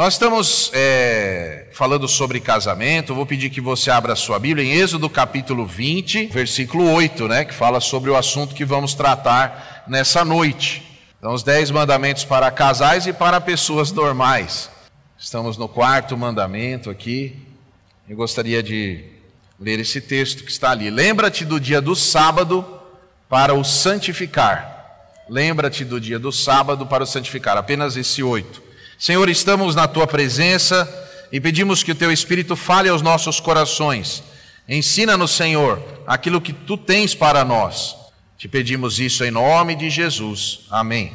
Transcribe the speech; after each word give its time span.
Nós 0.00 0.14
estamos 0.14 0.70
é, 0.72 1.66
falando 1.72 2.08
sobre 2.08 2.40
casamento. 2.40 3.14
Vou 3.14 3.26
pedir 3.26 3.50
que 3.50 3.60
você 3.60 3.90
abra 3.90 4.14
a 4.14 4.16
sua 4.16 4.38
Bíblia 4.38 4.64
em 4.64 4.80
Êxodo 4.80 5.10
capítulo 5.10 5.66
20, 5.66 6.28
versículo 6.28 6.90
8, 6.90 7.28
né, 7.28 7.44
que 7.44 7.52
fala 7.52 7.80
sobre 7.80 8.08
o 8.08 8.16
assunto 8.16 8.54
que 8.54 8.64
vamos 8.64 8.94
tratar 8.94 9.84
nessa 9.86 10.24
noite. 10.24 10.82
Então, 11.18 11.34
os 11.34 11.42
dez 11.42 11.70
mandamentos 11.70 12.24
para 12.24 12.50
casais 12.50 13.06
e 13.06 13.12
para 13.12 13.42
pessoas 13.42 13.92
normais. 13.92 14.70
Estamos 15.18 15.58
no 15.58 15.68
quarto 15.68 16.16
mandamento 16.16 16.88
aqui. 16.88 17.36
Eu 18.08 18.16
gostaria 18.16 18.62
de 18.62 19.04
ler 19.60 19.80
esse 19.80 20.00
texto 20.00 20.44
que 20.44 20.50
está 20.50 20.70
ali. 20.70 20.88
Lembra-te 20.88 21.44
do 21.44 21.60
dia 21.60 21.82
do 21.82 21.94
sábado 21.94 22.64
para 23.28 23.52
o 23.52 23.62
santificar. 23.62 25.12
Lembra-te 25.28 25.84
do 25.84 26.00
dia 26.00 26.18
do 26.18 26.32
sábado 26.32 26.86
para 26.86 27.04
o 27.04 27.06
santificar. 27.06 27.58
Apenas 27.58 27.98
esse 27.98 28.22
oito. 28.22 28.69
Senhor, 29.00 29.30
estamos 29.30 29.74
na 29.74 29.88
tua 29.88 30.06
presença 30.06 30.86
e 31.32 31.40
pedimos 31.40 31.82
que 31.82 31.90
o 31.90 31.94
teu 31.94 32.12
Espírito 32.12 32.54
fale 32.54 32.86
aos 32.86 33.00
nossos 33.00 33.40
corações. 33.40 34.22
Ensina-nos, 34.68 35.30
Senhor, 35.30 35.82
aquilo 36.06 36.38
que 36.38 36.52
tu 36.52 36.76
tens 36.76 37.14
para 37.14 37.42
nós. 37.42 37.96
Te 38.36 38.46
pedimos 38.46 39.00
isso 39.00 39.24
em 39.24 39.30
nome 39.30 39.74
de 39.74 39.88
Jesus. 39.88 40.66
Amém. 40.70 41.14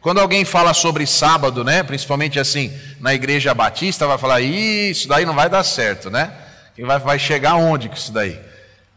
Quando 0.00 0.20
alguém 0.20 0.42
fala 0.42 0.72
sobre 0.72 1.06
sábado, 1.06 1.62
né, 1.62 1.82
principalmente 1.82 2.40
assim, 2.40 2.72
na 2.98 3.12
igreja 3.12 3.52
batista, 3.52 4.06
vai 4.06 4.16
falar, 4.16 4.40
isso 4.40 5.06
daí 5.06 5.26
não 5.26 5.34
vai 5.34 5.50
dar 5.50 5.64
certo, 5.64 6.08
né? 6.08 6.32
E 6.78 6.82
vai, 6.82 6.98
vai 6.98 7.18
chegar 7.18 7.56
onde 7.56 7.90
com 7.90 7.94
isso 7.94 8.10
daí? 8.10 8.40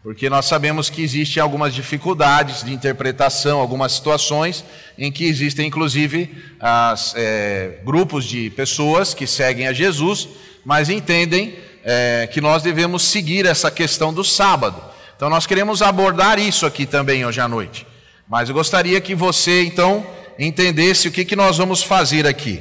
Porque 0.04 0.30
nós 0.30 0.46
sabemos 0.46 0.90
que 0.90 1.04
existem 1.04 1.42
algumas 1.42 1.76
dificuldades 1.76 2.64
de 2.64 2.74
interpretação, 2.74 3.60
algumas 3.60 3.92
situações 3.92 4.66
em 4.98 5.12
que 5.12 5.26
existem, 5.26 5.68
inclusive, 5.68 6.44
as, 6.60 7.14
é, 7.16 7.80
grupos 7.84 8.26
de 8.26 8.50
pessoas 8.50 9.14
que 9.14 9.28
seguem 9.28 9.68
a 9.68 9.74
Jesus, 9.74 10.28
mas 10.66 10.90
entendem 10.90 11.56
é, 11.84 12.28
que 12.32 12.42
nós 12.42 12.64
devemos 12.64 13.04
seguir 13.04 13.46
essa 13.46 13.70
questão 13.70 14.12
do 14.12 14.24
sábado. 14.24 14.82
Então, 15.16 15.30
nós 15.30 15.46
queremos 15.46 15.84
abordar 15.84 16.40
isso 16.40 16.66
aqui 16.66 16.88
também 16.88 17.24
hoje 17.24 17.40
à 17.40 17.48
noite. 17.48 17.86
Mas 18.28 18.50
eu 18.50 18.56
gostaria 18.56 19.00
que 19.00 19.14
você, 19.14 19.64
então, 19.64 20.04
entendesse 20.40 21.08
o 21.08 21.12
que, 21.12 21.24
que 21.24 21.36
nós 21.36 21.60
vamos 21.60 21.84
fazer 21.84 22.26
aqui. 22.26 22.60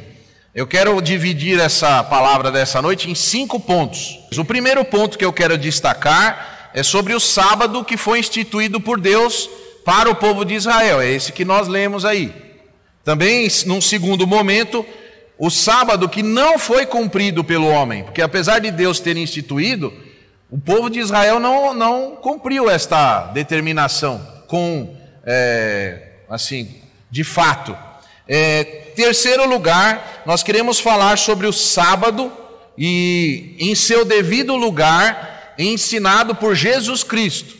Eu 0.54 0.66
quero 0.66 1.00
dividir 1.00 1.58
essa 1.58 2.04
palavra 2.04 2.50
dessa 2.50 2.82
noite 2.82 3.08
em 3.08 3.14
cinco 3.14 3.58
pontos. 3.58 4.18
O 4.36 4.44
primeiro 4.44 4.84
ponto 4.84 5.16
que 5.16 5.24
eu 5.24 5.32
quero 5.32 5.56
destacar 5.56 6.49
é 6.74 6.82
sobre 6.82 7.14
o 7.14 7.20
sábado 7.20 7.84
que 7.84 7.96
foi 7.96 8.18
instituído 8.18 8.80
por 8.80 9.00
Deus 9.00 9.48
para 9.84 10.10
o 10.10 10.14
povo 10.14 10.44
de 10.44 10.54
Israel. 10.54 11.00
É 11.00 11.10
esse 11.10 11.32
que 11.32 11.44
nós 11.44 11.68
lemos 11.68 12.04
aí. 12.04 12.32
Também, 13.04 13.48
num 13.66 13.80
segundo 13.80 14.26
momento, 14.26 14.84
o 15.38 15.50
sábado 15.50 16.08
que 16.08 16.22
não 16.22 16.58
foi 16.58 16.84
cumprido 16.84 17.42
pelo 17.42 17.66
homem, 17.66 18.04
porque 18.04 18.22
apesar 18.22 18.58
de 18.58 18.70
Deus 18.70 19.00
ter 19.00 19.16
instituído, 19.16 19.92
o 20.50 20.58
povo 20.58 20.90
de 20.90 20.98
Israel 20.98 21.40
não, 21.40 21.72
não 21.72 22.16
cumpriu 22.16 22.68
esta 22.68 23.26
determinação 23.28 24.20
com, 24.46 24.94
é, 25.24 26.08
assim, 26.28 26.76
de 27.10 27.24
fato. 27.24 27.76
É, 28.28 28.64
terceiro 28.94 29.48
lugar, 29.48 30.22
nós 30.26 30.42
queremos 30.42 30.78
falar 30.78 31.16
sobre 31.16 31.46
o 31.46 31.52
sábado 31.52 32.30
e, 32.76 33.56
em 33.58 33.74
seu 33.74 34.04
devido 34.04 34.54
lugar, 34.56 35.39
ensinado 35.62 36.34
por 36.34 36.54
Jesus 36.54 37.02
Cristo. 37.02 37.54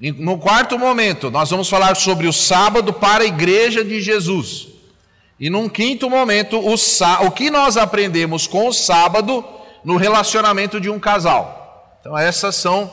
No 0.00 0.38
quarto 0.38 0.78
momento, 0.78 1.30
nós 1.30 1.50
vamos 1.50 1.68
falar 1.68 1.96
sobre 1.96 2.26
o 2.26 2.32
sábado 2.32 2.92
para 2.92 3.24
a 3.24 3.26
igreja 3.26 3.84
de 3.84 4.00
Jesus. 4.00 4.68
E 5.40 5.50
num 5.50 5.68
quinto 5.68 6.08
momento, 6.08 6.58
o, 6.58 6.74
o 7.26 7.30
que 7.30 7.50
nós 7.50 7.76
aprendemos 7.76 8.46
com 8.46 8.68
o 8.68 8.72
sábado 8.72 9.44
no 9.84 9.96
relacionamento 9.96 10.80
de 10.80 10.90
um 10.90 10.98
casal. 10.98 11.98
Então, 12.00 12.18
esses 12.18 12.54
são 12.56 12.90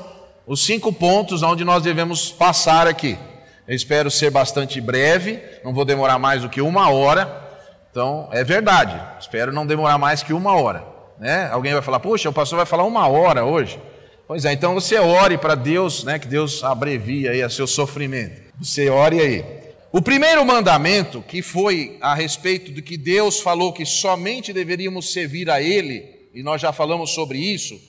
os 0.48 0.64
cinco 0.64 0.92
pontos 0.92 1.42
onde 1.44 1.64
nós 1.64 1.84
devemos 1.84 2.32
passar 2.32 2.88
aqui. 2.88 3.18
Eu 3.68 3.76
espero 3.76 4.12
ser 4.12 4.30
bastante 4.30 4.80
breve, 4.80 5.42
não 5.64 5.74
vou 5.74 5.86
demorar 5.86 6.20
mais 6.20 6.44
do 6.44 6.50
que 6.50 6.62
uma 6.62 6.90
hora. 6.92 7.44
Então, 7.90 8.30
é 8.32 8.44
verdade, 8.44 9.00
espero 9.20 9.52
não 9.52 9.66
demorar 9.66 9.98
mais 9.98 10.22
que 10.22 10.34
uma 10.34 10.54
hora. 10.56 10.84
Né? 11.20 11.50
Alguém 11.52 11.74
vai 11.74 11.82
falar, 11.82 12.00
puxa, 12.00 12.30
o 12.30 12.34
pastor 12.34 12.58
vai 12.58 12.66
falar 12.66 12.84
uma 12.84 13.08
hora 13.08 13.46
hoje. 13.46 13.80
Pois 14.28 14.44
é, 14.44 14.54
então 14.54 14.74
você 14.74 14.98
ore 14.98 15.38
para 15.38 15.54
Deus, 15.54 16.04
né, 16.04 16.18
que 16.18 16.28
Deus 16.28 16.64
abrevie 16.64 17.28
aí 17.28 17.44
a 17.44 17.50
seu 17.50 17.68
sofrimento. 17.68 18.42
Você 18.60 18.90
ore 18.90 19.20
aí. 19.20 19.46
O 19.92 20.02
primeiro 20.02 20.44
mandamento, 20.44 21.22
que 21.22 21.42
foi 21.42 21.98
a 22.02 22.14
respeito 22.16 22.72
de 22.72 22.82
que 22.82 22.98
Deus 22.98 23.40
falou 23.40 23.72
que 23.72 23.86
somente 23.86 24.52
deveríamos 24.52 25.14
servir 25.14 25.50
a 25.50 25.62
Ele, 25.62 26.16
e 26.34 26.44
nós 26.44 26.60
já 26.60 26.74
falamos 26.74 27.12
sobre 27.12 27.38
isso, 27.38 27.80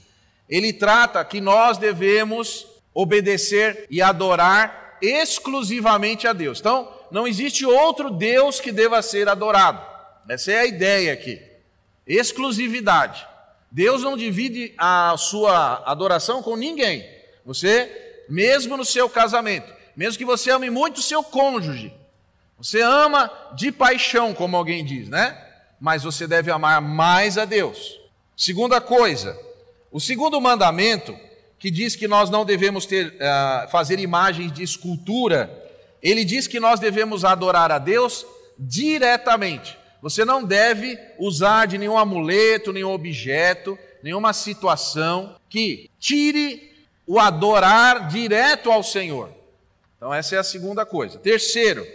ele 0.49 0.73
trata 0.73 1.25
que 1.25 1.41
nós 1.41 1.79
devemos 1.79 2.67
obedecer 2.95 3.87
e 3.91 4.01
adorar 4.01 4.99
exclusivamente 5.03 6.29
a 6.29 6.33
Deus. 6.33 6.61
Então, 6.61 6.89
não 7.11 7.27
existe 7.27 7.67
outro 7.67 8.11
Deus 8.11 8.61
que 8.61 8.71
deva 8.71 9.03
ser 9.03 9.29
adorado. 9.29 9.81
Essa 10.29 10.53
é 10.53 10.61
a 10.61 10.67
ideia 10.67 11.13
aqui. 11.13 11.41
Exclusividade. 12.07 13.27
Deus 13.71 14.03
não 14.03 14.17
divide 14.17 14.75
a 14.79 15.15
sua 15.19 15.83
adoração 15.85 16.43
com 16.43 16.57
ninguém. 16.57 17.05
Você, 17.45 18.25
mesmo 18.29 18.77
no 18.77 18.85
seu 18.85 19.09
casamento, 19.09 19.73
mesmo 19.97 20.19
que 20.19 20.25
você 20.25 20.51
ame 20.51 20.71
muito 20.71 20.99
o 20.99 21.03
seu 21.03 21.23
cônjuge, 21.23 21.93
você 22.59 22.81
ama 22.81 23.31
de 23.55 23.71
paixão, 23.71 24.33
como 24.33 24.57
alguém 24.57 24.85
diz, 24.85 25.09
né? 25.09 25.37
Mas 25.79 26.03
você 26.03 26.27
deve 26.27 26.51
amar 26.51 26.81
mais 26.81 27.37
a 27.37 27.45
Deus. 27.45 28.01
Segunda 28.37 28.81
coisa, 28.81 29.39
o 29.91 30.01
segundo 30.01 30.41
mandamento, 30.41 31.17
que 31.59 31.71
diz 31.71 31.95
que 31.97 32.09
nós 32.09 32.31
não 32.31 32.45
devemos 32.45 32.87
ter, 32.87 33.09
uh, 33.09 33.71
fazer 33.71 33.99
imagens 33.99 34.53
de 34.53 34.63
escultura, 34.63 35.51
ele 36.03 36.25
diz 36.25 36.47
que 36.47 36.61
nós 36.61 36.79
devemos 36.81 37.25
adorar 37.25 37.71
a 37.73 37.79
Deus 37.79 38.27
diretamente. 38.59 39.77
Você 40.03 40.25
não 40.25 40.45
deve 40.45 40.99
usar 41.19 41.67
de 41.67 41.79
nenhum 41.79 41.97
amuleto, 41.97 42.73
nenhum 42.73 42.93
objeto, 42.93 43.79
nenhuma 44.03 44.33
situação 44.33 45.37
que 45.49 45.91
tire 45.99 46.73
o 47.07 47.19
adorar 47.19 48.09
direto 48.09 48.71
ao 48.71 48.83
Senhor. 48.83 49.31
Então, 49.97 50.13
essa 50.13 50.37
é 50.37 50.39
a 50.39 50.45
segunda 50.45 50.85
coisa. 50.85 51.19
Terceiro, 51.19 51.87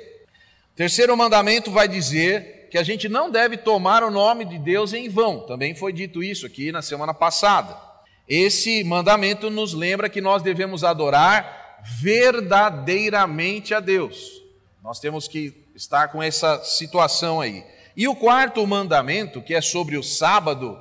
terceiro 0.75 1.15
mandamento 1.15 1.71
vai 1.71 1.87
dizer 1.87 2.67
que 2.71 2.77
a 2.77 2.83
gente 2.83 3.09
não 3.09 3.29
deve 3.29 3.57
tomar 3.57 4.03
o 4.03 4.09
nome 4.09 4.45
de 4.45 4.57
Deus 4.57 4.93
em 4.93 5.09
vão. 5.09 5.41
Também 5.41 5.75
foi 5.75 5.91
dito 5.91 6.23
isso 6.23 6.45
aqui 6.45 6.71
na 6.71 6.81
semana 6.81 7.13
passada. 7.13 7.77
Esse 8.27 8.83
mandamento 8.83 9.49
nos 9.49 9.73
lembra 9.73 10.09
que 10.09 10.21
nós 10.21 10.41
devemos 10.41 10.83
adorar 10.83 11.79
verdadeiramente 11.99 13.73
a 13.73 13.79
Deus. 13.79 14.41
Nós 14.81 14.99
temos 14.99 15.27
que 15.27 15.53
estar 15.75 16.07
com 16.07 16.23
essa 16.23 16.63
situação 16.63 17.41
aí. 17.41 17.63
E 17.95 18.07
o 18.07 18.15
quarto 18.15 18.65
mandamento, 18.65 19.41
que 19.41 19.53
é 19.53 19.61
sobre 19.61 19.97
o 19.97 20.03
sábado, 20.03 20.79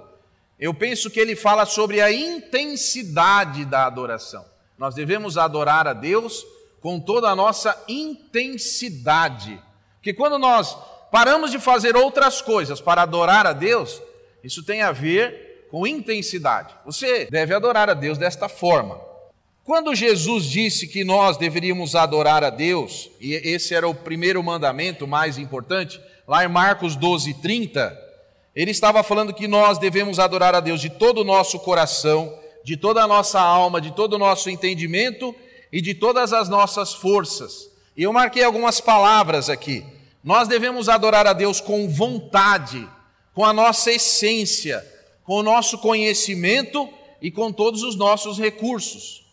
eu 0.59 0.75
penso 0.75 1.11
que 1.11 1.19
ele 1.19 1.35
fala 1.35 1.65
sobre 1.65 2.01
a 2.01 2.13
intensidade 2.13 3.65
da 3.65 3.87
adoração. 3.87 4.45
Nós 4.79 4.95
devemos 4.95 5.37
adorar 5.37 5.87
a 5.87 5.93
Deus 5.93 6.45
com 6.81 6.99
toda 6.99 7.29
a 7.29 7.37
nossa 7.37 7.77
intensidade. 7.89 9.61
Porque 9.97 10.15
quando 10.15 10.39
nós 10.39 10.77
paramos 11.11 11.51
de 11.51 11.59
fazer 11.59 11.97
outras 11.97 12.41
coisas 12.41 12.81
para 12.81 13.03
adorar 13.03 13.47
a 13.47 13.53
Deus, 13.53 14.01
isso 14.43 14.63
tem 14.65 14.83
a 14.83 14.93
ver 14.93 15.67
com 15.71 15.87
intensidade. 15.87 16.75
Você 16.85 17.27
deve 17.27 17.55
adorar 17.55 17.91
a 17.91 17.95
Deus 17.95 18.19
desta 18.19 18.49
forma. 18.49 19.01
Quando 19.65 19.95
Jesus 19.95 20.45
disse 20.47 20.89
que 20.89 21.05
nós 21.05 21.37
deveríamos 21.37 21.95
adorar 21.95 22.43
a 22.43 22.51
Deus, 22.51 23.11
e 23.21 23.35
esse 23.35 23.75
era 23.75 23.87
o 23.87 23.95
primeiro 23.95 24.43
mandamento 24.43 25.07
mais 25.07 25.39
importante, 25.39 26.01
lá 26.31 26.45
em 26.45 26.49
Marcos 26.49 26.95
12, 26.95 27.35
30, 27.43 27.99
ele 28.55 28.71
estava 28.71 29.03
falando 29.03 29.35
que 29.35 29.49
nós 29.49 29.79
devemos 29.79 30.21
adorar 30.21 30.55
a 30.55 30.61
Deus 30.61 30.81
de 30.81 30.89
todo 30.89 31.23
o 31.23 31.25
nosso 31.25 31.59
coração, 31.59 32.33
de 32.63 32.77
toda 32.77 33.03
a 33.03 33.07
nossa 33.09 33.41
alma, 33.41 33.81
de 33.81 33.91
todo 33.91 34.13
o 34.13 34.19
nosso 34.19 34.49
entendimento 34.49 35.35
e 35.73 35.81
de 35.81 35.93
todas 35.93 36.33
as 36.33 36.49
nossas 36.49 36.95
forças. 36.95 37.69
E 37.97 38.05
eu 38.05 38.13
marquei 38.13 38.45
algumas 38.45 38.81
palavras 38.81 39.51
aqui. 39.51 39.85
Nós 40.23 40.47
devemos 40.47 40.89
adorar 40.89 41.27
a 41.27 41.33
Deus 41.33 41.61
com 41.61 41.89
vontade, 41.89 42.89
com 43.35 43.45
a 43.45 43.53
nossa 43.53 43.91
essência, 43.91 44.87
com 45.25 45.35
o 45.35 45.43
nosso 45.43 45.79
conhecimento 45.79 46.89
e 47.21 47.33
com 47.33 47.53
todos 47.53 47.83
os 47.83 47.97
nossos 47.97 48.39
recursos. 48.39 49.27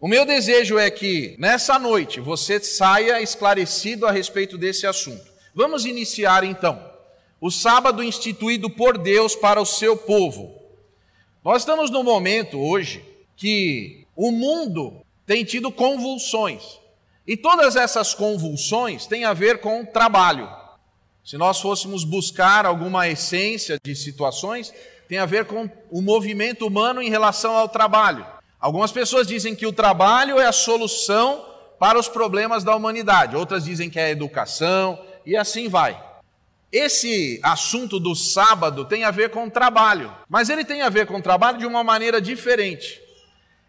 O 0.00 0.08
meu 0.08 0.26
desejo 0.26 0.80
é 0.80 0.90
que 0.90 1.36
nessa 1.38 1.78
noite 1.78 2.18
você 2.18 2.58
saia 2.58 3.22
esclarecido 3.22 4.04
a 4.04 4.10
respeito 4.10 4.58
desse 4.58 4.84
assunto. 4.84 5.29
Vamos 5.54 5.84
iniciar 5.84 6.44
então. 6.44 6.80
O 7.40 7.50
sábado 7.50 8.02
instituído 8.02 8.68
por 8.70 8.98
Deus 8.98 9.34
para 9.34 9.60
o 9.60 9.66
seu 9.66 9.96
povo. 9.96 10.54
Nós 11.44 11.62
estamos 11.62 11.90
num 11.90 12.02
momento 12.02 12.58
hoje 12.60 13.04
que 13.36 14.06
o 14.14 14.30
mundo 14.30 15.00
tem 15.26 15.44
tido 15.44 15.72
convulsões. 15.72 16.78
E 17.26 17.36
todas 17.36 17.76
essas 17.76 18.12
convulsões 18.14 19.06
têm 19.06 19.24
a 19.24 19.32
ver 19.32 19.60
com 19.60 19.84
trabalho. 19.84 20.48
Se 21.24 21.38
nós 21.38 21.60
fôssemos 21.60 22.04
buscar 22.04 22.66
alguma 22.66 23.08
essência 23.08 23.78
de 23.82 23.94
situações, 23.94 24.72
tem 25.08 25.18
a 25.18 25.26
ver 25.26 25.44
com 25.44 25.68
o 25.90 26.02
movimento 26.02 26.66
humano 26.66 27.02
em 27.02 27.08
relação 27.08 27.56
ao 27.56 27.68
trabalho. 27.68 28.26
Algumas 28.60 28.92
pessoas 28.92 29.26
dizem 29.26 29.54
que 29.54 29.66
o 29.66 29.72
trabalho 29.72 30.38
é 30.38 30.46
a 30.46 30.52
solução 30.52 31.46
para 31.78 31.98
os 31.98 32.08
problemas 32.08 32.62
da 32.62 32.76
humanidade, 32.76 33.36
outras 33.36 33.64
dizem 33.64 33.88
que 33.88 33.98
é 33.98 34.04
a 34.04 34.10
educação, 34.10 34.98
e 35.24 35.36
assim 35.36 35.68
vai. 35.68 36.00
Esse 36.72 37.40
assunto 37.42 37.98
do 37.98 38.14
sábado 38.14 38.84
tem 38.84 39.02
a 39.02 39.10
ver 39.10 39.30
com 39.30 39.50
trabalho, 39.50 40.14
mas 40.28 40.48
ele 40.48 40.64
tem 40.64 40.82
a 40.82 40.88
ver 40.88 41.06
com 41.06 41.20
trabalho 41.20 41.58
de 41.58 41.66
uma 41.66 41.82
maneira 41.82 42.20
diferente. 42.20 43.00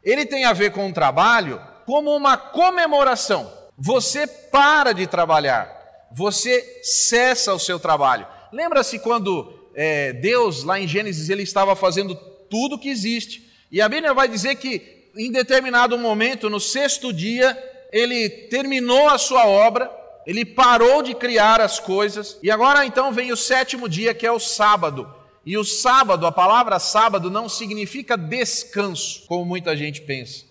Ele 0.03 0.25
tem 0.25 0.45
a 0.45 0.53
ver 0.53 0.71
com 0.71 0.89
o 0.89 0.93
trabalho 0.93 1.59
como 1.85 2.15
uma 2.15 2.37
comemoração. 2.37 3.51
Você 3.77 4.27
para 4.27 4.93
de 4.93 5.07
trabalhar, 5.07 6.07
você 6.11 6.81
cessa 6.83 7.53
o 7.53 7.59
seu 7.59 7.79
trabalho. 7.79 8.27
Lembra-se 8.51 8.99
quando 8.99 9.51
é, 9.73 10.13
Deus, 10.13 10.63
lá 10.63 10.79
em 10.79 10.87
Gênesis, 10.87 11.29
ele 11.29 11.43
estava 11.43 11.75
fazendo 11.75 12.13
tudo 12.49 12.77
que 12.77 12.89
existe, 12.89 13.49
e 13.71 13.81
a 13.81 13.87
Bíblia 13.87 14.13
vai 14.13 14.27
dizer 14.27 14.55
que 14.55 15.09
em 15.15 15.31
determinado 15.31 15.97
momento, 15.97 16.49
no 16.49 16.59
sexto 16.59 17.11
dia, 17.11 17.57
ele 17.91 18.29
terminou 18.29 19.09
a 19.09 19.17
sua 19.17 19.47
obra, 19.47 19.89
ele 20.25 20.45
parou 20.45 21.01
de 21.01 21.13
criar 21.13 21.59
as 21.59 21.79
coisas, 21.79 22.37
e 22.41 22.51
agora 22.51 22.85
então 22.85 23.11
vem 23.11 23.31
o 23.31 23.37
sétimo 23.37 23.89
dia, 23.89 24.13
que 24.13 24.25
é 24.25 24.31
o 24.31 24.39
sábado. 24.39 25.13
E 25.45 25.57
o 25.57 25.63
sábado, 25.63 26.25
a 26.27 26.31
palavra 26.31 26.77
sábado 26.79 27.31
não 27.31 27.49
significa 27.49 28.15
descanso, 28.15 29.25
como 29.27 29.43
muita 29.45 29.75
gente 29.75 30.01
pensa. 30.01 30.45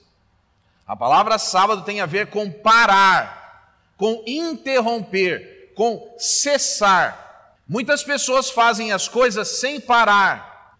A 0.86 0.96
palavra 0.96 1.38
sábado 1.38 1.82
tem 1.82 2.00
a 2.00 2.06
ver 2.06 2.26
com 2.26 2.50
parar, 2.50 3.76
com 3.96 4.24
interromper, 4.26 5.72
com 5.76 6.14
cessar. 6.18 7.56
Muitas 7.68 8.02
pessoas 8.02 8.50
fazem 8.50 8.92
as 8.92 9.06
coisas 9.06 9.46
sem 9.46 9.80
parar, 9.80 10.76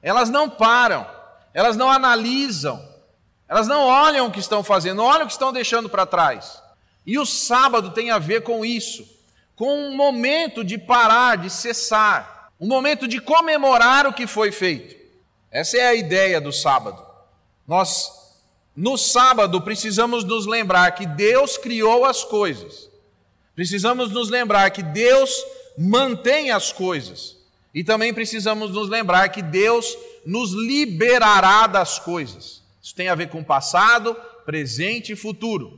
elas 0.00 0.30
não 0.30 0.48
param 0.48 1.18
elas 1.58 1.76
não 1.76 1.90
analisam, 1.90 2.80
elas 3.48 3.66
não 3.66 3.82
olham 3.82 4.26
o 4.26 4.30
que 4.30 4.38
estão 4.38 4.62
fazendo, 4.62 4.98
não 4.98 5.04
olham 5.04 5.24
o 5.24 5.26
que 5.26 5.32
estão 5.32 5.52
deixando 5.52 5.88
para 5.88 6.06
trás. 6.06 6.62
E 7.06 7.18
o 7.18 7.24
sábado 7.24 7.90
tem 7.90 8.10
a 8.10 8.18
ver 8.18 8.42
com 8.42 8.64
isso, 8.64 9.06
com 9.56 9.88
um 9.88 9.96
momento 9.96 10.62
de 10.62 10.78
parar, 10.78 11.36
de 11.36 11.50
cessar, 11.50 12.52
um 12.60 12.66
momento 12.66 13.08
de 13.08 13.20
comemorar 13.20 14.06
o 14.06 14.12
que 14.12 14.26
foi 14.26 14.52
feito. 14.52 14.96
Essa 15.50 15.78
é 15.78 15.86
a 15.86 15.94
ideia 15.94 16.40
do 16.40 16.52
sábado. 16.52 17.02
Nós, 17.66 18.10
no 18.76 18.96
sábado, 18.96 19.60
precisamos 19.62 20.24
nos 20.24 20.46
lembrar 20.46 20.90
que 20.92 21.06
Deus 21.06 21.56
criou 21.56 22.04
as 22.04 22.24
coisas, 22.24 22.88
precisamos 23.54 24.10
nos 24.10 24.28
lembrar 24.28 24.70
que 24.70 24.82
Deus 24.82 25.30
mantém 25.76 26.50
as 26.50 26.72
coisas, 26.72 27.36
e 27.74 27.84
também 27.84 28.12
precisamos 28.12 28.70
nos 28.72 28.88
lembrar 28.88 29.28
que 29.28 29.42
Deus 29.42 29.96
nos 30.24 30.52
liberará 30.52 31.66
das 31.66 31.98
coisas. 31.98 32.62
Isso 32.82 32.94
tem 32.94 33.08
a 33.08 33.14
ver 33.14 33.28
com 33.28 33.44
passado, 33.44 34.16
presente 34.44 35.12
e 35.12 35.16
futuro. 35.16 35.77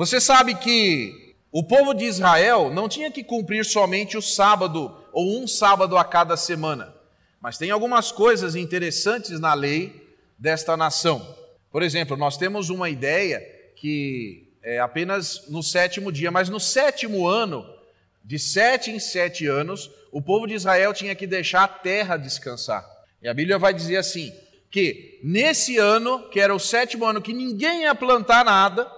Você 0.00 0.18
sabe 0.18 0.54
que 0.54 1.36
o 1.52 1.62
povo 1.62 1.92
de 1.92 2.06
Israel 2.06 2.72
não 2.72 2.88
tinha 2.88 3.10
que 3.10 3.22
cumprir 3.22 3.66
somente 3.66 4.16
o 4.16 4.22
sábado 4.22 4.96
ou 5.12 5.38
um 5.38 5.46
sábado 5.46 5.94
a 5.98 6.02
cada 6.02 6.38
semana, 6.38 6.94
mas 7.38 7.58
tem 7.58 7.70
algumas 7.70 8.10
coisas 8.10 8.56
interessantes 8.56 9.38
na 9.38 9.52
lei 9.52 10.08
desta 10.38 10.74
nação. 10.74 11.36
Por 11.70 11.82
exemplo, 11.82 12.16
nós 12.16 12.38
temos 12.38 12.70
uma 12.70 12.88
ideia 12.88 13.42
que 13.76 14.48
é 14.62 14.78
apenas 14.78 15.46
no 15.48 15.62
sétimo 15.62 16.10
dia, 16.10 16.30
mas 16.30 16.48
no 16.48 16.58
sétimo 16.58 17.28
ano, 17.28 17.62
de 18.24 18.38
sete 18.38 18.90
em 18.90 18.98
sete 18.98 19.46
anos, 19.46 19.90
o 20.10 20.22
povo 20.22 20.46
de 20.46 20.54
Israel 20.54 20.94
tinha 20.94 21.14
que 21.14 21.26
deixar 21.26 21.64
a 21.64 21.68
terra 21.68 22.16
descansar. 22.16 22.88
E 23.20 23.28
a 23.28 23.34
Bíblia 23.34 23.58
vai 23.58 23.74
dizer 23.74 23.98
assim: 23.98 24.32
que 24.70 25.20
nesse 25.22 25.76
ano, 25.76 26.30
que 26.30 26.40
era 26.40 26.54
o 26.54 26.58
sétimo 26.58 27.04
ano, 27.04 27.20
que 27.20 27.34
ninguém 27.34 27.82
ia 27.82 27.94
plantar 27.94 28.46
nada, 28.46 28.90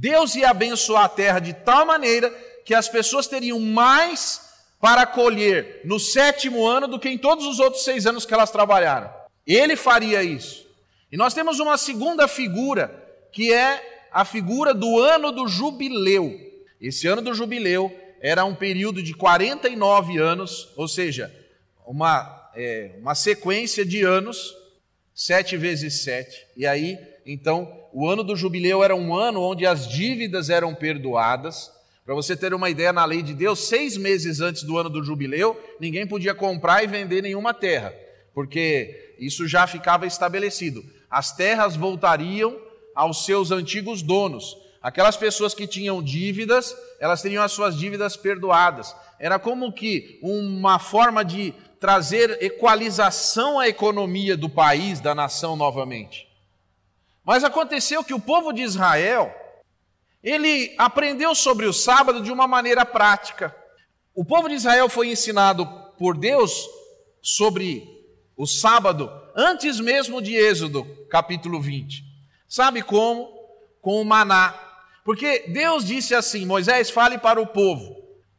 Deus 0.00 0.36
ia 0.36 0.50
abençoar 0.50 1.04
a 1.04 1.08
terra 1.08 1.40
de 1.40 1.52
tal 1.52 1.84
maneira 1.84 2.30
que 2.64 2.74
as 2.74 2.88
pessoas 2.88 3.26
teriam 3.26 3.58
mais 3.58 4.40
para 4.80 5.04
colher 5.06 5.80
no 5.84 5.98
sétimo 5.98 6.64
ano 6.64 6.86
do 6.86 7.00
que 7.00 7.08
em 7.08 7.18
todos 7.18 7.44
os 7.44 7.58
outros 7.58 7.82
seis 7.82 8.06
anos 8.06 8.24
que 8.24 8.32
elas 8.32 8.50
trabalharam. 8.50 9.10
Ele 9.44 9.74
faria 9.74 10.22
isso. 10.22 10.66
E 11.10 11.16
nós 11.16 11.34
temos 11.34 11.58
uma 11.58 11.76
segunda 11.76 12.28
figura, 12.28 12.94
que 13.32 13.52
é 13.52 14.06
a 14.12 14.24
figura 14.24 14.72
do 14.72 15.00
ano 15.00 15.32
do 15.32 15.48
jubileu. 15.48 16.38
Esse 16.80 17.08
ano 17.08 17.20
do 17.20 17.34
jubileu 17.34 17.92
era 18.20 18.44
um 18.44 18.54
período 18.54 19.02
de 19.02 19.14
49 19.14 20.18
anos, 20.18 20.68
ou 20.76 20.86
seja, 20.86 21.34
uma 21.84 22.38
é, 22.54 22.92
uma 23.00 23.14
sequência 23.14 23.84
de 23.84 24.02
anos, 24.02 24.54
sete 25.18 25.56
vezes 25.56 26.04
sete. 26.04 26.46
E 26.56 26.64
aí, 26.64 26.96
então, 27.26 27.68
o 27.92 28.08
ano 28.08 28.22
do 28.22 28.36
jubileu 28.36 28.84
era 28.84 28.94
um 28.94 29.12
ano 29.12 29.42
onde 29.42 29.66
as 29.66 29.88
dívidas 29.88 30.48
eram 30.48 30.72
perdoadas. 30.72 31.72
Para 32.06 32.14
você 32.14 32.36
ter 32.36 32.54
uma 32.54 32.70
ideia, 32.70 32.92
na 32.92 33.04
lei 33.04 33.20
de 33.20 33.34
Deus, 33.34 33.66
seis 33.66 33.96
meses 33.96 34.40
antes 34.40 34.62
do 34.62 34.78
ano 34.78 34.88
do 34.88 35.02
jubileu, 35.02 35.60
ninguém 35.80 36.06
podia 36.06 36.36
comprar 36.36 36.84
e 36.84 36.86
vender 36.86 37.20
nenhuma 37.20 37.52
terra, 37.52 37.92
porque 38.32 39.16
isso 39.18 39.48
já 39.48 39.66
ficava 39.66 40.06
estabelecido. 40.06 40.84
As 41.10 41.34
terras 41.34 41.74
voltariam 41.74 42.56
aos 42.94 43.24
seus 43.24 43.50
antigos 43.50 44.02
donos. 44.02 44.56
Aquelas 44.80 45.16
pessoas 45.16 45.52
que 45.52 45.66
tinham 45.66 46.00
dívidas, 46.00 46.76
elas 47.00 47.20
teriam 47.20 47.42
as 47.42 47.50
suas 47.50 47.76
dívidas 47.76 48.16
perdoadas. 48.16 48.94
Era 49.18 49.36
como 49.36 49.72
que 49.72 50.20
uma 50.22 50.78
forma 50.78 51.24
de 51.24 51.52
trazer 51.80 52.42
equalização 52.42 53.58
à 53.58 53.68
economia 53.68 54.36
do 54.36 54.48
país, 54.48 55.00
da 55.00 55.14
nação 55.14 55.56
novamente. 55.56 56.28
Mas 57.24 57.44
aconteceu 57.44 58.02
que 58.02 58.14
o 58.14 58.20
povo 58.20 58.52
de 58.52 58.62
Israel, 58.62 59.34
ele 60.22 60.74
aprendeu 60.78 61.34
sobre 61.34 61.66
o 61.66 61.72
sábado 61.72 62.22
de 62.22 62.32
uma 62.32 62.48
maneira 62.48 62.84
prática. 62.84 63.54
O 64.14 64.24
povo 64.24 64.48
de 64.48 64.54
Israel 64.54 64.88
foi 64.88 65.10
ensinado 65.10 65.66
por 65.98 66.16
Deus 66.16 66.66
sobre 67.20 67.86
o 68.36 68.46
sábado 68.46 69.10
antes 69.36 69.78
mesmo 69.78 70.22
de 70.22 70.34
Êxodo, 70.34 70.84
capítulo 71.10 71.60
20. 71.60 72.02
Sabe 72.48 72.82
como? 72.82 73.28
Com 73.80 74.00
o 74.00 74.04
maná. 74.04 74.54
Porque 75.04 75.44
Deus 75.48 75.84
disse 75.84 76.14
assim: 76.14 76.46
Moisés, 76.46 76.90
fale 76.90 77.18
para 77.18 77.40
o 77.40 77.46
povo 77.46 77.96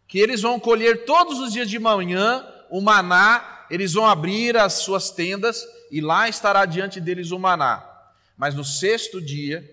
que 0.08 0.18
eles 0.18 0.42
vão 0.42 0.60
colher 0.60 1.06
todos 1.06 1.40
os 1.40 1.54
dias 1.54 1.70
de 1.70 1.78
manhã 1.78 2.44
o 2.70 2.82
maná, 2.82 3.66
eles 3.70 3.94
vão 3.94 4.06
abrir 4.06 4.58
as 4.58 4.74
suas 4.74 5.10
tendas 5.12 5.66
e 5.92 6.02
lá 6.02 6.30
estará 6.30 6.66
diante 6.66 7.00
deles 7.00 7.32
o 7.32 7.40
maná. 7.40 7.86
Mas 8.38 8.56
no 8.56 8.64
sexto 8.64 9.22
dia, 9.22 9.64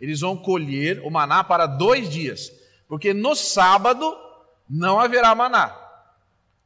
eles 0.00 0.20
vão 0.20 0.36
colher 0.36 1.00
o 1.04 1.10
maná 1.10 1.44
para 1.44 1.66
dois 1.66 2.08
dias, 2.08 2.50
porque 2.88 3.14
no 3.14 3.34
sábado 3.34 4.16
não 4.68 4.98
haverá 4.98 5.34
maná. 5.34 5.76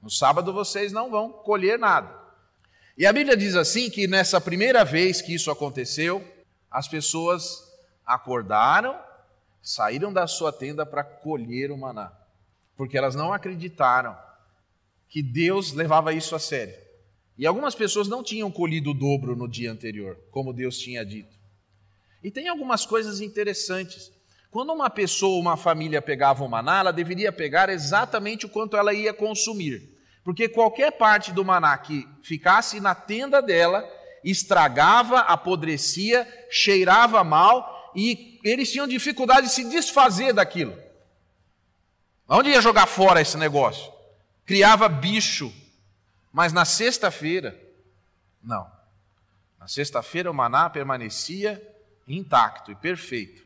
No 0.00 0.10
sábado 0.10 0.52
vocês 0.52 0.92
não 0.92 1.10
vão 1.10 1.30
colher 1.30 1.78
nada. 1.78 2.22
E 2.96 3.06
a 3.06 3.12
Bíblia 3.12 3.36
diz 3.36 3.56
assim 3.56 3.90
que 3.90 4.06
nessa 4.06 4.40
primeira 4.40 4.84
vez 4.84 5.20
que 5.20 5.34
isso 5.34 5.50
aconteceu, 5.50 6.24
as 6.70 6.86
pessoas 6.86 7.64
acordaram, 8.06 8.98
saíram 9.62 10.12
da 10.12 10.26
sua 10.26 10.52
tenda 10.52 10.86
para 10.86 11.02
colher 11.02 11.72
o 11.72 11.78
maná, 11.78 12.12
porque 12.76 12.96
elas 12.96 13.14
não 13.14 13.32
acreditaram 13.32 14.16
que 15.14 15.22
Deus 15.22 15.70
levava 15.70 16.12
isso 16.12 16.34
a 16.34 16.40
sério. 16.40 16.74
E 17.38 17.46
algumas 17.46 17.76
pessoas 17.76 18.08
não 18.08 18.20
tinham 18.20 18.50
colhido 18.50 18.90
o 18.90 18.94
dobro 18.94 19.36
no 19.36 19.46
dia 19.46 19.70
anterior, 19.70 20.18
como 20.32 20.52
Deus 20.52 20.76
tinha 20.76 21.04
dito. 21.04 21.38
E 22.20 22.32
tem 22.32 22.48
algumas 22.48 22.84
coisas 22.84 23.20
interessantes. 23.20 24.10
Quando 24.50 24.72
uma 24.72 24.90
pessoa, 24.90 25.40
uma 25.40 25.56
família 25.56 26.02
pegava 26.02 26.42
o 26.42 26.48
maná, 26.48 26.80
ela 26.80 26.92
deveria 26.92 27.30
pegar 27.30 27.68
exatamente 27.68 28.46
o 28.46 28.48
quanto 28.48 28.76
ela 28.76 28.92
ia 28.92 29.14
consumir. 29.14 29.88
Porque 30.24 30.48
qualquer 30.48 30.90
parte 30.90 31.30
do 31.30 31.44
maná 31.44 31.78
que 31.78 32.04
ficasse 32.20 32.80
na 32.80 32.92
tenda 32.92 33.40
dela 33.40 33.88
estragava, 34.24 35.20
apodrecia, 35.20 36.26
cheirava 36.50 37.22
mal 37.22 37.92
e 37.94 38.40
eles 38.42 38.72
tinham 38.72 38.88
dificuldade 38.88 39.46
de 39.46 39.52
se 39.52 39.62
desfazer 39.70 40.32
daquilo. 40.32 40.76
Onde 42.28 42.48
ia 42.48 42.60
jogar 42.60 42.88
fora 42.88 43.20
esse 43.20 43.36
negócio? 43.36 43.93
Criava 44.46 44.88
bicho. 44.88 45.52
Mas 46.32 46.52
na 46.52 46.64
sexta-feira, 46.64 47.58
não. 48.42 48.66
Na 49.58 49.68
sexta-feira 49.68 50.30
o 50.30 50.34
maná 50.34 50.68
permanecia 50.68 51.62
intacto 52.06 52.70
e 52.70 52.74
perfeito 52.74 53.42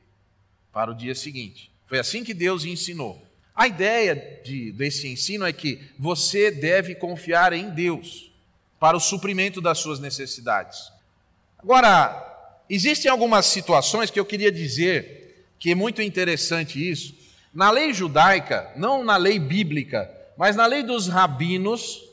para 0.72 0.90
o 0.90 0.94
dia 0.94 1.14
seguinte. 1.14 1.70
Foi 1.86 1.98
assim 1.98 2.24
que 2.24 2.34
Deus 2.34 2.64
ensinou. 2.64 3.24
A 3.54 3.66
ideia 3.66 4.40
de, 4.44 4.72
desse 4.72 5.08
ensino 5.08 5.44
é 5.44 5.52
que 5.52 5.80
você 5.98 6.50
deve 6.50 6.94
confiar 6.94 7.52
em 7.52 7.70
Deus 7.70 8.30
para 8.78 8.96
o 8.96 9.00
suprimento 9.00 9.60
das 9.60 9.78
suas 9.78 9.98
necessidades. 9.98 10.92
Agora, 11.58 12.62
existem 12.70 13.10
algumas 13.10 13.46
situações 13.46 14.10
que 14.10 14.20
eu 14.20 14.24
queria 14.24 14.52
dizer 14.52 15.44
que 15.58 15.72
é 15.72 15.74
muito 15.74 16.00
interessante 16.00 16.88
isso. 16.88 17.14
Na 17.52 17.70
lei 17.70 17.92
judaica, 17.92 18.70
não 18.76 19.04
na 19.04 19.16
lei 19.16 19.38
bíblica, 19.38 20.08
mas 20.38 20.54
na 20.54 20.66
lei 20.66 20.84
dos 20.84 21.08
rabinos 21.08 22.04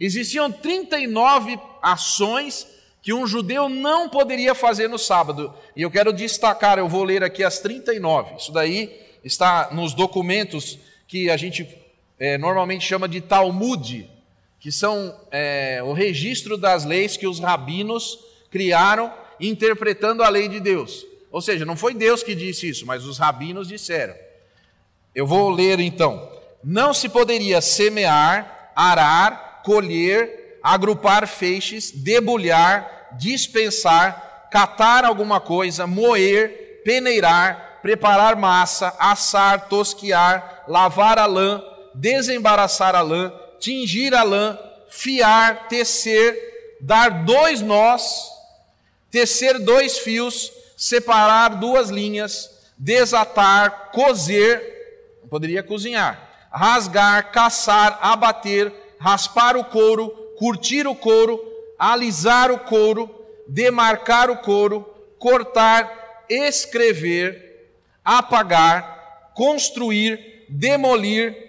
existiam 0.00 0.50
39 0.50 1.60
ações 1.82 2.66
que 3.02 3.12
um 3.12 3.26
judeu 3.26 3.68
não 3.68 4.08
poderia 4.08 4.54
fazer 4.54 4.88
no 4.88 4.98
sábado. 4.98 5.52
E 5.76 5.82
eu 5.82 5.90
quero 5.90 6.10
destacar, 6.10 6.78
eu 6.78 6.88
vou 6.88 7.04
ler 7.04 7.22
aqui 7.22 7.44
as 7.44 7.58
39. 7.58 8.36
Isso 8.36 8.50
daí 8.52 8.98
está 9.22 9.68
nos 9.70 9.92
documentos 9.92 10.78
que 11.06 11.28
a 11.28 11.36
gente 11.36 11.68
é, 12.18 12.38
normalmente 12.38 12.86
chama 12.86 13.06
de 13.06 13.20
Talmud, 13.20 14.10
que 14.58 14.72
são 14.72 15.14
é, 15.30 15.82
o 15.84 15.92
registro 15.92 16.56
das 16.56 16.86
leis 16.86 17.18
que 17.18 17.26
os 17.26 17.38
rabinos 17.38 18.18
criaram 18.50 19.12
interpretando 19.38 20.22
a 20.22 20.28
lei 20.30 20.48
de 20.48 20.58
Deus. 20.58 21.04
Ou 21.30 21.42
seja, 21.42 21.66
não 21.66 21.76
foi 21.76 21.92
Deus 21.92 22.22
que 22.22 22.34
disse 22.34 22.66
isso, 22.66 22.86
mas 22.86 23.04
os 23.04 23.18
rabinos 23.18 23.68
disseram. 23.68 24.14
Eu 25.14 25.26
vou 25.26 25.50
ler 25.50 25.78
então. 25.80 26.37
Não 26.62 26.92
se 26.92 27.08
poderia 27.08 27.60
semear, 27.60 28.72
arar, 28.74 29.62
colher, 29.64 30.58
agrupar 30.62 31.26
feixes, 31.26 31.90
debulhar, 31.90 33.08
dispensar, 33.18 34.48
catar 34.50 35.04
alguma 35.04 35.40
coisa, 35.40 35.86
moer, 35.86 36.82
peneirar, 36.84 37.80
preparar 37.82 38.36
massa, 38.36 38.94
assar, 38.98 39.68
tosquiar, 39.68 40.64
lavar 40.68 41.18
a 41.18 41.26
lã, 41.26 41.62
desembaraçar 41.94 42.94
a 42.94 43.00
lã, 43.00 43.32
tingir 43.58 44.14
a 44.14 44.22
lã, 44.22 44.58
fiar, 44.88 45.68
tecer, 45.68 46.76
dar 46.80 47.24
dois 47.24 47.60
nós, 47.60 48.30
tecer 49.10 49.58
dois 49.58 49.98
fios, 49.98 50.52
separar 50.76 51.56
duas 51.56 51.90
linhas, 51.90 52.50
desatar, 52.76 53.90
cozer, 53.92 54.62
poderia 55.28 55.62
cozinhar, 55.62 56.27
rasgar, 56.58 57.30
caçar, 57.30 58.00
abater, 58.02 58.72
raspar 58.98 59.56
o 59.56 59.64
couro, 59.64 60.10
curtir 60.36 60.88
o 60.88 60.94
couro, 60.94 61.40
alisar 61.78 62.50
o 62.50 62.58
couro, 62.58 63.08
demarcar 63.46 64.28
o 64.28 64.38
couro, 64.38 64.82
cortar, 65.20 66.24
escrever, 66.28 67.70
apagar, 68.04 69.30
construir, 69.36 70.46
demolir, 70.48 71.46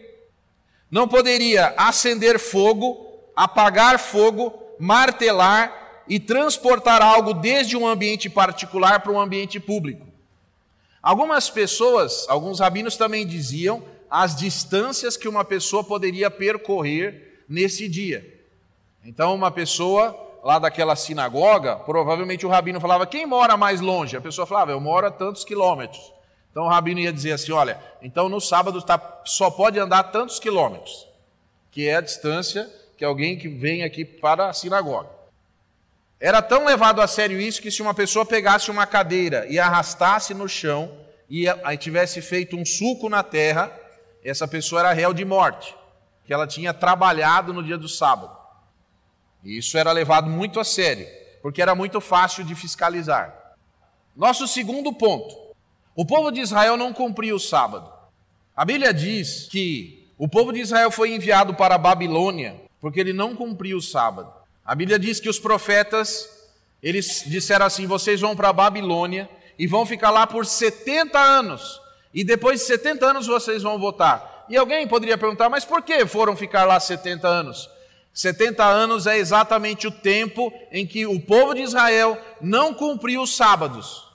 não 0.91 1.07
poderia 1.07 1.73
acender 1.75 2.37
fogo, 2.37 3.07
apagar 3.35 3.97
fogo, 3.97 4.53
martelar 4.79 6.03
e 6.07 6.19
transportar 6.19 7.01
algo 7.01 7.33
desde 7.33 7.75
um 7.75 7.87
ambiente 7.87 8.29
particular 8.29 8.99
para 8.99 9.11
um 9.11 9.19
ambiente 9.19 9.59
público. 9.59 10.05
Algumas 11.01 11.49
pessoas, 11.49 12.27
alguns 12.29 12.59
rabinos 12.59 12.95
também 12.95 13.25
diziam 13.25 13.83
as 14.09 14.35
distâncias 14.35 15.15
que 15.15 15.27
uma 15.27 15.45
pessoa 15.45 15.83
poderia 15.83 16.31
percorrer 16.31 17.43
nesse 17.47 17.87
dia. 17.87 18.41
Então, 19.03 19.33
uma 19.33 19.51
pessoa 19.51 20.27
lá 20.43 20.59
daquela 20.59 20.95
sinagoga, 20.95 21.75
provavelmente 21.75 22.45
o 22.45 22.49
rabino 22.49 22.79
falava: 22.79 23.05
quem 23.05 23.25
mora 23.25 23.57
mais 23.57 23.81
longe? 23.81 24.17
A 24.17 24.21
pessoa 24.21 24.47
falava: 24.47 24.71
eu 24.71 24.79
moro 24.79 25.07
a 25.07 25.11
tantos 25.11 25.43
quilômetros. 25.43 26.13
Então 26.51 26.63
o 26.63 26.69
rabino 26.69 26.99
ia 26.99 27.13
dizer 27.13 27.33
assim: 27.33 27.51
olha, 27.51 27.79
então 28.01 28.29
no 28.29 28.39
sábado 28.39 28.81
tá, 28.81 29.21
só 29.25 29.49
pode 29.49 29.79
andar 29.79 30.03
tantos 30.03 30.39
quilômetros, 30.39 31.07
que 31.71 31.87
é 31.87 31.95
a 31.95 32.01
distância 32.01 32.69
que 32.97 33.05
alguém 33.05 33.37
que 33.37 33.47
vem 33.47 33.83
aqui 33.83 34.03
para 34.03 34.49
a 34.49 34.53
sinagoga. 34.53 35.09
Era 36.19 36.41
tão 36.41 36.65
levado 36.65 37.01
a 37.01 37.07
sério 37.07 37.39
isso 37.39 37.61
que 37.61 37.71
se 37.71 37.81
uma 37.81 37.93
pessoa 37.93 38.25
pegasse 38.25 38.69
uma 38.69 38.85
cadeira 38.85 39.45
e 39.47 39.57
arrastasse 39.57 40.33
no 40.33 40.49
chão 40.49 40.91
e 41.29 41.45
tivesse 41.77 42.21
feito 42.21 42.57
um 42.57 42.65
suco 42.65 43.07
na 43.07 43.23
terra, 43.23 43.71
essa 44.23 44.47
pessoa 44.47 44.81
era 44.81 44.93
réu 44.93 45.13
de 45.13 45.23
morte, 45.23 45.75
que 46.25 46.33
ela 46.33 46.47
tinha 46.47 46.73
trabalhado 46.73 47.53
no 47.53 47.63
dia 47.63 47.77
do 47.77 47.88
sábado. 47.88 48.35
E 49.43 49.57
isso 49.57 49.77
era 49.77 49.91
levado 49.91 50.29
muito 50.29 50.59
a 50.59 50.63
sério, 50.63 51.07
porque 51.41 51.61
era 51.61 51.73
muito 51.75 52.01
fácil 52.01 52.43
de 52.43 52.55
fiscalizar. 52.55 53.35
Nosso 54.15 54.47
segundo 54.47 54.91
ponto, 54.93 55.35
o 55.95 56.05
povo 56.05 56.31
de 56.31 56.41
Israel 56.41 56.75
não 56.75 56.93
cumpriu 56.93 57.35
o 57.35 57.39
sábado. 57.39 57.91
A 58.55 58.65
Bíblia 58.65 58.93
diz 58.93 59.47
que 59.49 60.11
o 60.17 60.27
povo 60.27 60.51
de 60.51 60.59
Israel 60.59 60.91
foi 60.91 61.13
enviado 61.13 61.53
para 61.53 61.75
a 61.75 61.77
Babilônia 61.77 62.59
porque 62.79 62.99
ele 62.99 63.13
não 63.13 63.35
cumpriu 63.35 63.77
o 63.77 63.81
sábado. 63.81 64.31
A 64.65 64.75
Bíblia 64.75 64.99
diz 64.99 65.19
que 65.19 65.29
os 65.29 65.39
profetas, 65.39 66.29
eles 66.81 67.23
disseram 67.25 67.65
assim: 67.65 67.85
vocês 67.88 68.21
vão 68.21 68.35
para 68.35 68.49
a 68.49 68.53
Babilônia 68.53 69.29
e 69.57 69.67
vão 69.67 69.85
ficar 69.85 70.09
lá 70.09 70.25
por 70.25 70.45
70 70.45 71.19
anos. 71.19 71.81
E 72.13 72.23
depois 72.23 72.61
de 72.61 72.65
70 72.65 73.05
anos 73.05 73.27
vocês 73.27 73.63
vão 73.63 73.79
voltar. 73.79 74.45
E 74.49 74.57
alguém 74.57 74.87
poderia 74.87 75.17
perguntar, 75.17 75.49
mas 75.49 75.63
por 75.63 75.81
que 75.81 76.05
foram 76.05 76.35
ficar 76.35 76.65
lá 76.65 76.79
70 76.79 77.27
anos? 77.27 77.69
70 78.13 78.63
anos 78.63 79.05
é 79.05 79.17
exatamente 79.17 79.87
o 79.87 79.91
tempo 79.91 80.51
em 80.71 80.85
que 80.85 81.05
o 81.05 81.19
povo 81.19 81.53
de 81.53 81.61
Israel 81.61 82.17
não 82.41 82.73
cumpriu 82.73 83.21
os 83.21 83.35
sábados. 83.35 84.07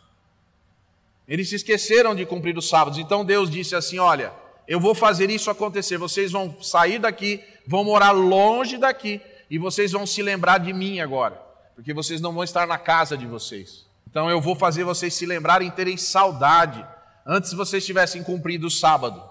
Eles 1.27 1.49
se 1.49 1.57
esqueceram 1.57 2.15
de 2.15 2.27
cumprir 2.27 2.57
os 2.59 2.69
sábados. 2.69 2.99
Então 2.99 3.25
Deus 3.25 3.49
disse 3.49 3.75
assim: 3.75 3.99
Olha, 3.99 4.33
eu 4.67 4.79
vou 4.81 4.95
fazer 4.95 5.31
isso 5.31 5.51
acontecer. 5.51 5.97
Vocês 5.97 6.33
vão 6.33 6.55
sair 6.61 6.99
daqui, 6.99 7.43
vão 7.67 7.85
morar 7.85 8.11
longe 8.11 8.77
daqui, 8.77 9.21
e 9.49 9.59
vocês 9.59 9.93
vão 9.93 10.07
se 10.07 10.23
lembrar 10.23 10.59
de 10.59 10.73
mim 10.73 11.01
agora, 11.01 11.41
porque 11.75 11.95
vocês 11.95 12.21
não 12.21 12.33
vão 12.33 12.45
estar 12.45 12.67
na 12.67 12.77
casa 12.77 13.17
de 13.17 13.27
vocês. 13.27 13.87
Então 14.09 14.29
eu 14.29 14.41
vou 14.41 14.55
fazer 14.55 14.85
vocês 14.85 15.15
se 15.15 15.27
lembrarem 15.27 15.71
terem 15.71 15.97
saudade, 15.97 16.85
antes 17.27 17.53
vocês 17.53 17.85
tivessem 17.85 18.23
cumprido 18.23 18.67
o 18.67 18.71
sábado. 18.71 19.23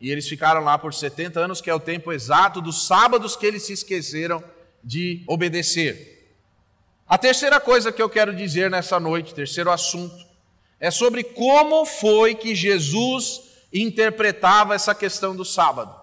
E 0.00 0.10
eles 0.10 0.28
ficaram 0.28 0.62
lá 0.62 0.78
por 0.78 0.94
70 0.94 1.40
anos, 1.40 1.60
que 1.60 1.70
é 1.70 1.74
o 1.74 1.80
tempo 1.80 2.12
exato 2.12 2.60
dos 2.60 2.86
sábados 2.86 3.36
que 3.36 3.46
eles 3.46 3.64
se 3.64 3.72
esqueceram 3.72 4.42
de 4.82 5.24
obedecer. 5.26 6.36
A 7.08 7.18
terceira 7.18 7.58
coisa 7.58 7.90
que 7.90 8.00
eu 8.00 8.08
quero 8.08 8.34
dizer 8.34 8.70
nessa 8.70 9.00
noite, 9.00 9.34
terceiro 9.34 9.70
assunto, 9.70 10.26
é 10.78 10.90
sobre 10.90 11.24
como 11.24 11.84
foi 11.84 12.34
que 12.34 12.54
Jesus 12.54 13.42
interpretava 13.72 14.74
essa 14.74 14.94
questão 14.94 15.34
do 15.34 15.44
sábado. 15.44 15.94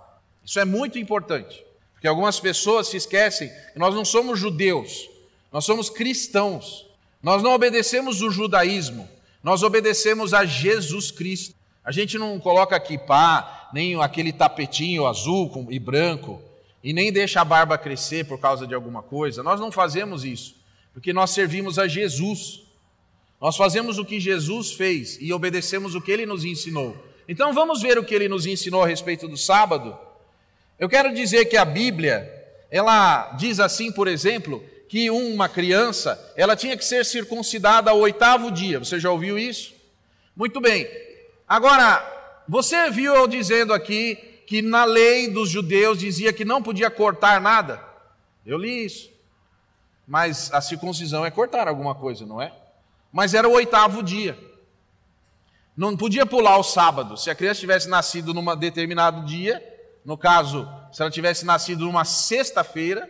Isso 0.44 0.60
é 0.60 0.66
muito 0.66 1.00
importante, 1.00 1.64
porque 1.94 2.08
algumas 2.08 2.40
pessoas 2.40 2.88
se 2.88 2.98
esquecem 2.98 3.50
que 3.72 3.80
nós 3.80 3.96
não 3.96 4.04
somos 4.04 4.40
judeus, 4.40 5.10
nós 5.52 5.64
somos 5.64 5.90
cristãos. 5.90 6.86
Nós 7.26 7.42
não 7.42 7.54
obedecemos 7.56 8.22
o 8.22 8.30
judaísmo, 8.30 9.10
nós 9.46 9.62
obedecemos 9.62 10.34
a 10.34 10.44
Jesus 10.44 11.12
Cristo. 11.12 11.54
A 11.84 11.92
gente 11.92 12.18
não 12.18 12.40
coloca 12.40 12.76
aqui 12.76 12.98
pá, 12.98 13.70
nem 13.72 13.94
aquele 14.02 14.34
tapetinho 14.34 15.06
azul 15.06 15.68
e 15.70 15.78
branco, 15.78 16.42
e 16.84 16.92
nem 16.92 17.14
deixa 17.14 17.42
a 17.42 17.46
barba 17.46 17.78
crescer 17.78 18.26
por 18.26 18.40
causa 18.40 18.66
de 18.66 18.74
alguma 18.74 19.04
coisa. 19.04 19.44
Nós 19.44 19.60
não 19.60 19.72
fazemos 19.72 20.26
isso, 20.26 20.56
porque 20.92 21.14
nós 21.14 21.30
servimos 21.30 21.78
a 21.78 21.88
Jesus. 21.88 22.64
Nós 23.40 23.56
fazemos 23.56 24.00
o 24.00 24.04
que 24.04 24.20
Jesus 24.20 24.72
fez 24.72 25.20
e 25.22 25.32
obedecemos 25.32 25.94
o 25.94 26.02
que 26.02 26.12
ele 26.12 26.26
nos 26.26 26.44
ensinou. 26.44 26.98
Então 27.30 27.54
vamos 27.54 27.84
ver 27.84 28.00
o 28.00 28.04
que 28.04 28.16
ele 28.16 28.28
nos 28.28 28.48
ensinou 28.48 28.82
a 28.82 28.88
respeito 28.88 29.28
do 29.28 29.38
sábado. 29.38 29.96
Eu 30.80 30.90
quero 30.90 31.14
dizer 31.14 31.46
que 31.46 31.56
a 31.56 31.66
Bíblia, 31.66 32.28
ela 32.72 33.34
diz 33.34 33.60
assim, 33.60 33.92
por 33.92 34.08
exemplo, 34.08 34.64
que 34.88 35.10
uma 35.10 35.50
criança, 35.50 36.34
ela 36.36 36.56
tinha 36.56 36.78
que 36.78 36.86
ser 36.86 37.06
circuncidada 37.06 37.92
ao 37.92 38.00
oitavo 38.00 38.52
dia. 38.52 38.80
Você 38.80 39.00
já 39.00 39.12
ouviu 39.12 39.38
isso? 39.38 39.74
Muito 40.36 40.62
bem. 40.62 40.88
Agora, 41.48 42.04
você 42.48 42.90
viu 42.90 43.16
eu 43.16 43.28
dizendo 43.28 43.74
aqui 43.74 44.16
que 44.48 44.62
na 44.62 44.86
lei 44.86 45.30
dos 45.30 45.50
judeus 45.50 46.00
dizia 46.00 46.32
que 46.32 46.46
não 46.46 46.62
podia 46.62 46.90
cortar 46.90 47.42
nada? 47.42 47.84
Eu 48.46 48.58
li 48.58 48.86
isso. 48.86 49.10
Mas 50.08 50.54
a 50.54 50.62
circuncisão 50.62 51.26
é 51.26 51.32
cortar 51.32 51.68
alguma 51.68 51.96
coisa, 51.96 52.26
não 52.26 52.42
é? 52.42 52.52
mas 53.16 53.34
era 53.34 53.48
o 53.48 53.54
oitavo 53.54 54.04
dia. 54.04 54.38
Não 55.78 55.96
podia 55.96 56.26
pular 56.26 56.58
o 56.58 56.64
sábado. 56.64 57.16
Se 57.16 57.30
a 57.30 57.36
criança 57.36 57.62
tivesse 57.62 57.88
nascido 57.88 58.34
num 58.34 58.54
determinado 58.58 59.24
dia, 59.24 59.64
no 60.04 60.18
caso, 60.18 60.70
se 60.92 61.02
ela 61.02 61.10
tivesse 61.10 61.46
nascido 61.46 61.86
numa 61.86 62.04
sexta-feira, 62.04 63.10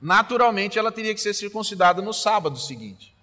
naturalmente 0.00 0.78
ela 0.78 0.92
teria 0.92 1.14
que 1.14 1.20
ser 1.20 1.34
circuncidada 1.34 2.02
no 2.02 2.12
sábado 2.12 2.58
seguinte. 2.58 3.14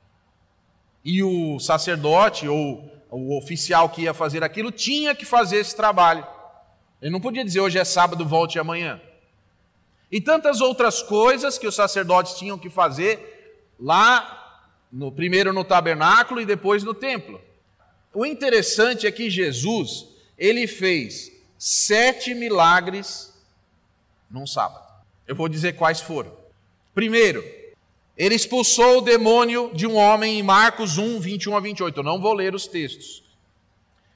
E 1.04 1.22
o 1.22 1.60
sacerdote 1.60 2.48
ou 2.48 2.90
o 3.10 3.38
oficial 3.38 3.90
que 3.90 4.04
ia 4.04 4.14
fazer 4.14 4.44
aquilo 4.44 4.72
tinha 4.72 5.14
que 5.14 5.26
fazer 5.26 5.58
esse 5.58 5.76
trabalho. 5.76 6.26
Ele 7.02 7.12
não 7.12 7.22
podia 7.22 7.44
dizer 7.44 7.60
hoje 7.60 7.78
é 7.78 7.84
sábado, 7.84 8.26
volte 8.26 8.58
amanhã. 8.58 9.00
E 10.12 10.22
tantas 10.22 10.62
outras 10.62 11.02
coisas 11.02 11.58
que 11.58 11.68
os 11.68 11.76
sacerdotes 11.76 12.36
tinham 12.36 12.58
que 12.58 12.70
fazer 12.70 13.74
lá 13.80 14.62
no, 14.92 15.12
primeiro 15.12 15.52
no 15.52 15.64
tabernáculo 15.64 16.40
e 16.40 16.46
depois 16.46 16.84
no 16.84 16.94
templo. 16.94 17.42
O 18.14 18.26
interessante 18.26 19.08
é 19.08 19.12
que 19.12 19.30
Jesus, 19.30 20.08
ele 20.38 20.68
fez 20.68 21.32
sete 21.58 22.34
milagres 22.34 23.34
num 24.30 24.46
sábado. 24.46 24.88
Eu 25.28 25.36
vou 25.36 25.50
dizer 25.50 25.74
quais 25.74 26.00
foram. 26.00 26.43
Primeiro, 26.94 27.44
ele 28.16 28.36
expulsou 28.36 29.00
o 29.00 29.02
demônio 29.02 29.72
de 29.74 29.88
um 29.88 29.96
homem 29.96 30.40
em 30.40 30.44
Marcos 30.44 30.98
1, 30.98 31.20
21 31.20 31.58
a 31.58 31.60
28. 31.60 32.00
Eu 32.00 32.04
não 32.04 32.22
vou 32.22 32.34
ler 32.34 32.54
os 32.54 32.68
textos. 32.68 33.24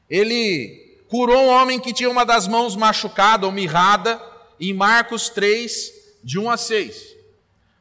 Ele 0.09 1.01
curou 1.09 1.37
um 1.37 1.49
homem 1.49 1.79
que 1.79 1.93
tinha 1.93 2.09
uma 2.09 2.25
das 2.25 2.47
mãos 2.47 2.75
machucada 2.75 3.45
ou 3.45 3.51
mirrada, 3.51 4.21
em 4.59 4.73
Marcos 4.73 5.29
3, 5.29 5.91
de 6.23 6.39
1 6.39 6.49
a 6.49 6.57
6. 6.57 7.15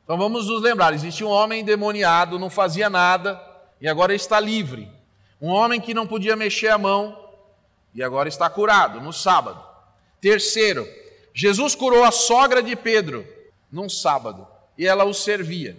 Então 0.05 0.17
vamos 0.17 0.47
nos 0.49 0.63
lembrar: 0.63 0.95
existe 0.95 1.25
um 1.25 1.29
homem 1.29 1.61
endemoniado, 1.61 2.39
não 2.39 2.49
fazia 2.49 2.89
nada, 2.89 3.41
e 3.81 3.89
agora 3.89 4.15
está 4.15 4.41
livre. 4.41 4.89
Um 5.41 5.49
homem 5.49 5.81
que 5.81 5.93
não 5.93 6.07
podia 6.07 6.35
mexer 6.35 6.69
a 6.69 6.79
mão, 6.79 7.17
e 7.95 8.03
agora 8.03 8.29
está 8.29 8.49
curado 8.49 9.01
no 9.01 9.13
sábado. 9.13 9.63
Terceiro, 10.21 10.89
Jesus 11.35 11.75
curou 11.75 12.05
a 12.05 12.11
sogra 12.11 12.63
de 12.63 12.75
Pedro 12.75 13.27
num 13.71 13.89
sábado, 13.89 14.47
e 14.77 14.87
ela 14.87 15.05
o 15.05 15.15
servia. 15.15 15.77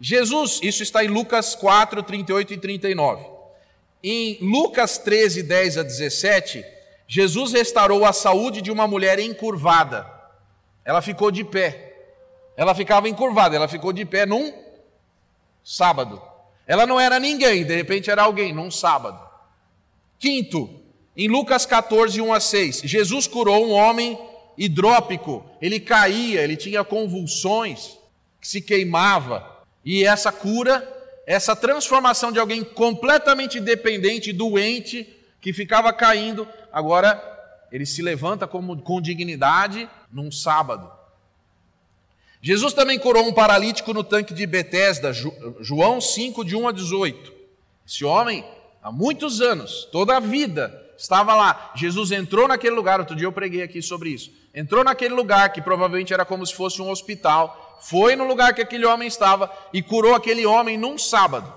Jesus, 0.00 0.60
isso 0.62 0.82
está 0.82 1.04
em 1.04 1.08
Lucas 1.08 1.54
4, 1.54 2.02
38 2.02 2.52
e 2.54 2.56
39. 2.58 3.26
Em 4.02 4.38
Lucas 4.40 4.98
13, 4.98 5.42
10 5.42 5.78
a 5.78 5.82
17, 5.82 6.64
Jesus 7.08 7.52
restaurou 7.52 8.04
a 8.04 8.12
saúde 8.12 8.60
de 8.60 8.70
uma 8.70 8.86
mulher 8.86 9.18
encurvada. 9.18 10.06
Ela 10.84 11.00
ficou 11.00 11.30
de 11.30 11.44
pé. 11.44 11.94
Ela 12.56 12.74
ficava 12.74 13.08
encurvada, 13.08 13.54
ela 13.54 13.68
ficou 13.68 13.92
de 13.92 14.04
pé 14.04 14.24
num 14.24 14.52
sábado. 15.62 16.22
Ela 16.66 16.86
não 16.86 16.98
era 16.98 17.20
ninguém, 17.20 17.64
de 17.64 17.74
repente 17.74 18.10
era 18.10 18.22
alguém, 18.22 18.52
num 18.52 18.70
sábado. 18.70 19.20
Quinto, 20.18 20.70
em 21.16 21.28
Lucas 21.28 21.66
14, 21.66 22.20
1 22.20 22.32
a 22.32 22.40
6, 22.40 22.82
Jesus 22.84 23.26
curou 23.26 23.66
um 23.66 23.72
homem 23.72 24.18
hidrópico. 24.56 25.44
Ele 25.60 25.80
caía, 25.80 26.42
ele 26.42 26.56
tinha 26.56 26.84
convulsões, 26.84 27.98
se 28.40 28.60
queimava. 28.60 29.64
E 29.84 30.04
essa 30.04 30.32
cura, 30.32 30.86
essa 31.26 31.54
transformação 31.54 32.32
de 32.32 32.38
alguém 32.38 32.64
completamente 32.64 33.60
dependente, 33.60 34.32
doente, 34.32 35.12
que 35.40 35.52
ficava 35.52 35.92
caindo, 35.92 36.46
agora 36.72 37.22
ele 37.70 37.86
se 37.86 38.02
levanta 38.02 38.46
com 38.46 39.00
dignidade 39.00 39.88
num 40.10 40.30
sábado. 40.30 40.90
Jesus 42.40 42.72
também 42.72 42.98
curou 42.98 43.26
um 43.26 43.32
paralítico 43.32 43.92
no 43.92 44.04
tanque 44.04 44.32
de 44.32 44.46
Betesda, 44.46 45.12
João 45.60 46.00
5, 46.00 46.44
de 46.44 46.54
1 46.54 46.68
a 46.68 46.72
18. 46.72 47.32
Esse 47.86 48.04
homem, 48.04 48.44
há 48.82 48.92
muitos 48.92 49.40
anos, 49.40 49.88
toda 49.90 50.16
a 50.16 50.20
vida, 50.20 50.84
estava 50.96 51.34
lá. 51.34 51.72
Jesus 51.74 52.12
entrou 52.12 52.46
naquele 52.46 52.74
lugar, 52.74 53.00
outro 53.00 53.16
dia 53.16 53.26
eu 53.26 53.32
preguei 53.32 53.62
aqui 53.62 53.82
sobre 53.82 54.10
isso. 54.10 54.30
Entrou 54.56 54.82
naquele 54.82 55.12
lugar 55.12 55.52
que 55.52 55.60
provavelmente 55.60 56.14
era 56.14 56.24
como 56.24 56.46
se 56.46 56.54
fosse 56.54 56.80
um 56.80 56.88
hospital, 56.88 57.78
foi 57.82 58.16
no 58.16 58.26
lugar 58.26 58.54
que 58.54 58.62
aquele 58.62 58.86
homem 58.86 59.06
estava 59.06 59.52
e 59.70 59.82
curou 59.82 60.14
aquele 60.14 60.46
homem 60.46 60.78
num 60.78 60.96
sábado. 60.96 61.52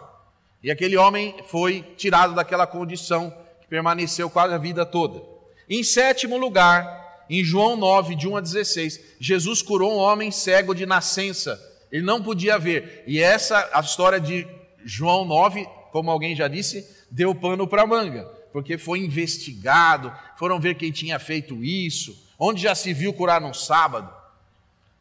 E 0.62 0.70
aquele 0.70 0.98
homem 0.98 1.34
foi 1.48 1.82
tirado 1.96 2.36
daquela 2.36 2.68
condição 2.68 3.34
que 3.62 3.68
permaneceu 3.70 4.29
quase 4.29 4.53
a 4.53 4.58
vida 4.58 4.86
toda. 4.86 5.24
Em 5.70 5.82
sétimo 5.82 6.38
lugar, 6.38 7.25
em 7.29 7.41
João 7.41 7.77
9, 7.77 8.15
de 8.15 8.27
1 8.27 8.36
a 8.36 8.41
16, 8.41 9.00
Jesus 9.18 9.62
curou 9.62 9.94
um 9.94 10.00
homem 10.00 10.29
cego 10.29 10.75
de 10.75 10.86
nascença. 10.86 11.58
Ele 11.89 12.03
não 12.03 12.22
podia 12.22 12.60
ver. 12.60 13.06
E 13.08 13.22
essa, 13.22 13.70
a 13.72 13.79
história 13.79 14.20
de 14.20 14.46
João 14.84 15.24
9, 15.24 15.65
como 15.94 16.12
alguém 16.12 16.36
já 16.36 16.50
disse, 16.50 16.86
deu 17.10 17.34
pano 17.34 17.65
para 17.65 17.88
manga, 17.88 18.25
porque 18.51 18.77
foi 18.77 19.00
investigado, 19.00 20.12
foram 20.38 20.60
ver 20.60 20.75
quem 20.75 20.91
tinha 20.91 21.18
feito 21.18 21.63
isso, 21.63 22.28
onde 22.39 22.62
já 22.62 22.74
se 22.74 22.93
viu 22.93 23.13
curar 23.13 23.41
num 23.41 23.53
sábado. 23.53 24.10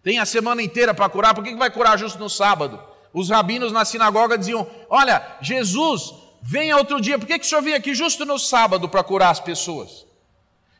Tem 0.02 0.18
a 0.18 0.26
semana 0.26 0.60
inteira 0.60 0.92
para 0.92 1.08
curar, 1.08 1.34
por 1.34 1.44
que 1.44 1.54
vai 1.54 1.70
curar 1.70 1.98
justo 1.98 2.18
no 2.18 2.28
sábado? 2.28 2.82
Os 3.12 3.30
rabinos 3.30 3.72
na 3.72 3.84
sinagoga 3.84 4.36
diziam: 4.36 4.66
Olha, 4.90 5.36
Jesus, 5.40 6.12
venha 6.42 6.76
outro 6.76 7.00
dia, 7.00 7.18
por 7.18 7.26
que, 7.26 7.38
que 7.38 7.46
o 7.46 7.48
senhor 7.48 7.62
vem 7.62 7.74
aqui 7.74 7.94
justo 7.94 8.26
no 8.26 8.38
sábado 8.38 8.88
para 8.88 9.04
curar 9.04 9.30
as 9.30 9.40
pessoas? 9.40 10.06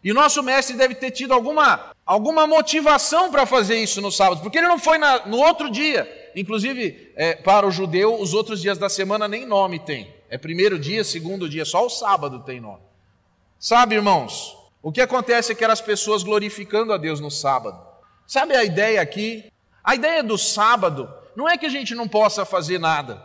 E 0.02 0.12
nosso 0.12 0.42
mestre 0.42 0.76
deve 0.76 0.94
ter 0.94 1.10
tido 1.10 1.34
alguma, 1.34 1.92
alguma 2.06 2.46
motivação 2.46 3.30
para 3.30 3.44
fazer 3.44 3.76
isso 3.76 4.00
no 4.00 4.12
sábado, 4.12 4.40
porque 4.40 4.58
ele 4.58 4.68
não 4.68 4.78
foi 4.78 4.98
na, 4.98 5.26
no 5.26 5.38
outro 5.38 5.70
dia. 5.70 6.08
Inclusive, 6.36 7.12
é, 7.16 7.34
para 7.34 7.66
o 7.66 7.70
judeu, 7.70 8.20
os 8.20 8.32
outros 8.32 8.60
dias 8.60 8.78
da 8.78 8.88
semana 8.88 9.26
nem 9.26 9.44
nome 9.44 9.78
tem. 9.78 10.14
É 10.30 10.38
primeiro 10.38 10.78
dia, 10.78 11.02
segundo 11.02 11.48
dia, 11.48 11.64
só 11.64 11.84
o 11.84 11.90
sábado 11.90 12.40
tem 12.40 12.60
nome. 12.60 12.82
Sabe, 13.58 13.96
irmãos, 13.96 14.56
o 14.88 14.90
que 14.90 15.02
acontece 15.02 15.52
é 15.52 15.54
que 15.54 15.62
eram 15.62 15.74
as 15.74 15.82
pessoas 15.82 16.22
glorificando 16.22 16.94
a 16.94 16.96
Deus 16.96 17.20
no 17.20 17.30
sábado. 17.30 17.78
Sabe 18.26 18.56
a 18.56 18.64
ideia 18.64 19.02
aqui? 19.02 19.52
A 19.84 19.94
ideia 19.94 20.22
do 20.22 20.38
sábado 20.38 21.12
não 21.36 21.46
é 21.46 21.58
que 21.58 21.66
a 21.66 21.68
gente 21.68 21.94
não 21.94 22.08
possa 22.08 22.46
fazer 22.46 22.78
nada. 22.78 23.22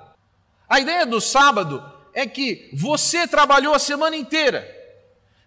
A 0.67 0.81
ideia 0.81 1.05
do 1.05 1.21
sábado 1.21 1.81
é 2.13 2.27
que 2.27 2.69
você 2.73 3.25
trabalhou 3.25 3.73
a 3.73 3.79
semana 3.79 4.13
inteira. 4.13 4.69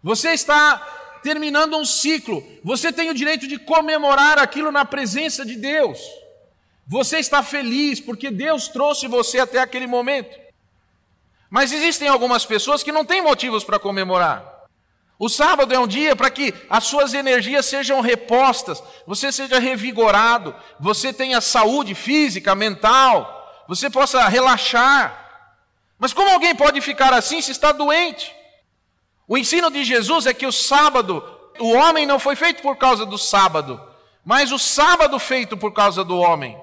Você 0.02 0.30
está 0.30 0.78
terminando 1.22 1.76
um 1.76 1.84
ciclo. 1.84 2.42
Você 2.64 2.90
tem 2.90 3.10
o 3.10 3.14
direito 3.14 3.46
de 3.46 3.58
comemorar 3.58 4.38
aquilo 4.38 4.72
na 4.72 4.86
presença 4.86 5.44
de 5.44 5.56
Deus. 5.56 6.00
Você 6.86 7.18
está 7.18 7.42
feliz 7.42 8.00
porque 8.00 8.30
Deus 8.30 8.68
trouxe 8.68 9.06
você 9.06 9.38
até 9.38 9.58
aquele 9.58 9.86
momento. 9.86 10.34
Mas 11.50 11.72
existem 11.72 12.08
algumas 12.08 12.46
pessoas 12.46 12.82
que 12.82 12.90
não 12.90 13.04
têm 13.04 13.20
motivos 13.20 13.62
para 13.64 13.78
comemorar. 13.78 14.55
O 15.18 15.28
sábado 15.28 15.72
é 15.74 15.78
um 15.78 15.86
dia 15.86 16.14
para 16.14 16.30
que 16.30 16.52
as 16.68 16.84
suas 16.84 17.14
energias 17.14 17.64
sejam 17.64 18.00
repostas, 18.00 18.82
você 19.06 19.32
seja 19.32 19.58
revigorado, 19.58 20.54
você 20.78 21.12
tenha 21.12 21.40
saúde 21.40 21.94
física, 21.94 22.54
mental, 22.54 23.64
você 23.66 23.88
possa 23.88 24.28
relaxar. 24.28 25.24
Mas 25.98 26.12
como 26.12 26.30
alguém 26.30 26.54
pode 26.54 26.80
ficar 26.82 27.14
assim 27.14 27.40
se 27.40 27.50
está 27.50 27.72
doente? 27.72 28.34
O 29.26 29.38
ensino 29.38 29.70
de 29.70 29.84
Jesus 29.84 30.26
é 30.26 30.34
que 30.34 30.46
o 30.46 30.52
sábado, 30.52 31.24
o 31.58 31.72
homem 31.72 32.04
não 32.04 32.18
foi 32.18 32.36
feito 32.36 32.60
por 32.60 32.76
causa 32.76 33.06
do 33.06 33.16
sábado, 33.16 33.80
mas 34.24 34.52
o 34.52 34.58
sábado 34.58 35.18
feito 35.18 35.56
por 35.56 35.72
causa 35.72 36.04
do 36.04 36.18
homem. 36.18 36.56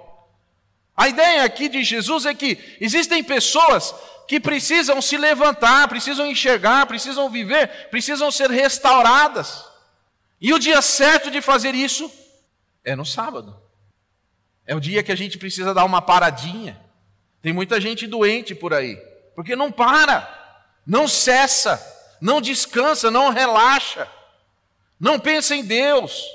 A 0.96 1.10
ideia 1.10 1.44
aqui 1.44 1.68
de 1.68 1.84
Jesus 1.84 2.26
é 2.28 2.36
que 2.36 2.58
existem 2.80 3.24
pessoas 3.24 3.96
que 4.28 4.40
precisam 4.40 5.02
se 5.02 5.18
levantar, 5.18 5.88
precisam 5.88 6.26
enxergar, 6.26 6.86
precisam 6.86 7.30
viver, 7.30 7.90
precisam 7.90 8.32
ser 8.32 8.50
restauradas. 8.50 9.66
E 10.40 10.54
o 10.54 10.60
dia 10.60 10.82
certo 10.82 11.30
de 11.32 11.42
fazer 11.42 11.76
isso 11.76 12.12
é 12.84 12.96
no 12.96 13.06
sábado. 13.06 13.60
É 14.66 14.76
o 14.76 14.80
dia 14.80 15.04
que 15.04 15.12
a 15.12 15.16
gente 15.16 15.38
precisa 15.38 15.74
dar 15.74 15.86
uma 15.86 16.02
paradinha. 16.02 16.82
Tem 17.42 17.52
muita 17.52 17.80
gente 17.80 18.08
doente 18.08 18.56
por 18.56 18.74
aí, 18.74 18.96
porque 19.36 19.56
não 19.56 19.72
para, 19.72 20.66
não 20.86 21.08
cessa, 21.08 21.82
não 22.22 22.40
descansa, 22.40 23.12
não 23.12 23.30
relaxa, 23.30 24.08
não 24.98 25.20
pensa 25.20 25.54
em 25.54 25.64
Deus. 25.64 26.26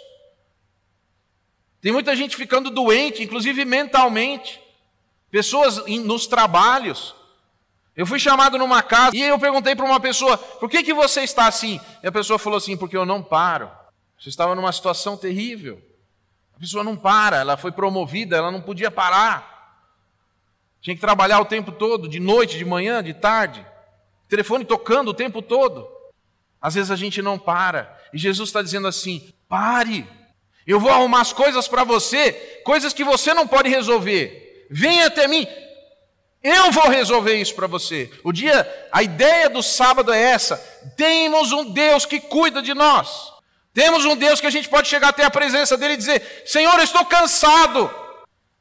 Tem 1.81 1.93
muita 1.93 2.15
gente 2.15 2.37
ficando 2.37 2.71
doente, 2.71 3.23
inclusive 3.23 3.65
mentalmente. 3.65 4.61
Pessoas 5.31 5.87
nos 5.87 6.27
trabalhos, 6.27 7.15
eu 7.99 8.07
fui 8.07 8.21
chamado 8.21 8.57
numa 8.57 8.81
casa 8.81 9.17
e 9.17 9.21
eu 9.21 9.37
perguntei 9.41 9.75
para 9.75 9.85
uma 9.85 9.99
pessoa: 9.99 10.39
por 10.39 10.71
que, 10.71 10.85
que 10.85 10.95
você 10.95 11.23
está 11.23 11.49
assim? 11.49 11.81
E 12.01 12.07
a 12.07 12.13
pessoa 12.13 12.39
falou 12.39 12.57
assim: 12.57 12.77
porque 12.77 12.97
eu 12.97 13.05
não 13.05 13.21
paro. 13.21 13.69
Você 14.17 14.29
estava 14.29 14.55
numa 14.55 14.71
situação 14.71 15.17
terrível. 15.17 15.83
A 16.55 16.61
pessoa 16.61 16.85
não 16.85 16.97
para, 16.97 17.39
ela 17.39 17.57
foi 17.57 17.73
promovida, 17.73 18.37
ela 18.37 18.53
não 18.53 18.61
podia 18.61 18.89
parar. 18.89 19.83
Tinha 20.81 20.95
que 20.95 21.01
trabalhar 21.01 21.41
o 21.41 21.45
tempo 21.45 21.73
todo, 21.73 22.09
de 22.09 22.21
noite, 22.21 22.57
de 22.57 22.65
manhã, 22.65 23.03
de 23.03 23.15
tarde. 23.15 23.67
Telefone 24.29 24.65
tocando 24.65 25.09
o 25.09 25.15
tempo 25.15 25.43
todo. 25.43 25.89
Às 26.63 26.77
vezes 26.77 26.93
a 26.93 26.97
gente 26.97 27.21
não 27.21 27.37
para. 27.37 27.99
E 28.13 28.19
Jesus 28.19 28.49
está 28.49 28.63
dizendo 28.63 28.87
assim: 28.87 29.35
pare. 29.49 30.09
Eu 30.65 30.79
vou 30.79 30.93
arrumar 30.93 31.23
as 31.23 31.33
coisas 31.33 31.67
para 31.67 31.83
você, 31.83 32.33
coisas 32.65 32.93
que 32.93 33.03
você 33.03 33.35
não 33.35 33.49
pode 33.49 33.69
resolver. 33.69 34.69
Venha 34.71 35.09
até 35.09 35.27
mim. 35.27 35.49
Eu 36.43 36.71
vou 36.71 36.89
resolver 36.89 37.35
isso 37.35 37.55
para 37.55 37.67
você. 37.67 38.11
O 38.23 38.33
dia, 38.33 38.67
a 38.93 39.03
ideia 39.03 39.51
do 39.51 39.63
sábado 39.63 40.13
é 40.13 40.21
essa: 40.21 40.57
temos 40.97 41.53
um 41.53 41.73
Deus 41.73 42.07
que 42.07 42.21
cuida 42.21 42.63
de 42.63 42.75
nós. 42.75 43.33
Temos 43.75 44.05
um 44.05 44.17
Deus 44.17 44.41
que 44.41 44.47
a 44.47 44.51
gente 44.51 44.69
pode 44.69 44.89
chegar 44.89 45.09
até 45.09 45.25
a 45.25 45.31
presença 45.31 45.77
dele 45.77 45.95
e 45.95 45.99
dizer: 45.99 46.43
Senhor, 46.47 46.77
eu 46.79 46.85
estou 46.85 47.05
cansado. 47.05 47.91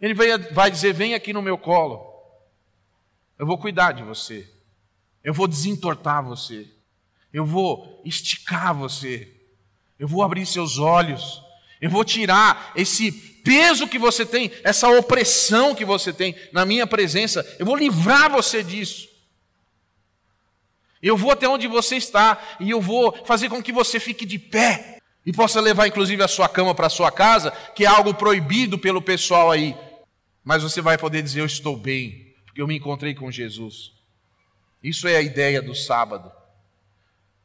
Ele 0.02 0.14
vai 0.52 0.72
dizer: 0.72 0.94
Vem 0.94 1.14
aqui 1.14 1.34
no 1.34 1.42
meu 1.42 1.58
colo. 1.58 2.06
Eu 3.38 3.46
vou 3.46 3.58
cuidar 3.58 3.92
de 3.92 4.04
você. 4.04 4.50
Eu 5.24 5.34
vou 5.34 5.48
desentortar 5.48 6.24
você. 6.24 6.68
Eu 7.32 7.46
vou 7.46 8.02
esticar 8.04 8.74
você. 8.74 9.32
Eu 10.00 10.08
vou 10.08 10.24
abrir 10.24 10.46
seus 10.46 10.80
olhos. 10.80 11.42
Eu 11.80 11.90
vou 11.90 12.04
tirar 12.04 12.72
esse 12.76 13.12
peso 13.48 13.88
que 13.88 13.98
você 13.98 14.26
tem, 14.26 14.52
essa 14.62 14.90
opressão 14.90 15.74
que 15.74 15.86
você 15.86 16.12
tem 16.12 16.36
na 16.52 16.66
minha 16.66 16.86
presença, 16.86 17.48
eu 17.58 17.66
vou 17.66 17.78
livrar 17.78 18.30
você 18.30 18.62
disso. 18.62 19.08
Eu 21.02 21.16
vou 21.16 21.32
até 21.32 21.48
onde 21.48 21.66
você 21.66 21.96
está 21.96 22.58
e 22.60 22.70
eu 22.70 22.82
vou 22.82 23.24
fazer 23.26 23.48
com 23.48 23.64
que 23.64 23.72
você 23.72 24.02
fique 24.02 24.26
de 24.26 24.38
pé 24.38 25.00
e 25.26 25.32
possa 25.32 25.62
levar 25.62 25.88
inclusive 25.88 26.22
a 26.22 26.28
sua 26.28 26.50
cama 26.50 26.76
para 26.76 26.88
a 26.88 26.90
sua 26.90 27.10
casa, 27.10 27.52
que 27.74 27.86
é 27.86 27.88
algo 27.88 28.14
proibido 28.14 28.78
pelo 28.78 29.02
pessoal 29.02 29.50
aí. 29.50 29.78
Mas 30.44 30.62
você 30.62 30.82
vai 30.82 30.98
poder 30.98 31.22
dizer: 31.22 31.40
Eu 31.40 31.46
estou 31.46 31.78
bem, 31.78 32.34
porque 32.46 32.62
eu 32.62 32.68
me 32.68 32.76
encontrei 32.76 33.16
com 33.16 33.32
Jesus. 33.32 33.94
Isso 34.84 35.08
é 35.08 35.16
a 35.16 35.22
ideia 35.22 35.62
do 35.62 35.74
sábado. 35.74 36.30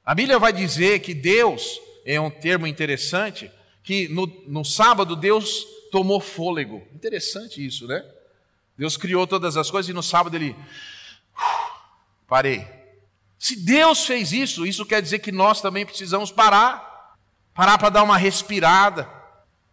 A 0.05 0.17
Bíblia 0.17 0.39
vai 0.41 0.53
dizer 0.53 0.99
que 0.99 1.15
Deus, 1.15 1.81
é 2.05 2.21
um 2.21 2.31
termo 2.31 2.67
interessante, 2.67 3.49
que 3.85 4.09
no, 4.09 4.27
no 4.49 4.65
sábado 4.65 5.15
Deus 5.15 5.65
tomou 5.93 6.19
fôlego. 6.19 6.83
Interessante 6.95 7.65
isso, 7.65 7.87
né? 7.87 8.03
Deus 8.77 8.97
criou 8.97 9.27
todas 9.27 9.59
as 9.59 9.71
coisas 9.71 9.91
e 9.91 9.93
no 9.93 10.03
sábado 10.03 10.35
ele. 10.35 10.57
Parei. 12.27 12.67
Se 13.39 13.55
Deus 13.55 14.07
fez 14.07 14.33
isso, 14.33 14.67
isso 14.67 14.87
quer 14.87 15.03
dizer 15.03 15.19
que 15.19 15.31
nós 15.31 15.61
também 15.61 15.85
precisamos 15.85 16.33
parar. 16.33 17.15
Parar 17.53 17.77
para 17.77 17.91
dar 17.91 18.03
uma 18.03 18.17
respirada. 18.17 19.07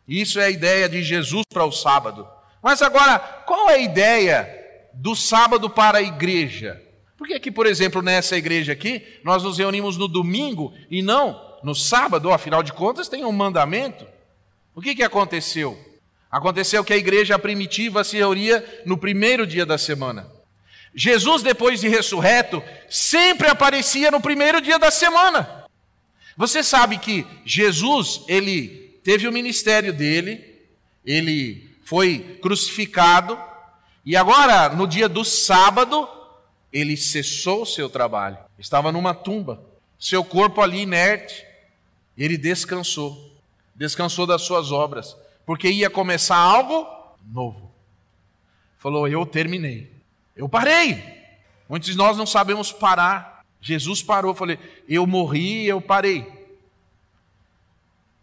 Isso 0.05 0.39
é 0.39 0.45
a 0.45 0.49
ideia 0.49 0.89
de 0.89 1.01
Jesus 1.01 1.43
para 1.51 1.63
o 1.63 1.71
sábado. 1.71 2.27
Mas 2.61 2.81
agora, 2.81 3.17
qual 3.47 3.69
é 3.69 3.75
a 3.75 3.79
ideia 3.79 4.89
do 4.93 5.15
sábado 5.15 5.69
para 5.69 5.99
a 5.99 6.01
igreja? 6.01 6.83
Por 7.17 7.27
que 7.27 7.39
que, 7.39 7.51
por 7.51 7.65
exemplo, 7.65 8.01
nessa 8.01 8.35
igreja 8.35 8.73
aqui, 8.73 9.19
nós 9.23 9.41
nos 9.41 9.57
reunimos 9.57 9.95
no 9.95 10.09
domingo 10.09 10.73
e 10.91 11.01
não 11.01 11.59
no 11.63 11.73
sábado? 11.73 12.29
Afinal 12.33 12.61
de 12.61 12.73
contas, 12.73 13.07
tem 13.07 13.23
um 13.23 13.31
mandamento. 13.31 14.05
O 14.75 14.81
que, 14.81 14.95
que 14.95 15.03
aconteceu? 15.03 15.88
Aconteceu 16.31 16.83
que 16.83 16.93
a 16.93 16.97
igreja 16.97 17.39
primitiva 17.39 18.03
se 18.03 18.17
reunia 18.17 18.63
no 18.85 18.97
primeiro 18.97 19.47
dia 19.47 19.65
da 19.65 19.77
semana. 19.77 20.29
Jesus, 20.93 21.41
depois 21.41 21.79
de 21.79 21.87
ressurreto, 21.87 22.61
sempre 22.89 23.47
aparecia 23.47 24.11
no 24.11 24.21
primeiro 24.21 24.61
dia 24.61 24.77
da 24.77 24.91
semana. 24.91 25.65
Você 26.35 26.63
sabe 26.63 26.97
que 26.97 27.25
Jesus, 27.45 28.21
ele 28.27 28.99
teve 29.03 29.27
o 29.27 29.31
ministério 29.31 29.91
dele, 29.91 30.43
ele 31.05 31.69
foi 31.83 32.39
crucificado, 32.41 33.37
e 34.05 34.15
agora, 34.15 34.69
no 34.69 34.87
dia 34.87 35.09
do 35.09 35.25
sábado, 35.25 36.07
ele 36.71 36.95
cessou 36.95 37.63
o 37.63 37.65
seu 37.65 37.89
trabalho. 37.89 38.37
Estava 38.57 38.91
numa 38.91 39.13
tumba, 39.13 39.61
seu 39.99 40.23
corpo 40.23 40.61
ali 40.61 40.81
inerte, 40.81 41.45
ele 42.17 42.37
descansou, 42.37 43.31
descansou 43.75 44.25
das 44.25 44.41
suas 44.43 44.71
obras, 44.71 45.15
porque 45.49 45.67
ia 45.67 45.89
começar 45.89 46.35
algo 46.35 46.87
novo. 47.25 47.73
Falou: 48.77 49.07
Eu 49.07 49.25
terminei. 49.25 49.91
Eu 50.35 50.47
parei. 50.47 51.03
Muitos 51.67 51.89
de 51.89 51.97
nós 51.97 52.15
não 52.15 52.27
sabemos 52.27 52.71
parar. 52.71 53.43
Jesus 53.59 54.03
parou, 54.03 54.35
falei, 54.35 54.59
eu 54.87 55.07
morri, 55.07 55.65
eu 55.65 55.81
parei. 55.81 56.31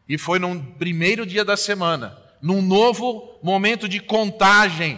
E 0.09 0.17
foi 0.17 0.39
no 0.39 0.63
primeiro 0.75 1.27
dia 1.27 1.45
da 1.45 1.57
semana, 1.57 2.17
num 2.41 2.63
novo 2.63 3.37
momento 3.43 3.89
de 3.89 3.99
contagem, 3.99 4.97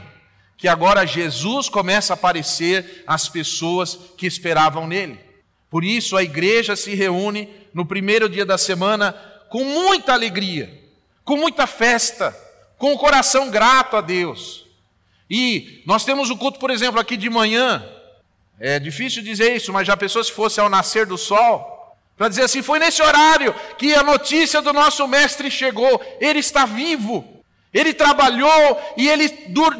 que 0.59 0.69
agora 0.69 1.07
Jesus 1.07 1.71
começa 1.71 2.13
a 2.13 2.15
aparecer 2.15 3.05
às 3.07 3.27
pessoas 3.27 3.99
que 4.19 4.27
esperavam 4.27 4.87
nele. 4.87 5.19
Por 5.71 5.83
isso 5.83 6.15
a 6.15 6.23
igreja 6.23 6.77
se 6.77 6.95
reúne 6.95 7.49
no 7.73 7.87
primeiro 7.87 8.29
dia 8.29 8.45
da 8.45 8.59
semana 8.59 9.13
com 9.49 9.65
muita 9.65 10.13
alegria, 10.13 10.78
com 11.29 11.37
muita 11.37 11.67
festa, 11.67 12.35
com 12.79 12.95
o 12.95 12.99
coração 12.99 13.51
grato 13.51 13.99
a 13.99 14.01
Deus. 14.01 14.65
E 15.29 15.83
nós 15.85 16.03
temos 16.03 16.31
o 16.31 16.37
culto, 16.39 16.59
por 16.59 16.71
exemplo, 16.71 16.99
aqui 16.99 17.19
de 17.19 17.29
manhã. 17.29 17.87
É 18.59 18.79
difícil 18.79 19.23
dizer 19.23 19.55
isso, 19.55 19.71
mas 19.71 19.87
já 19.87 19.95
pensou 19.95 20.25
se 20.25 20.33
fosse 20.33 20.59
ao 20.59 20.71
nascer 20.71 21.05
do 21.05 21.19
sol? 21.19 21.95
Para 22.17 22.31
dizer 22.31 22.45
assim, 22.45 22.63
foi 22.63 22.79
nesse 22.79 23.03
horário 23.03 23.55
que 23.77 23.93
a 23.93 24.03
notícia 24.03 24.63
do 24.63 24.73
nosso 24.73 25.07
mestre 25.07 25.51
chegou. 25.51 26.01
Ele 26.19 26.39
está 26.39 26.65
vivo. 26.65 27.43
Ele 27.75 27.93
trabalhou 27.93 28.95
e 28.97 29.07
ele 29.07 29.29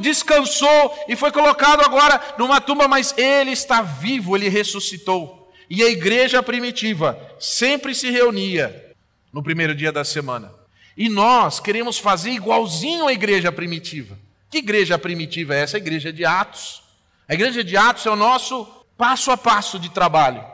descansou 0.01 1.03
e 1.09 1.17
foi 1.17 1.33
colocado 1.33 1.81
agora 1.81 2.21
numa 2.37 2.61
tumba, 2.61 2.87
mas 2.87 3.17
ele 3.17 3.53
está 3.53 3.81
vivo, 3.81 4.37
ele 4.37 4.51
ressuscitou. 4.51 5.51
E 5.71 5.83
a 5.83 5.89
igreja 5.89 6.43
primitiva 6.43 7.19
sempre 7.41 7.95
se 7.95 8.11
reunia 8.11 8.93
no 9.33 9.43
primeiro 9.43 9.75
dia 9.75 9.91
da 9.91 10.05
semana. 10.05 10.59
E 10.99 11.09
nós 11.09 11.61
queremos 11.61 11.97
fazer 11.97 12.31
igualzinho 12.31 13.07
a 13.07 13.13
igreja 13.13 13.53
primitiva. 13.53 14.19
Que 14.51 14.59
igreja 14.59 14.99
primitiva 14.99 15.55
é 15.55 15.61
essa? 15.61 15.77
A 15.77 15.79
igreja 15.79 16.13
de 16.13 16.25
Atos. 16.25 16.83
A 17.29 17.35
igreja 17.35 17.63
de 17.63 17.77
Atos 17.77 18.05
é 18.05 18.11
o 18.11 18.17
nosso 18.17 18.67
passo 18.97 19.31
a 19.31 19.37
passo 19.37 19.79
de 19.79 19.91
trabalho. 19.91 20.45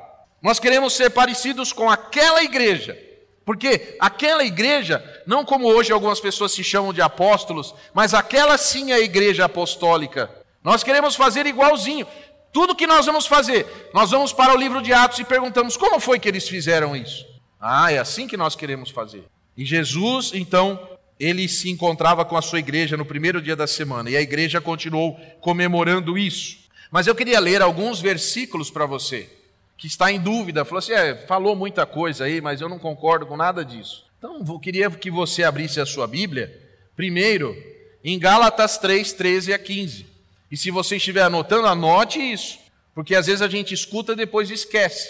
Nós 0.42 0.58
queremos 0.58 0.92
ser 0.92 1.08
parecidos 1.08 1.72
com 1.72 1.88
aquela 1.88 2.42
igreja, 2.42 2.94
porque 3.42 3.96
aquela 3.98 4.44
igreja, 4.44 5.02
não 5.26 5.46
como 5.46 5.66
hoje 5.66 5.90
algumas 5.90 6.20
pessoas 6.20 6.52
se 6.52 6.62
chamam 6.62 6.92
de 6.92 7.00
apóstolos, 7.00 7.74
mas 7.94 8.12
aquela 8.12 8.58
sim 8.58 8.92
é 8.92 8.96
a 8.96 9.00
igreja 9.00 9.46
apostólica. 9.46 10.30
Nós 10.62 10.84
queremos 10.84 11.16
fazer 11.16 11.46
igualzinho. 11.46 12.06
Tudo 12.52 12.76
que 12.76 12.86
nós 12.86 13.06
vamos 13.06 13.26
fazer, 13.26 13.88
nós 13.94 14.10
vamos 14.10 14.30
para 14.30 14.52
o 14.52 14.58
livro 14.58 14.82
de 14.82 14.92
Atos 14.92 15.20
e 15.20 15.24
perguntamos 15.24 15.74
como 15.74 15.98
foi 15.98 16.18
que 16.18 16.28
eles 16.28 16.46
fizeram 16.46 16.94
isso. 16.94 17.24
Ah, 17.58 17.90
é 17.90 17.96
assim 17.96 18.28
que 18.28 18.36
nós 18.36 18.54
queremos 18.54 18.90
fazer. 18.90 19.24
E 19.56 19.64
Jesus, 19.64 20.32
então, 20.34 20.88
ele 21.18 21.48
se 21.48 21.70
encontrava 21.70 22.24
com 22.24 22.36
a 22.36 22.42
sua 22.42 22.58
igreja 22.58 22.96
no 22.96 23.04
primeiro 23.04 23.40
dia 23.40 23.54
da 23.54 23.66
semana 23.66 24.10
e 24.10 24.16
a 24.16 24.20
igreja 24.20 24.60
continuou 24.60 25.18
comemorando 25.40 26.18
isso. 26.18 26.58
Mas 26.90 27.06
eu 27.06 27.14
queria 27.14 27.40
ler 27.40 27.62
alguns 27.62 28.00
versículos 28.00 28.70
para 28.70 28.86
você 28.86 29.28
que 29.76 29.86
está 29.86 30.10
em 30.10 30.20
dúvida, 30.20 30.64
falou 30.64 30.78
assim: 30.78 30.92
é, 30.92 31.14
falou 31.26 31.56
muita 31.56 31.84
coisa 31.84 32.24
aí, 32.24 32.40
mas 32.40 32.60
eu 32.60 32.68
não 32.68 32.78
concordo 32.78 33.26
com 33.26 33.36
nada 33.36 33.64
disso. 33.64 34.04
Então, 34.18 34.42
eu 34.46 34.58
queria 34.58 34.90
que 34.90 35.10
você 35.10 35.42
abrisse 35.42 35.80
a 35.80 35.86
sua 35.86 36.06
Bíblia, 36.06 36.58
primeiro, 36.96 37.54
em 38.02 38.18
Gálatas 38.18 38.78
3, 38.78 39.12
13 39.12 39.52
a 39.52 39.58
15. 39.58 40.06
E 40.50 40.56
se 40.56 40.70
você 40.70 40.96
estiver 40.96 41.22
anotando, 41.22 41.66
anote 41.66 42.18
isso, 42.18 42.58
porque 42.94 43.14
às 43.14 43.26
vezes 43.26 43.42
a 43.42 43.48
gente 43.48 43.74
escuta 43.74 44.12
e 44.12 44.16
depois 44.16 44.50
esquece. 44.50 45.08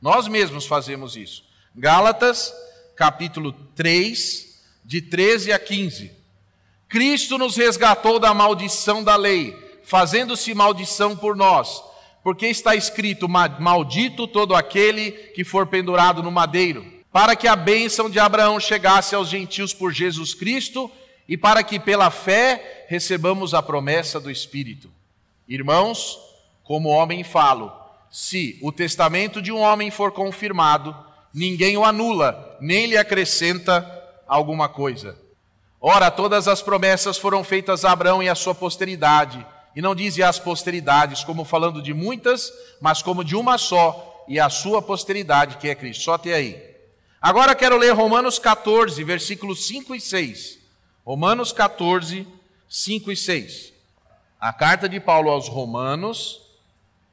Nós 0.00 0.28
mesmos 0.28 0.66
fazemos 0.66 1.16
isso. 1.16 1.44
Gálatas, 1.74 2.52
capítulo 3.02 3.52
3, 3.74 4.62
de 4.84 5.02
13 5.02 5.50
a 5.50 5.58
15. 5.58 6.12
Cristo 6.88 7.36
nos 7.36 7.56
resgatou 7.56 8.20
da 8.20 8.32
maldição 8.32 9.02
da 9.02 9.16
lei, 9.16 9.56
fazendo-se 9.82 10.54
maldição 10.54 11.16
por 11.16 11.34
nós, 11.34 11.82
porque 12.22 12.46
está 12.46 12.76
escrito: 12.76 13.28
Maldito 13.28 14.28
todo 14.28 14.54
aquele 14.54 15.10
que 15.34 15.42
for 15.42 15.66
pendurado 15.66 16.22
no 16.22 16.30
madeiro, 16.30 16.86
para 17.10 17.34
que 17.34 17.48
a 17.48 17.56
bênção 17.56 18.08
de 18.08 18.20
Abraão 18.20 18.60
chegasse 18.60 19.16
aos 19.16 19.28
gentios 19.28 19.74
por 19.74 19.92
Jesus 19.92 20.32
Cristo 20.32 20.88
e 21.28 21.36
para 21.36 21.64
que 21.64 21.80
pela 21.80 22.08
fé 22.08 22.86
recebamos 22.86 23.52
a 23.52 23.60
promessa 23.60 24.20
do 24.20 24.30
Espírito. 24.30 24.88
Irmãos, 25.48 26.20
como 26.62 26.88
homem 26.88 27.24
falo, 27.24 27.72
se 28.08 28.60
o 28.62 28.70
testamento 28.70 29.42
de 29.42 29.50
um 29.50 29.58
homem 29.58 29.90
for 29.90 30.12
confirmado, 30.12 30.94
ninguém 31.32 31.76
o 31.76 31.84
anula, 31.84 32.56
nem 32.60 32.86
lhe 32.86 32.96
acrescenta 32.96 33.86
alguma 34.26 34.68
coisa. 34.68 35.16
Ora, 35.80 36.10
todas 36.10 36.46
as 36.46 36.62
promessas 36.62 37.18
foram 37.18 37.42
feitas 37.42 37.84
a 37.84 37.92
Abraão 37.92 38.22
e 38.22 38.28
à 38.28 38.34
sua 38.34 38.54
posteridade, 38.54 39.44
e 39.74 39.82
não 39.82 39.94
diz 39.94 40.18
as 40.20 40.38
posteridades, 40.38 41.24
como 41.24 41.44
falando 41.44 41.82
de 41.82 41.94
muitas, 41.94 42.52
mas 42.80 43.02
como 43.02 43.24
de 43.24 43.34
uma 43.34 43.58
só, 43.58 44.24
e 44.28 44.38
a 44.38 44.48
sua 44.48 44.80
posteridade, 44.80 45.56
que 45.56 45.68
é 45.68 45.74
Cristo. 45.74 46.04
Só 46.04 46.14
até 46.14 46.34
aí. 46.34 46.72
Agora 47.20 47.54
quero 47.54 47.76
ler 47.76 47.92
Romanos 47.92 48.38
14, 48.38 49.02
versículos 49.04 49.66
5 49.66 49.94
e 49.94 50.00
6. 50.00 50.58
Romanos 51.04 51.52
14, 51.52 52.26
5 52.68 53.12
e 53.12 53.16
6. 53.16 53.72
A 54.40 54.52
carta 54.52 54.88
de 54.88 54.98
Paulo 54.98 55.30
aos 55.30 55.48
Romanos 55.48 56.40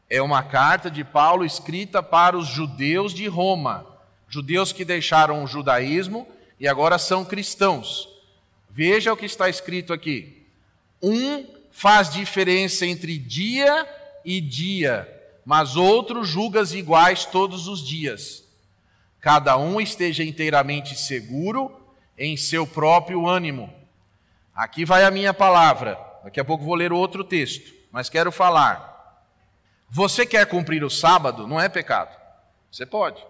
é 0.10 0.22
uma 0.22 0.42
carta 0.42 0.90
de 0.90 1.04
Paulo 1.04 1.46
escrita 1.46 2.02
para 2.02 2.38
os 2.38 2.48
judeus 2.48 3.14
de 3.14 3.28
Roma, 3.28 3.86
judeus 4.30 4.72
que 4.72 4.86
deixaram 4.86 5.44
o 5.44 5.48
judaísmo 5.48 6.28
e 6.60 6.68
agora 6.68 6.98
são 6.98 7.26
cristãos. 7.26 8.08
Veja 8.70 9.12
o 9.12 9.18
que 9.18 9.26
está 9.26 9.50
escrito 9.50 9.92
aqui. 9.92 10.46
Um 11.02 11.46
faz 11.72 12.10
diferença 12.10 12.86
entre 12.86 13.18
dia 13.18 13.88
e 14.24 14.40
dia, 14.40 15.08
mas 15.46 15.76
outro 15.76 16.24
julgas 16.24 16.74
iguais 16.74 17.26
todos 17.26 17.68
os 17.68 17.86
dias. 17.86 18.44
Cada 19.20 19.58
um 19.58 19.82
esteja 19.82 20.24
inteiramente 20.24 20.98
seguro 20.98 21.76
em 22.18 22.38
seu 22.38 22.68
próprio 22.68 23.28
ânimo. 23.28 23.74
Aqui 24.54 24.86
vai 24.86 25.04
a 25.04 25.12
minha 25.12 25.34
palavra. 25.34 25.98
Daqui 26.24 26.40
a 26.40 26.46
pouco 26.46 26.66
vou 26.66 26.76
ler 26.76 26.92
outro 26.92 27.24
texto, 27.24 27.74
mas 27.92 28.10
quero 28.10 28.32
falar. 28.32 28.90
Você 29.90 30.26
quer 30.26 30.46
cumprir 30.46 30.84
o 30.84 30.90
sábado? 30.90 31.48
Não 31.48 31.60
é 31.60 31.68
pecado. 31.68 32.16
Você 32.72 32.86
pode. 32.86 33.26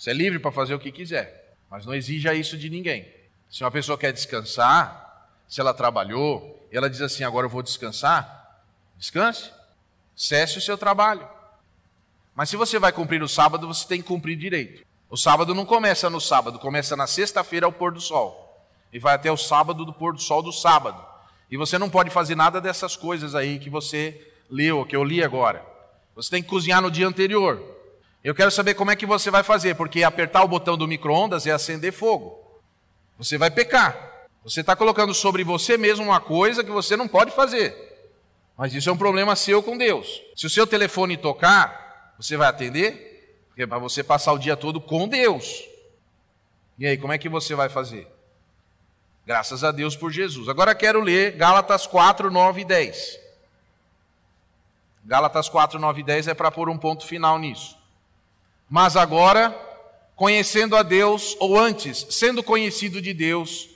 Você 0.00 0.12
é 0.12 0.14
livre 0.14 0.38
para 0.38 0.50
fazer 0.50 0.74
o 0.74 0.78
que 0.78 0.90
quiser. 0.90 1.58
Mas 1.70 1.84
não 1.84 1.94
exija 1.94 2.32
isso 2.32 2.56
de 2.56 2.70
ninguém. 2.70 3.06
Se 3.50 3.62
uma 3.62 3.70
pessoa 3.70 3.98
quer 3.98 4.14
descansar, 4.14 5.28
se 5.46 5.60
ela 5.60 5.74
trabalhou, 5.74 6.66
e 6.72 6.76
ela 6.76 6.88
diz 6.88 7.02
assim: 7.02 7.22
agora 7.22 7.44
eu 7.44 7.50
vou 7.50 7.62
descansar, 7.62 8.62
descanse, 8.96 9.50
cesse 10.16 10.56
o 10.56 10.60
seu 10.62 10.78
trabalho. 10.78 11.28
Mas 12.34 12.48
se 12.48 12.56
você 12.56 12.78
vai 12.78 12.92
cumprir 12.92 13.22
o 13.22 13.28
sábado, 13.28 13.66
você 13.66 13.86
tem 13.86 14.00
que 14.00 14.08
cumprir 14.08 14.38
direito. 14.38 14.86
O 15.10 15.18
sábado 15.18 15.54
não 15.54 15.66
começa 15.66 16.08
no 16.08 16.18
sábado, 16.18 16.58
começa 16.58 16.96
na 16.96 17.06
sexta-feira 17.06 17.66
ao 17.66 17.72
pôr 17.72 17.92
do 17.92 18.00
sol. 18.00 18.66
E 18.90 18.98
vai 18.98 19.14
até 19.14 19.30
o 19.30 19.36
sábado 19.36 19.84
do 19.84 19.92
pôr 19.92 20.14
do 20.14 20.22
sol 20.22 20.42
do 20.42 20.50
sábado. 20.50 21.04
E 21.50 21.58
você 21.58 21.76
não 21.76 21.90
pode 21.90 22.08
fazer 22.08 22.36
nada 22.36 22.58
dessas 22.58 22.96
coisas 22.96 23.34
aí 23.34 23.58
que 23.58 23.68
você 23.68 24.32
leu, 24.48 24.86
que 24.86 24.96
eu 24.96 25.04
li 25.04 25.22
agora. 25.22 25.62
Você 26.16 26.30
tem 26.30 26.42
que 26.42 26.48
cozinhar 26.48 26.80
no 26.80 26.90
dia 26.90 27.06
anterior. 27.06 27.79
Eu 28.22 28.34
quero 28.34 28.50
saber 28.50 28.74
como 28.74 28.90
é 28.90 28.96
que 28.96 29.06
você 29.06 29.30
vai 29.30 29.42
fazer, 29.42 29.74
porque 29.74 30.02
apertar 30.02 30.44
o 30.44 30.48
botão 30.48 30.76
do 30.76 30.86
micro-ondas 30.86 31.46
é 31.46 31.50
acender 31.50 31.92
fogo. 31.92 32.38
você 33.18 33.38
vai 33.38 33.50
pecar. 33.50 34.08
Você 34.44 34.60
está 34.60 34.74
colocando 34.74 35.12
sobre 35.12 35.44
você 35.44 35.76
mesmo 35.76 36.04
uma 36.04 36.20
coisa 36.20 36.64
que 36.64 36.70
você 36.70 36.96
não 36.96 37.06
pode 37.06 37.30
fazer. 37.30 37.90
Mas 38.56 38.74
isso 38.74 38.88
é 38.88 38.92
um 38.92 38.96
problema 38.96 39.36
seu 39.36 39.62
com 39.62 39.76
Deus. 39.76 40.22
Se 40.36 40.46
o 40.46 40.50
seu 40.50 40.66
telefone 40.66 41.16
tocar, 41.16 42.14
você 42.18 42.36
vai 42.36 42.48
atender? 42.48 43.44
Porque 43.48 43.62
é 43.62 43.66
para 43.66 43.78
você 43.78 44.02
passar 44.02 44.32
o 44.32 44.38
dia 44.38 44.56
todo 44.56 44.80
com 44.80 45.08
Deus. 45.08 45.64
E 46.78 46.86
aí, 46.86 46.96
como 46.96 47.12
é 47.12 47.18
que 47.18 47.28
você 47.28 47.54
vai 47.54 47.68
fazer? 47.68 48.06
Graças 49.26 49.64
a 49.64 49.70
Deus 49.70 49.96
por 49.96 50.10
Jesus. 50.10 50.48
Agora 50.48 50.74
quero 50.74 51.00
ler 51.00 51.32
Gálatas 51.32 51.86
4, 51.86 52.30
9 52.30 52.62
e 52.62 52.64
10. 52.64 53.20
Gálatas 55.04 55.48
4, 55.48 55.78
9 55.78 56.00
e 56.00 56.04
10 56.04 56.28
é 56.28 56.34
para 56.34 56.50
pôr 56.50 56.68
um 56.68 56.76
ponto 56.78 57.06
final 57.06 57.38
nisso. 57.38 57.79
Mas 58.70 58.96
agora, 58.96 59.50
conhecendo 60.14 60.76
a 60.76 60.84
Deus, 60.84 61.36
ou 61.40 61.58
antes, 61.58 62.06
sendo 62.08 62.40
conhecido 62.40 63.02
de 63.02 63.12
Deus, 63.12 63.68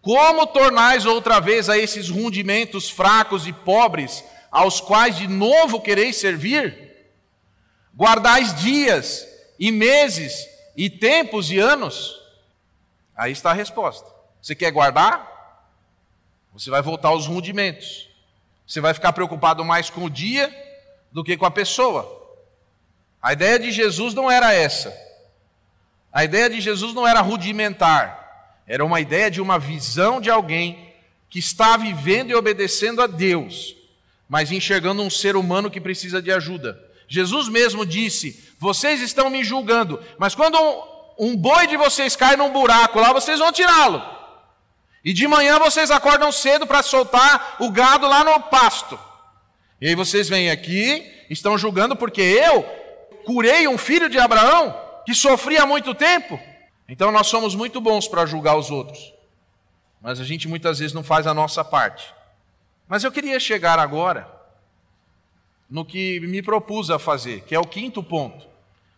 como 0.00 0.44
tornais 0.48 1.06
outra 1.06 1.38
vez 1.38 1.68
a 1.68 1.78
esses 1.78 2.10
rundimentos 2.10 2.90
fracos 2.90 3.46
e 3.46 3.52
pobres, 3.52 4.24
aos 4.50 4.80
quais 4.80 5.16
de 5.16 5.28
novo 5.28 5.80
quereis 5.80 6.16
servir? 6.16 6.90
Guardais 7.94 8.52
dias 8.60 9.24
e 9.60 9.70
meses 9.70 10.48
e 10.76 10.90
tempos 10.90 11.52
e 11.52 11.60
anos? 11.60 12.20
Aí 13.16 13.30
está 13.30 13.52
a 13.52 13.54
resposta. 13.54 14.10
Você 14.40 14.56
quer 14.56 14.72
guardar? 14.72 15.30
Você 16.52 16.68
vai 16.68 16.82
voltar 16.82 17.10
aos 17.10 17.28
rudimentos. 17.28 18.08
Você 18.66 18.80
vai 18.80 18.92
ficar 18.92 19.12
preocupado 19.12 19.64
mais 19.64 19.88
com 19.88 20.04
o 20.04 20.10
dia 20.10 20.52
do 21.12 21.22
que 21.22 21.36
com 21.36 21.46
a 21.46 21.50
pessoa. 21.50 22.21
A 23.22 23.32
ideia 23.32 23.58
de 23.58 23.70
Jesus 23.70 24.14
não 24.14 24.28
era 24.28 24.52
essa. 24.52 24.92
A 26.12 26.24
ideia 26.24 26.50
de 26.50 26.60
Jesus 26.60 26.92
não 26.92 27.06
era 27.06 27.20
rudimentar. 27.20 28.18
Era 28.66 28.84
uma 28.84 29.00
ideia 29.00 29.30
de 29.30 29.40
uma 29.40 29.58
visão 29.58 30.20
de 30.20 30.28
alguém 30.28 30.92
que 31.30 31.38
está 31.38 31.76
vivendo 31.76 32.30
e 32.30 32.34
obedecendo 32.34 33.00
a 33.00 33.06
Deus, 33.06 33.74
mas 34.28 34.50
enxergando 34.50 35.02
um 35.02 35.08
ser 35.08 35.36
humano 35.36 35.70
que 35.70 35.80
precisa 35.80 36.20
de 36.20 36.32
ajuda. 36.32 36.78
Jesus 37.08 37.48
mesmo 37.48 37.86
disse: 37.86 38.52
Vocês 38.58 39.00
estão 39.00 39.30
me 39.30 39.44
julgando, 39.44 40.02
mas 40.18 40.34
quando 40.34 40.58
um, 40.58 41.30
um 41.30 41.36
boi 41.36 41.66
de 41.66 41.76
vocês 41.76 42.16
cai 42.16 42.36
num 42.36 42.52
buraco 42.52 43.00
lá, 43.00 43.12
vocês 43.12 43.38
vão 43.38 43.52
tirá-lo. 43.52 44.02
E 45.04 45.12
de 45.12 45.26
manhã 45.26 45.58
vocês 45.58 45.90
acordam 45.90 46.30
cedo 46.30 46.66
para 46.66 46.82
soltar 46.82 47.56
o 47.60 47.70
gado 47.70 48.06
lá 48.06 48.22
no 48.22 48.40
pasto. 48.40 48.98
E 49.80 49.88
aí 49.88 49.94
vocês 49.94 50.28
vêm 50.28 50.50
aqui, 50.50 51.04
estão 51.28 51.58
julgando 51.58 51.96
porque 51.96 52.20
eu 52.20 52.64
curei 53.24 53.66
um 53.68 53.78
filho 53.78 54.08
de 54.08 54.18
Abraão 54.18 54.78
que 55.04 55.14
sofria 55.14 55.62
há 55.62 55.66
muito 55.66 55.94
tempo. 55.94 56.38
Então 56.88 57.10
nós 57.10 57.26
somos 57.26 57.54
muito 57.54 57.80
bons 57.80 58.06
para 58.06 58.26
julgar 58.26 58.56
os 58.56 58.70
outros, 58.70 59.12
mas 60.00 60.20
a 60.20 60.24
gente 60.24 60.48
muitas 60.48 60.78
vezes 60.78 60.92
não 60.92 61.02
faz 61.02 61.26
a 61.26 61.34
nossa 61.34 61.64
parte. 61.64 62.12
Mas 62.88 63.04
eu 63.04 63.12
queria 63.12 63.40
chegar 63.40 63.78
agora 63.78 64.28
no 65.70 65.84
que 65.84 66.20
me 66.20 66.42
propus 66.42 66.90
a 66.90 66.98
fazer, 66.98 67.42
que 67.44 67.54
é 67.54 67.58
o 67.58 67.66
quinto 67.66 68.02
ponto. 68.02 68.46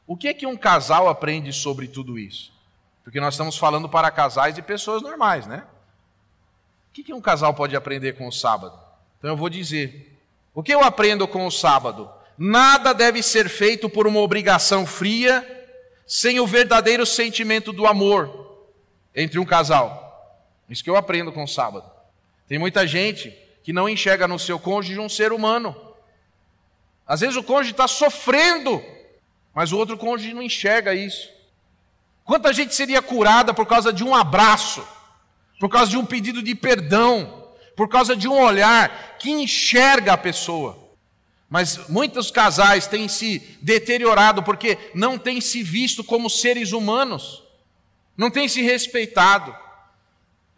O 0.07 0.17
que 0.17 0.29
é 0.29 0.35
que 0.35 0.47
um 0.47 0.57
casal 0.57 1.09
aprende 1.09 1.53
sobre 1.53 1.87
tudo 1.87 2.19
isso? 2.19 2.53
Porque 3.05 3.21
nós 3.21 3.35
estamos 3.35 3.57
falando 3.57 3.89
para 3.89 4.11
casais 4.11 4.59
e 4.59 4.63
pessoas 4.63 5.03
normais, 5.03 5.47
né? 5.47 5.65
O 6.91 6.93
que, 6.95 7.05
que 7.05 7.15
um 7.15 7.21
casal 7.21 7.55
pode 7.55 7.77
aprender 7.77 8.15
com 8.15 8.27
o 8.27 8.33
sábado? 8.33 8.79
Então 9.19 9.31
eu 9.31 9.37
vou 9.37 9.49
dizer. 9.49 10.19
O 10.55 10.63
que 10.63 10.73
eu 10.75 10.83
aprendo 10.83 11.27
com 11.27 11.47
o 11.47 11.51
sábado? 11.51 12.11
Nada 12.37 12.93
deve 12.93 13.23
ser 13.23 13.49
feito 13.49 13.89
por 13.89 14.07
uma 14.07 14.21
obrigação 14.21 14.85
fria 14.87 15.51
sem 16.07 16.41
o 16.41 16.47
verdadeiro 16.47 17.07
sentimento 17.07 17.73
do 17.73 17.87
amor 17.87 18.67
entre 19.15 19.39
um 19.39 19.45
casal. 19.45 20.03
Isso 20.69 20.83
que 20.83 20.91
eu 20.91 20.97
aprendo 20.97 21.33
com 21.33 21.45
o 21.45 21.49
sábado. 21.49 21.91
Tem 22.49 22.59
muita 22.59 22.87
gente 22.87 23.37
que 23.63 23.73
não 23.73 23.89
enxerga 23.89 24.29
no 24.29 24.39
seu 24.39 24.59
cônjuge 24.59 24.99
um 24.99 25.09
ser 25.09 25.33
humano. 25.33 25.75
Às 27.07 27.21
vezes 27.21 27.37
o 27.37 27.43
cônjuge 27.43 27.73
está 27.73 27.87
sofrendo, 27.87 28.83
mas 29.55 29.73
o 29.73 29.79
outro 29.79 29.97
cônjuge 29.97 30.35
não 30.35 30.43
enxerga 30.43 30.95
isso. 30.95 31.31
Quanta 32.25 32.53
gente 32.53 32.75
seria 32.75 33.03
curada 33.03 33.55
por 33.55 33.67
causa 33.67 33.93
de 33.93 34.03
um 34.03 34.15
abraço, 34.15 34.87
por 35.61 35.69
causa 35.69 35.91
de 35.91 35.97
um 35.97 36.05
pedido 36.05 36.43
de 36.43 36.55
perdão, 36.55 37.49
por 37.77 37.89
causa 37.89 38.17
de 38.17 38.27
um 38.27 38.39
olhar 38.39 39.17
que 39.19 39.31
enxerga 39.31 40.15
a 40.15 40.19
pessoa. 40.19 40.84
Mas 41.55 41.87
muitos 41.89 42.33
casais 42.33 42.89
têm 42.89 43.07
se 43.07 43.39
deteriorado 43.63 44.43
porque 44.43 44.77
não 44.93 45.17
têm 45.17 45.41
se 45.41 45.63
visto 45.63 46.03
como 46.03 46.29
seres 46.29 46.73
humanos, 46.73 47.45
não 48.17 48.29
têm 48.29 48.49
se 48.49 48.61
respeitado. 48.61 49.55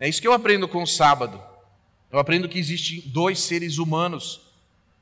É 0.01 0.09
isso 0.09 0.23
que 0.23 0.27
eu 0.27 0.33
aprendo 0.33 0.67
com 0.67 0.83
o 0.83 0.87
sábado. 0.87 1.39
Eu 2.11 2.19
aprendo 2.19 2.49
que 2.49 2.59
existem 2.59 3.03
dois 3.05 3.41
seres 3.41 3.77
humanos 3.77 4.41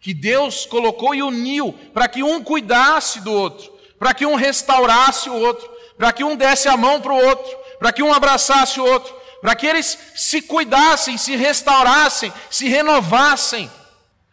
que 0.00 0.12
Deus 0.12 0.66
colocou 0.66 1.14
e 1.14 1.22
uniu 1.22 1.72
para 1.92 2.09
que 2.09 2.24
um 2.24 2.42
cuidasse 2.42 3.20
do 3.20 3.33
outro, 3.33 3.72
para 3.96 4.12
que 4.12 4.26
um 4.26 4.35
restaurasse 4.35 5.30
o 5.30 5.35
outro, 5.35 5.70
para 5.96 6.12
que 6.12 6.24
um 6.24 6.35
desse 6.35 6.66
a 6.66 6.76
mão 6.76 7.00
para 7.00 7.12
o 7.12 7.24
outro, 7.24 7.57
para 7.78 7.92
que 7.92 8.02
um 8.02 8.12
abraçasse 8.12 8.80
o 8.80 8.85
outro, 8.85 9.14
para 9.40 9.54
que 9.54 9.64
eles 9.64 9.96
se 10.16 10.42
cuidassem, 10.42 11.16
se 11.16 11.37
restaurassem, 11.37 12.33
se 12.50 12.68
renovassem. 12.68 13.70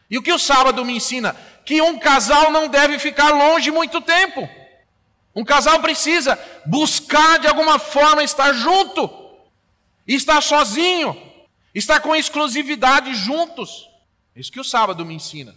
E 0.10 0.18
o 0.18 0.24
que 0.24 0.34
o 0.34 0.40
sábado 0.40 0.84
me 0.84 0.98
ensina? 0.98 1.34
Que 1.66 1.82
um 1.82 2.00
casal 2.00 2.52
não 2.52 2.68
deve 2.68 3.00
ficar 3.00 3.30
longe 3.30 3.72
muito 3.72 4.02
tempo. 4.02 4.48
Um 5.36 5.44
casal 5.44 5.80
precisa 5.80 6.38
buscar 6.66 7.40
de 7.40 7.48
alguma 7.48 7.80
forma 7.80 8.24
estar 8.24 8.52
junto, 8.54 9.10
estar 10.06 10.42
sozinho, 10.42 11.16
estar 11.74 12.00
com 12.02 12.16
exclusividade 12.16 13.14
juntos. 13.14 13.90
É 14.36 14.40
isso 14.40 14.52
que 14.52 14.60
o 14.60 14.64
sábado 14.64 15.06
me 15.06 15.14
ensina. 15.14 15.56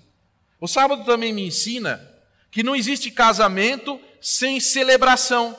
O 0.61 0.69
sábado 0.69 1.05
também 1.05 1.33
me 1.33 1.47
ensina 1.47 2.09
que 2.51 2.63
não 2.63 2.77
existe 2.77 3.11
casamento 3.11 4.01
sem 4.21 4.61
celebração. 4.61 5.59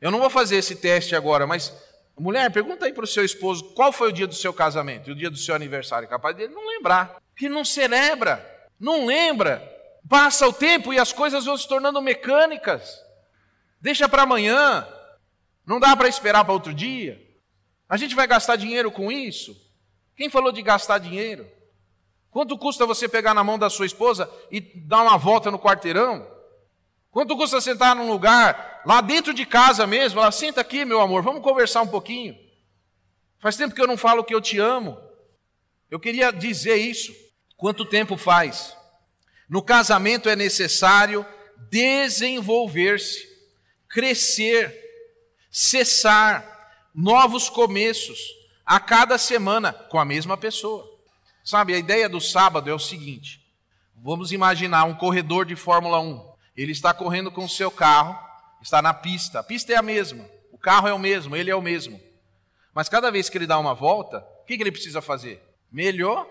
Eu 0.00 0.10
não 0.10 0.18
vou 0.18 0.30
fazer 0.30 0.56
esse 0.56 0.76
teste 0.76 1.14
agora, 1.14 1.46
mas 1.46 1.72
mulher, 2.18 2.50
pergunta 2.50 2.86
aí 2.86 2.92
para 2.92 3.04
o 3.04 3.06
seu 3.06 3.24
esposo 3.24 3.64
qual 3.74 3.92
foi 3.92 4.08
o 4.08 4.12
dia 4.12 4.26
do 4.26 4.34
seu 4.34 4.52
casamento 4.52 5.10
e 5.10 5.12
o 5.12 5.16
dia 5.16 5.30
do 5.30 5.36
seu 5.36 5.54
aniversário. 5.54 6.08
Capaz 6.08 6.34
dele 6.34 6.54
não 6.54 6.66
lembrar, 6.66 7.20
que 7.36 7.48
não 7.48 7.64
celebra. 7.64 8.55
Não 8.78 9.06
lembra? 9.06 9.62
Passa 10.08 10.46
o 10.46 10.52
tempo 10.52 10.92
e 10.92 10.98
as 10.98 11.12
coisas 11.12 11.44
vão 11.44 11.56
se 11.56 11.66
tornando 11.66 12.00
mecânicas. 12.00 13.00
Deixa 13.80 14.08
para 14.08 14.22
amanhã. 14.22 14.86
Não 15.66 15.80
dá 15.80 15.96
para 15.96 16.08
esperar 16.08 16.44
para 16.44 16.54
outro 16.54 16.72
dia. 16.72 17.20
A 17.88 17.96
gente 17.96 18.14
vai 18.14 18.26
gastar 18.26 18.56
dinheiro 18.56 18.90
com 18.90 19.10
isso? 19.10 19.56
Quem 20.16 20.30
falou 20.30 20.52
de 20.52 20.62
gastar 20.62 20.98
dinheiro? 20.98 21.46
Quanto 22.30 22.58
custa 22.58 22.86
você 22.86 23.08
pegar 23.08 23.34
na 23.34 23.42
mão 23.42 23.58
da 23.58 23.70
sua 23.70 23.86
esposa 23.86 24.30
e 24.50 24.60
dar 24.60 25.02
uma 25.02 25.16
volta 25.16 25.50
no 25.50 25.58
quarteirão? 25.58 26.26
Quanto 27.10 27.36
custa 27.36 27.60
sentar 27.60 27.96
num 27.96 28.10
lugar, 28.10 28.82
lá 28.84 29.00
dentro 29.00 29.32
de 29.32 29.46
casa 29.46 29.86
mesmo? 29.86 30.20
Ela 30.20 30.30
senta 30.30 30.60
aqui, 30.60 30.84
meu 30.84 31.00
amor, 31.00 31.22
vamos 31.22 31.42
conversar 31.42 31.80
um 31.80 31.86
pouquinho. 31.86 32.36
Faz 33.38 33.56
tempo 33.56 33.74
que 33.74 33.80
eu 33.80 33.86
não 33.86 33.96
falo 33.96 34.22
que 34.22 34.34
eu 34.34 34.40
te 34.40 34.58
amo. 34.58 34.98
Eu 35.90 35.98
queria 35.98 36.30
dizer 36.30 36.76
isso. 36.76 37.14
Quanto 37.56 37.84
tempo 37.84 38.16
faz? 38.16 38.76
No 39.48 39.62
casamento 39.62 40.28
é 40.28 40.36
necessário 40.36 41.24
desenvolver-se, 41.70 43.26
crescer, 43.88 44.74
cessar, 45.50 46.54
novos 46.94 47.48
começos 47.48 48.18
a 48.64 48.80
cada 48.80 49.16
semana 49.16 49.72
com 49.72 49.98
a 49.98 50.04
mesma 50.04 50.36
pessoa. 50.36 50.86
Sabe, 51.44 51.74
a 51.74 51.78
ideia 51.78 52.08
do 52.08 52.20
sábado 52.20 52.68
é 52.68 52.74
o 52.74 52.78
seguinte: 52.78 53.40
vamos 53.94 54.32
imaginar 54.32 54.84
um 54.84 54.94
corredor 54.94 55.46
de 55.46 55.56
Fórmula 55.56 56.00
1. 56.00 56.34
Ele 56.56 56.72
está 56.72 56.92
correndo 56.92 57.30
com 57.30 57.44
o 57.44 57.48
seu 57.48 57.70
carro, 57.70 58.18
está 58.60 58.82
na 58.82 58.92
pista. 58.92 59.40
A 59.40 59.42
pista 59.42 59.72
é 59.72 59.76
a 59.76 59.82
mesma, 59.82 60.28
o 60.52 60.58
carro 60.58 60.88
é 60.88 60.92
o 60.92 60.98
mesmo, 60.98 61.36
ele 61.36 61.50
é 61.50 61.56
o 61.56 61.62
mesmo. 61.62 62.00
Mas 62.74 62.88
cada 62.88 63.10
vez 63.10 63.30
que 63.30 63.38
ele 63.38 63.46
dá 63.46 63.58
uma 63.58 63.74
volta, 63.74 64.26
o 64.42 64.44
que 64.44 64.54
ele 64.54 64.72
precisa 64.72 65.00
fazer? 65.00 65.42
Melhor 65.70 66.26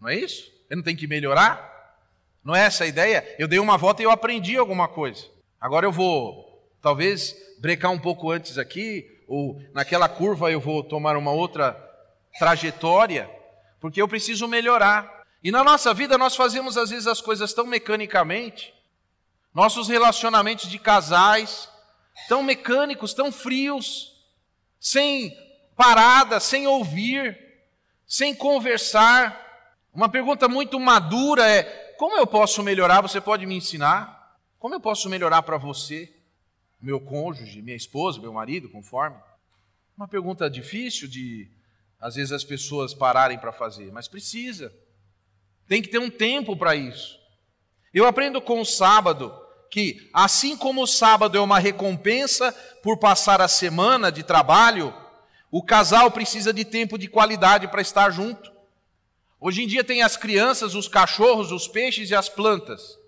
não 0.00 0.08
é 0.08 0.16
isso? 0.16 0.50
Ele 0.68 0.78
não 0.78 0.82
tem 0.82 0.96
que 0.96 1.06
melhorar? 1.06 1.68
Não 2.42 2.56
é 2.56 2.64
essa 2.64 2.84
a 2.84 2.86
ideia? 2.86 3.36
Eu 3.38 3.46
dei 3.46 3.58
uma 3.58 3.76
volta 3.76 4.02
e 4.02 4.04
eu 4.04 4.10
aprendi 4.10 4.56
alguma 4.56 4.88
coisa. 4.88 5.26
Agora 5.60 5.84
eu 5.84 5.92
vou, 5.92 6.66
talvez, 6.80 7.36
brecar 7.58 7.90
um 7.90 7.98
pouco 7.98 8.30
antes 8.30 8.56
aqui, 8.56 9.06
ou 9.28 9.60
naquela 9.74 10.08
curva 10.08 10.50
eu 10.50 10.58
vou 10.60 10.82
tomar 10.82 11.16
uma 11.16 11.30
outra 11.30 11.72
trajetória, 12.38 13.30
porque 13.80 14.00
eu 14.00 14.08
preciso 14.08 14.48
melhorar. 14.48 15.24
E 15.42 15.50
na 15.50 15.62
nossa 15.62 15.92
vida 15.92 16.16
nós 16.16 16.34
fazemos 16.34 16.76
às 16.76 16.90
vezes 16.90 17.06
as 17.06 17.20
coisas 17.20 17.52
tão 17.52 17.66
mecanicamente, 17.66 18.74
nossos 19.54 19.88
relacionamentos 19.88 20.68
de 20.68 20.78
casais, 20.78 21.68
tão 22.28 22.42
mecânicos, 22.42 23.12
tão 23.12 23.30
frios, 23.30 24.12
sem 24.78 25.36
parada, 25.76 26.40
sem 26.40 26.66
ouvir, 26.66 27.38
sem 28.06 28.34
conversar. 28.34 29.49
Uma 29.92 30.08
pergunta 30.08 30.48
muito 30.48 30.78
madura 30.78 31.48
é: 31.48 31.62
como 31.98 32.16
eu 32.16 32.26
posso 32.26 32.62
melhorar? 32.62 33.00
Você 33.00 33.20
pode 33.20 33.44
me 33.46 33.56
ensinar? 33.56 34.38
Como 34.58 34.74
eu 34.74 34.80
posso 34.80 35.08
melhorar 35.08 35.42
para 35.42 35.56
você, 35.56 36.12
meu 36.80 37.00
cônjuge, 37.00 37.62
minha 37.62 37.76
esposa, 37.76 38.20
meu 38.20 38.32
marido, 38.32 38.68
conforme? 38.68 39.16
Uma 39.96 40.06
pergunta 40.06 40.48
difícil 40.48 41.08
de, 41.08 41.48
às 42.00 42.14
vezes, 42.14 42.32
as 42.32 42.44
pessoas 42.44 42.94
pararem 42.94 43.38
para 43.38 43.52
fazer, 43.52 43.90
mas 43.92 44.08
precisa. 44.08 44.72
Tem 45.66 45.82
que 45.82 45.88
ter 45.88 45.98
um 45.98 46.10
tempo 46.10 46.56
para 46.56 46.74
isso. 46.74 47.18
Eu 47.92 48.06
aprendo 48.06 48.40
com 48.40 48.60
o 48.60 48.64
sábado 48.64 49.34
que, 49.70 50.10
assim 50.12 50.56
como 50.56 50.82
o 50.82 50.86
sábado 50.86 51.36
é 51.36 51.40
uma 51.40 51.58
recompensa 51.58 52.52
por 52.82 52.98
passar 52.98 53.40
a 53.40 53.48
semana 53.48 54.10
de 54.10 54.22
trabalho, 54.22 54.94
o 55.50 55.62
casal 55.62 56.10
precisa 56.10 56.52
de 56.52 56.64
tempo 56.64 56.98
de 56.98 57.08
qualidade 57.08 57.68
para 57.68 57.80
estar 57.80 58.10
junto. 58.10 58.49
Hoje 59.40 59.62
em 59.62 59.66
dia 59.66 59.82
tem 59.82 60.02
as 60.02 60.16
crianças, 60.16 60.74
os 60.74 60.86
cachorros, 60.86 61.50
os 61.50 61.66
peixes 61.66 62.10
e 62.10 62.14
as 62.14 62.28
plantas. 62.28 62.98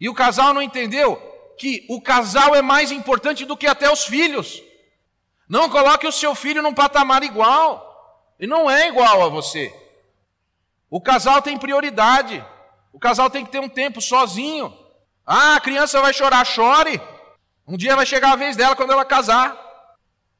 E 0.00 0.08
o 0.08 0.14
casal 0.14 0.54
não 0.54 0.62
entendeu 0.62 1.16
que 1.58 1.84
o 1.88 2.00
casal 2.00 2.54
é 2.54 2.62
mais 2.62 2.90
importante 2.90 3.44
do 3.44 3.56
que 3.56 3.66
até 3.66 3.90
os 3.92 4.04
filhos. 4.06 4.62
Não 5.46 5.68
coloque 5.68 6.06
o 6.06 6.12
seu 6.12 6.34
filho 6.34 6.62
num 6.62 6.72
patamar 6.72 7.22
igual. 7.22 8.34
Ele 8.40 8.50
não 8.50 8.70
é 8.70 8.88
igual 8.88 9.22
a 9.22 9.28
você. 9.28 9.72
O 10.88 11.00
casal 11.00 11.42
tem 11.42 11.58
prioridade. 11.58 12.44
O 12.92 12.98
casal 12.98 13.28
tem 13.28 13.44
que 13.44 13.50
ter 13.50 13.60
um 13.60 13.68
tempo 13.68 14.00
sozinho. 14.00 14.74
Ah, 15.26 15.56
a 15.56 15.60
criança 15.60 16.00
vai 16.00 16.14
chorar, 16.14 16.44
chore. 16.44 17.00
Um 17.66 17.76
dia 17.76 17.96
vai 17.96 18.06
chegar 18.06 18.32
a 18.32 18.36
vez 18.36 18.56
dela 18.56 18.74
quando 18.74 18.92
ela 18.92 19.04
casar. 19.04 19.58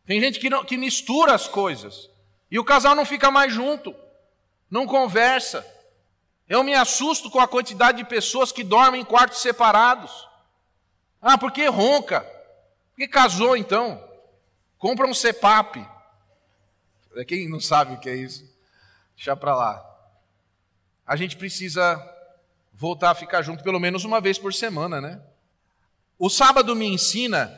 Tem 0.06 0.20
gente 0.20 0.38
que, 0.38 0.48
não, 0.48 0.64
que 0.64 0.76
mistura 0.76 1.34
as 1.34 1.46
coisas. 1.46 2.08
E 2.50 2.58
o 2.58 2.64
casal 2.64 2.94
não 2.94 3.04
fica 3.04 3.30
mais 3.30 3.52
junto. 3.52 3.94
Não 4.70 4.86
conversa. 4.86 5.66
Eu 6.48 6.62
me 6.62 6.74
assusto 6.74 7.30
com 7.30 7.40
a 7.40 7.48
quantidade 7.48 7.98
de 7.98 8.08
pessoas 8.08 8.52
que 8.52 8.62
dormem 8.62 9.00
em 9.00 9.04
quartos 9.04 9.40
separados. 9.40 10.28
Ah, 11.20 11.38
porque 11.38 11.66
ronca? 11.66 12.20
Porque 12.90 13.08
casou 13.08 13.56
então? 13.56 14.02
Compra 14.78 15.06
um 15.06 15.14
CEPAP. 15.14 15.76
Quem 17.26 17.48
não 17.48 17.60
sabe 17.60 17.94
o 17.94 17.98
que 17.98 18.10
é 18.10 18.16
isso, 18.16 18.44
deixa 19.16 19.36
para 19.36 19.54
lá. 19.54 19.84
A 21.06 21.16
gente 21.16 21.36
precisa 21.36 22.00
voltar 22.72 23.10
a 23.10 23.14
ficar 23.14 23.42
junto 23.42 23.62
pelo 23.62 23.78
menos 23.78 24.04
uma 24.04 24.20
vez 24.20 24.38
por 24.38 24.52
semana, 24.52 25.00
né? 25.00 25.20
O 26.18 26.28
sábado 26.28 26.74
me 26.74 26.86
ensina 26.86 27.56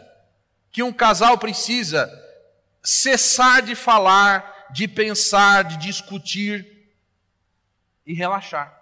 que 0.71 0.83
um 0.83 0.92
casal 0.92 1.38
precisa 1.38 2.11
cessar 2.83 3.62
de 3.62 3.75
falar, 3.75 4.69
de 4.71 4.87
pensar, 4.87 5.64
de 5.64 5.79
discutir 5.79 6.76
e 8.07 8.14
relaxar. 8.14 8.75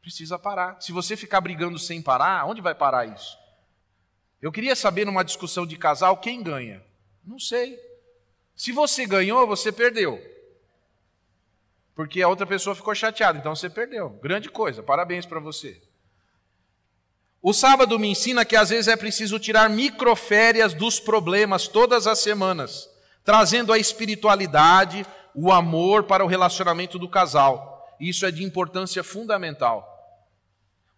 Precisa 0.00 0.38
parar. 0.38 0.80
Se 0.80 0.90
você 0.90 1.16
ficar 1.16 1.40
brigando 1.40 1.78
sem 1.78 2.02
parar, 2.02 2.44
onde 2.46 2.60
vai 2.60 2.74
parar 2.74 3.06
isso? 3.06 3.38
Eu 4.40 4.50
queria 4.50 4.74
saber 4.74 5.04
numa 5.04 5.22
discussão 5.22 5.64
de 5.64 5.76
casal 5.76 6.16
quem 6.16 6.42
ganha. 6.42 6.82
Não 7.24 7.38
sei. 7.38 7.78
Se 8.56 8.72
você 8.72 9.06
ganhou, 9.06 9.46
você 9.46 9.70
perdeu. 9.70 10.20
Porque 11.94 12.22
a 12.22 12.28
outra 12.28 12.46
pessoa 12.46 12.74
ficou 12.74 12.94
chateada, 12.94 13.38
então 13.38 13.54
você 13.54 13.70
perdeu. 13.70 14.10
Grande 14.22 14.50
coisa, 14.50 14.82
parabéns 14.82 15.26
para 15.26 15.38
você. 15.38 15.80
O 17.40 17.52
sábado 17.52 17.98
me 17.98 18.08
ensina 18.08 18.44
que 18.44 18.56
às 18.56 18.70
vezes 18.70 18.88
é 18.88 18.96
preciso 18.96 19.38
tirar 19.38 19.68
microférias 19.68 20.74
dos 20.74 20.98
problemas 20.98 21.68
todas 21.68 22.06
as 22.06 22.20
semanas, 22.20 22.88
trazendo 23.24 23.72
a 23.72 23.78
espiritualidade, 23.78 25.04
o 25.34 25.52
amor 25.52 26.04
para 26.04 26.24
o 26.24 26.28
relacionamento 26.28 26.98
do 26.98 27.08
casal. 27.08 27.71
Isso 28.02 28.26
é 28.26 28.32
de 28.32 28.42
importância 28.42 29.04
fundamental. 29.04 29.88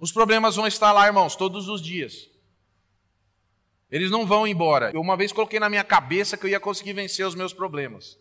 Os 0.00 0.10
problemas 0.10 0.56
vão 0.56 0.66
estar 0.66 0.90
lá, 0.90 1.06
irmãos, 1.06 1.36
todos 1.36 1.68
os 1.68 1.82
dias. 1.82 2.30
Eles 3.90 4.10
não 4.10 4.26
vão 4.26 4.46
embora. 4.46 4.90
Eu 4.90 5.02
uma 5.02 5.14
vez 5.14 5.30
coloquei 5.30 5.60
na 5.60 5.68
minha 5.68 5.84
cabeça 5.84 6.34
que 6.34 6.46
eu 6.46 6.50
ia 6.50 6.58
conseguir 6.58 6.94
vencer 6.94 7.26
os 7.26 7.34
meus 7.34 7.52
problemas. 7.52 8.18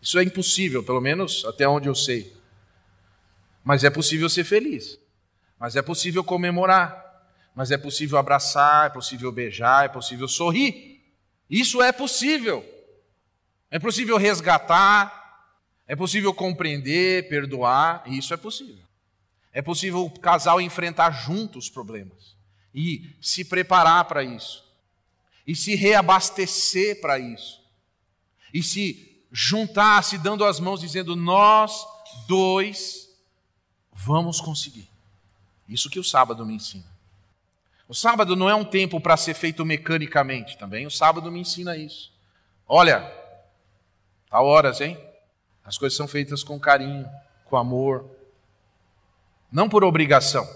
Isso 0.00 0.18
é 0.18 0.22
impossível, 0.22 0.82
pelo 0.82 0.98
menos 0.98 1.44
até 1.44 1.68
onde 1.68 1.90
eu 1.90 1.94
sei. 1.94 2.34
Mas 3.62 3.84
é 3.84 3.90
possível 3.90 4.30
ser 4.30 4.44
feliz. 4.44 4.98
Mas 5.60 5.76
é 5.76 5.82
possível 5.82 6.24
comemorar. 6.24 7.04
Mas 7.54 7.70
é 7.70 7.76
possível 7.76 8.16
abraçar, 8.16 8.86
é 8.86 8.90
possível 8.90 9.30
beijar, 9.30 9.84
é 9.84 9.88
possível 9.88 10.26
sorrir. 10.26 11.02
Isso 11.50 11.82
é 11.82 11.92
possível. 11.92 12.64
É 13.70 13.78
possível 13.78 14.16
resgatar, 14.16 15.25
é 15.86 15.94
possível 15.94 16.34
compreender, 16.34 17.28
perdoar, 17.28 18.02
e 18.06 18.18
isso 18.18 18.34
é 18.34 18.36
possível. 18.36 18.84
É 19.52 19.62
possível 19.62 20.04
o 20.04 20.10
casal 20.10 20.60
enfrentar 20.60 21.10
juntos 21.10 21.66
os 21.66 21.70
problemas 21.70 22.36
e 22.74 23.10
se 23.20 23.44
preparar 23.44 24.04
para 24.04 24.22
isso 24.22 24.66
e 25.46 25.54
se 25.54 25.74
reabastecer 25.76 27.00
para 27.00 27.18
isso, 27.18 27.62
e 28.52 28.62
se 28.62 29.22
juntar, 29.30 30.02
se 30.02 30.18
dando 30.18 30.44
as 30.44 30.58
mãos, 30.58 30.80
dizendo: 30.80 31.14
Nós 31.14 31.86
dois 32.26 33.08
vamos 33.92 34.40
conseguir. 34.40 34.88
Isso 35.68 35.88
que 35.88 35.98
o 35.98 36.04
sábado 36.04 36.44
me 36.44 36.54
ensina. 36.54 36.84
O 37.88 37.94
sábado 37.94 38.34
não 38.34 38.50
é 38.50 38.54
um 38.54 38.64
tempo 38.64 39.00
para 39.00 39.16
ser 39.16 39.34
feito 39.34 39.64
mecanicamente 39.64 40.58
também, 40.58 40.86
o 40.86 40.90
sábado 40.90 41.30
me 41.30 41.38
ensina 41.38 41.76
isso. 41.76 42.12
Olha, 42.66 43.12
há 44.28 44.42
horas, 44.42 44.80
hein? 44.80 44.98
As 45.66 45.76
coisas 45.76 45.96
são 45.96 46.06
feitas 46.06 46.44
com 46.44 46.60
carinho, 46.60 47.10
com 47.44 47.56
amor, 47.56 48.08
não 49.50 49.68
por 49.68 49.82
obrigação, 49.82 50.48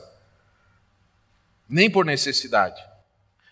nem 1.68 1.90
por 1.90 2.05
necessidade. 2.05 2.81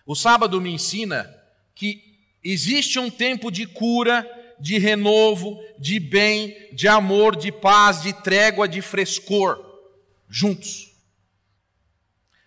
O 0.05 0.15
sábado 0.15 0.61
me 0.61 0.71
ensina 0.71 1.35
que 1.75 2.17
existe 2.41 2.97
um 2.97 3.09
tempo 3.09 3.51
de 3.51 3.65
cura, 3.65 4.25
de 4.57 4.77
renovo, 4.77 5.61
de 5.77 5.99
bem, 5.99 6.69
de 6.73 6.87
amor, 6.87 7.35
de 7.35 7.51
paz, 7.51 8.01
de 8.01 8.13
trégua, 8.13 8.67
de 8.67 8.81
frescor, 8.81 9.59
juntos. 10.29 10.93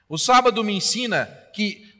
O 0.09 0.17
sábado 0.17 0.65
me 0.65 0.73
ensina 0.73 1.27
que 1.53 1.93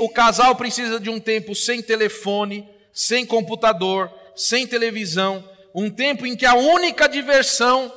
o 0.00 0.08
casal 0.08 0.54
precisa 0.54 1.00
de 1.00 1.10
um 1.10 1.20
tempo 1.20 1.54
sem 1.54 1.82
telefone, 1.82 2.68
sem 2.92 3.26
computador, 3.26 4.10
sem 4.34 4.66
televisão, 4.66 5.48
um 5.74 5.90
tempo 5.90 6.24
em 6.24 6.36
que 6.36 6.46
a 6.46 6.54
única 6.54 7.08
diversão 7.08 7.92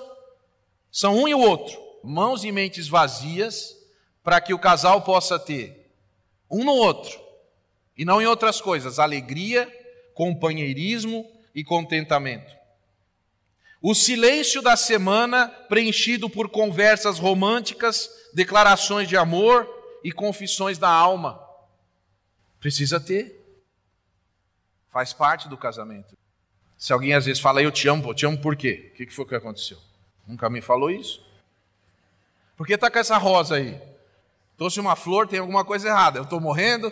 são 0.92 1.16
um 1.16 1.28
e 1.28 1.36
o 1.36 1.40
outro, 1.40 1.78
mãos 2.04 2.44
e 2.44 2.52
mentes 2.52 2.88
vazias, 2.88 3.78
para 4.24 4.42
que 4.42 4.54
o 4.54 4.60
casal 4.60 5.04
possa 5.04 5.38
ter 5.38 5.86
um 6.50 6.64
no 6.64 6.74
outro, 6.74 7.20
e 7.96 8.04
não 8.04 8.22
em 8.22 8.26
outras 8.26 8.60
coisas, 8.60 9.00
alegria, 9.00 9.72
companheirismo 10.16 11.30
e 11.54 11.64
contentamento. 11.64 12.56
O 13.82 13.94
silêncio 13.94 14.62
da 14.62 14.76
semana 14.76 15.48
preenchido 15.48 16.30
por 16.30 16.50
conversas 16.50 17.20
românticas, 17.20 18.10
declarações 18.34 19.08
de 19.08 19.16
amor 19.16 19.70
e 20.04 20.12
confissões 20.12 20.80
da 20.80 20.90
alma. 20.90 21.40
Precisa 22.60 23.00
ter. 23.00 23.40
Faz 24.90 25.14
parte 25.14 25.48
do 25.48 25.58
casamento. 25.58 26.17
Se 26.78 26.94
alguém 26.94 27.14
às 27.14 27.26
vezes 27.26 27.42
fala, 27.42 27.62
eu 27.62 27.72
te 27.72 27.88
amo, 27.88 28.08
eu 28.10 28.14
te 28.14 28.26
amo 28.26 28.38
por 28.38 28.56
quê? 28.56 28.92
O 28.94 28.96
que 28.96 29.10
foi 29.10 29.26
que 29.26 29.36
aconteceu? 29.36 29.80
Nunca 30.28 30.50
me 30.50 30.62
falou 30.62 30.92
isso. 30.92 31.26
Por 32.56 32.68
que 32.68 32.74
está 32.74 32.90
com 32.92 33.00
essa 33.00 33.18
rosa 33.18 33.56
aí? 33.56 33.82
Trouxe 34.58 34.80
uma 34.80 34.96
flor, 34.96 35.28
tem 35.28 35.40
alguma 35.40 35.66
coisa 35.66 35.88
errada. 35.88 36.20
Eu 36.20 36.24
estou 36.24 36.40
morrendo. 36.40 36.92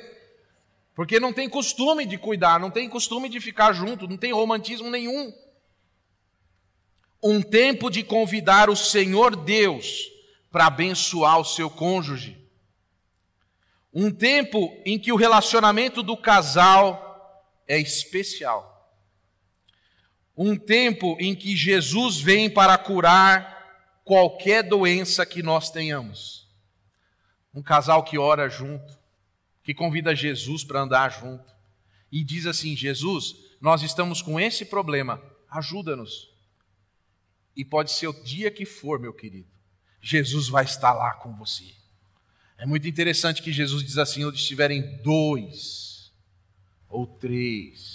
Porque 0.96 1.20
não 1.20 1.34
tem 1.34 1.50
costume 1.50 2.06
de 2.06 2.18
cuidar, 2.18 2.60
não 2.60 2.72
tem 2.72 2.90
costume 2.90 3.28
de 3.28 3.42
ficar 3.42 3.74
junto, 3.74 4.08
não 4.08 4.18
tem 4.18 4.32
romantismo 4.32 4.90
nenhum. 4.90 5.34
Um 7.22 7.42
tempo 7.42 7.90
de 7.90 8.04
convidar 8.04 8.70
o 8.70 8.76
Senhor 8.76 9.36
Deus 9.36 10.10
para 10.52 10.68
abençoar 10.68 11.40
o 11.40 11.46
seu 11.46 11.70
cônjuge. 11.70 12.38
Um 13.94 14.12
tempo 14.12 14.76
em 14.86 14.98
que 14.98 15.12
o 15.12 15.18
relacionamento 15.18 16.02
do 16.02 16.16
casal 16.16 17.46
é 17.68 17.78
especial. 17.78 18.75
Um 20.38 20.58
tempo 20.58 21.16
em 21.20 21.34
que 21.36 21.56
Jesus 21.56 22.20
vem 22.20 22.50
para 22.50 22.78
curar 22.78 24.02
qualquer 24.04 24.64
doença 24.64 25.26
que 25.26 25.42
nós 25.42 25.72
tenhamos 25.72 26.46
um 27.56 27.62
casal 27.62 28.04
que 28.04 28.18
ora 28.18 28.50
junto, 28.50 29.00
que 29.64 29.74
convida 29.74 30.14
Jesus 30.14 30.66
para 30.66 30.82
andar 30.82 31.10
junto 31.10 31.56
e 32.12 32.24
diz 32.24 32.46
assim: 32.46 32.76
Jesus, 32.76 33.36
nós 33.62 33.82
estamos 33.82 34.22
com 34.22 34.38
esse 34.38 34.66
problema, 34.66 35.22
ajuda-nos. 35.50 36.30
E 37.56 37.64
pode 37.64 37.94
ser 37.94 38.08
o 38.08 38.24
dia 38.24 38.52
que 38.52 38.66
for, 38.66 39.00
meu 39.00 39.14
querido, 39.14 39.48
Jesus 40.02 40.50
vai 40.50 40.66
estar 40.66 40.92
lá 40.92 41.14
com 41.14 41.34
você. 41.34 41.74
É 42.58 42.66
muito 42.66 42.88
interessante 42.88 43.42
que 43.42 43.54
Jesus 43.54 43.82
diz 43.82 43.98
assim: 43.98 44.26
onde 44.26 44.38
estiverem 44.38 44.98
dois 45.02 46.12
ou 46.90 47.08
três, 47.08 47.95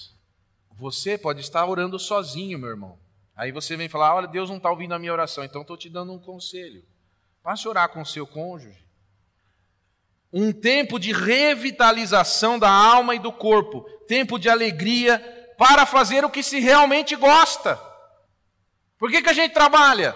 você 0.80 1.18
pode 1.18 1.40
estar 1.42 1.66
orando 1.66 1.98
sozinho, 1.98 2.58
meu 2.58 2.70
irmão. 2.70 2.98
Aí 3.36 3.52
você 3.52 3.76
vem 3.76 3.88
falar: 3.88 4.14
olha, 4.14 4.26
Deus 4.26 4.48
não 4.48 4.56
está 4.56 4.70
ouvindo 4.70 4.94
a 4.94 4.98
minha 4.98 5.12
oração, 5.12 5.44
então 5.44 5.60
estou 5.60 5.76
te 5.76 5.90
dando 5.90 6.12
um 6.12 6.18
conselho. 6.18 6.82
Passe 7.42 7.66
a 7.66 7.70
orar 7.70 7.88
com 7.90 8.00
o 8.00 8.06
seu 8.06 8.26
cônjuge 8.26 8.88
um 10.32 10.52
tempo 10.52 10.98
de 10.98 11.12
revitalização 11.12 12.56
da 12.56 12.70
alma 12.70 13.16
e 13.16 13.18
do 13.18 13.32
corpo, 13.32 13.82
tempo 14.06 14.38
de 14.38 14.48
alegria 14.48 15.18
para 15.58 15.84
fazer 15.84 16.24
o 16.24 16.30
que 16.30 16.42
se 16.42 16.60
realmente 16.60 17.16
gosta. 17.16 17.80
Por 18.96 19.10
que, 19.10 19.22
que 19.22 19.28
a 19.28 19.34
gente 19.34 19.52
trabalha? 19.52 20.14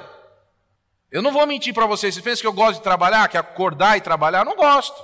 Eu 1.10 1.20
não 1.20 1.32
vou 1.32 1.46
mentir 1.46 1.74
para 1.74 1.86
vocês. 1.86 2.14
Vocês 2.14 2.24
pensam 2.24 2.42
que 2.42 2.46
eu 2.46 2.52
gosto 2.52 2.78
de 2.78 2.82
trabalhar, 2.84 3.28
que 3.28 3.36
acordar 3.36 3.96
e 3.96 4.00
trabalhar? 4.00 4.40
Eu 4.40 4.44
não 4.44 4.56
gosto. 4.56 5.02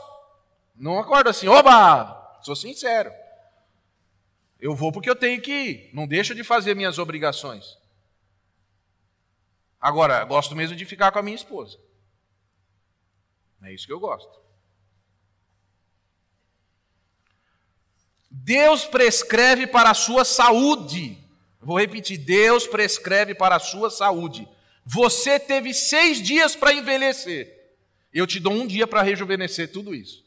Não 0.77 0.99
acordo 0.99 1.29
assim, 1.29 1.49
oba! 1.49 2.39
Sou 2.43 2.55
sincero. 2.55 3.11
Eu 4.61 4.75
vou 4.75 4.93
porque 4.93 5.09
eu 5.09 5.17
tenho 5.17 5.41
que 5.41 5.53
ir. 5.53 5.91
Não 5.93 6.07
deixo 6.07 6.35
de 6.35 6.45
fazer 6.45 6.75
minhas 6.75 6.99
obrigações. 6.99 7.79
Agora, 9.81 10.23
gosto 10.25 10.55
mesmo 10.55 10.77
de 10.77 10.85
ficar 10.85 11.11
com 11.11 11.19
a 11.19 11.23
minha 11.23 11.37
esposa. 11.37 11.79
É 13.63 13.73
isso 13.73 13.87
que 13.87 13.93
eu 13.93 14.01
gosto. 14.01 14.39
Deus 18.31 18.85
prescreve 18.85 19.67
para 19.67 19.91
a 19.91 19.95
sua 19.95 20.25
saúde. 20.25 21.19
Vou 21.61 21.79
repetir: 21.79 22.19
Deus 22.19 22.67
prescreve 22.67 23.35
para 23.35 23.57
a 23.57 23.61
sua 23.61 23.91
saúde. 23.91 24.47
Você 24.85 25.39
teve 25.39 25.75
seis 25.75 26.23
dias 26.23 26.55
para 26.55 26.73
envelhecer. 26.73 27.59
Eu 28.13 28.27
te 28.27 28.39
dou 28.39 28.53
um 28.53 28.67
dia 28.67 28.87
para 28.87 29.03
rejuvenescer 29.03 29.73
tudo 29.73 29.95
isso. 29.95 30.25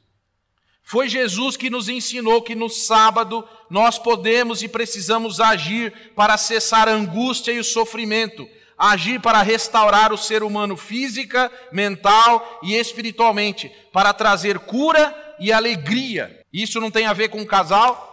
Foi 0.83 1.07
Jesus 1.07 1.55
que 1.55 1.69
nos 1.69 1.87
ensinou 1.87 2.41
que 2.41 2.53
no 2.53 2.69
sábado 2.69 3.47
nós 3.69 3.97
podemos 3.97 4.61
e 4.61 4.67
precisamos 4.67 5.39
agir 5.39 6.11
para 6.13 6.37
cessar 6.37 6.89
a 6.89 6.91
angústia 6.91 7.53
e 7.53 7.59
o 7.59 7.63
sofrimento, 7.63 8.47
agir 8.77 9.19
para 9.21 9.41
restaurar 9.41 10.11
o 10.11 10.17
ser 10.17 10.43
humano 10.43 10.75
física, 10.75 11.49
mental 11.71 12.59
e 12.61 12.75
espiritualmente, 12.75 13.71
para 13.93 14.13
trazer 14.13 14.59
cura 14.59 15.35
e 15.39 15.53
alegria. 15.53 16.41
Isso 16.51 16.81
não 16.81 16.91
tem 16.91 17.05
a 17.05 17.13
ver 17.13 17.29
com 17.29 17.39
um 17.39 17.45
casal? 17.45 18.11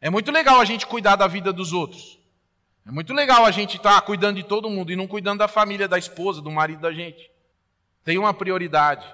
É 0.00 0.08
muito 0.08 0.30
legal 0.30 0.60
a 0.60 0.64
gente 0.64 0.86
cuidar 0.86 1.16
da 1.16 1.26
vida 1.26 1.52
dos 1.52 1.72
outros. 1.72 2.18
É 2.86 2.90
muito 2.90 3.12
legal 3.12 3.44
a 3.44 3.50
gente 3.50 3.78
estar 3.78 3.94
tá 3.94 4.00
cuidando 4.00 4.36
de 4.36 4.44
todo 4.44 4.70
mundo 4.70 4.92
e 4.92 4.96
não 4.96 5.08
cuidando 5.08 5.38
da 5.38 5.48
família, 5.48 5.88
da 5.88 5.98
esposa, 5.98 6.40
do 6.40 6.50
marido 6.50 6.82
da 6.82 6.92
gente. 6.92 7.30
Tem 8.04 8.16
uma 8.16 8.32
prioridade. 8.32 9.06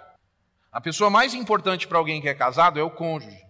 A 0.72 0.80
pessoa 0.80 1.10
mais 1.10 1.34
importante 1.34 1.88
para 1.88 1.98
alguém 1.98 2.20
que 2.20 2.28
é 2.28 2.34
casado 2.34 2.78
é 2.78 2.82
o 2.82 2.90
cônjuge. 2.90 3.44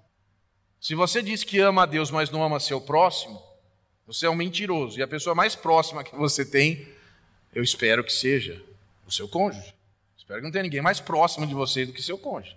Se 0.80 0.94
você 0.94 1.22
diz 1.22 1.44
que 1.44 1.58
ama 1.58 1.82
a 1.82 1.86
Deus, 1.86 2.10
mas 2.10 2.30
não 2.30 2.42
ama 2.42 2.58
seu 2.58 2.80
próximo, 2.80 3.42
você 4.06 4.26
é 4.26 4.30
um 4.30 4.34
mentiroso. 4.34 4.98
E 4.98 5.02
a 5.02 5.08
pessoa 5.08 5.34
mais 5.34 5.54
próxima 5.54 6.02
que 6.02 6.16
você 6.16 6.44
tem, 6.44 6.88
eu 7.54 7.62
espero 7.62 8.02
que 8.02 8.12
seja 8.12 8.62
o 9.06 9.12
seu 9.12 9.28
cônjuge. 9.28 9.74
Espero 10.16 10.40
que 10.40 10.44
não 10.44 10.52
tenha 10.52 10.62
ninguém 10.62 10.80
mais 10.80 10.98
próximo 10.98 11.46
de 11.46 11.52
você 11.52 11.84
do 11.84 11.92
que 11.92 12.02
seu 12.02 12.16
cônjuge. 12.16 12.56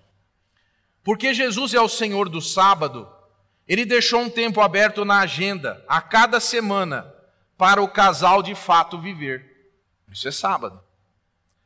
Porque 1.04 1.34
Jesus 1.34 1.74
é 1.74 1.82
o 1.82 1.90
Senhor 1.90 2.30
do 2.30 2.42
sábado, 2.42 3.12
ele 3.68 3.86
deixou 3.86 4.22
um 4.22 4.30
tempo 4.30 4.62
aberto 4.62 5.04
na 5.04 5.20
agenda, 5.20 5.84
a 5.88 6.02
cada 6.02 6.40
semana, 6.40 7.14
para 7.58 7.82
o 7.82 7.88
casal 7.88 8.42
de 8.42 8.56
fato 8.56 8.98
viver. 8.98 9.72
Isso 10.12 10.28
é 10.28 10.32
sábado. 10.32 10.82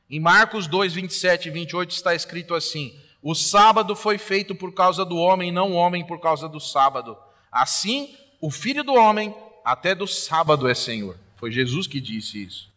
Em 0.10 0.20
Marcos 0.20 0.68
2, 0.68 0.94
27 0.94 1.48
e 1.48 1.52
28 1.52 1.92
está 1.92 2.16
escrito 2.16 2.56
assim: 2.56 2.98
O 3.22 3.36
sábado 3.36 3.96
foi 3.96 4.18
feito 4.18 4.56
por 4.56 4.74
causa 4.74 5.04
do 5.04 5.18
homem, 5.18 5.52
não 5.52 5.72
o 5.72 5.76
homem 5.76 6.06
por 6.06 6.20
causa 6.20 6.48
do 6.48 6.60
sábado. 6.60 7.18
Assim, 7.52 8.16
o 8.40 8.50
filho 8.50 8.84
do 8.84 8.94
homem 8.94 9.36
até 9.66 9.94
do 9.94 10.08
sábado 10.08 10.68
é 10.68 10.74
Senhor. 10.74 11.18
Foi 11.36 11.52
Jesus 11.52 11.88
que 11.88 12.00
disse 12.00 12.44
isso. 12.44 12.72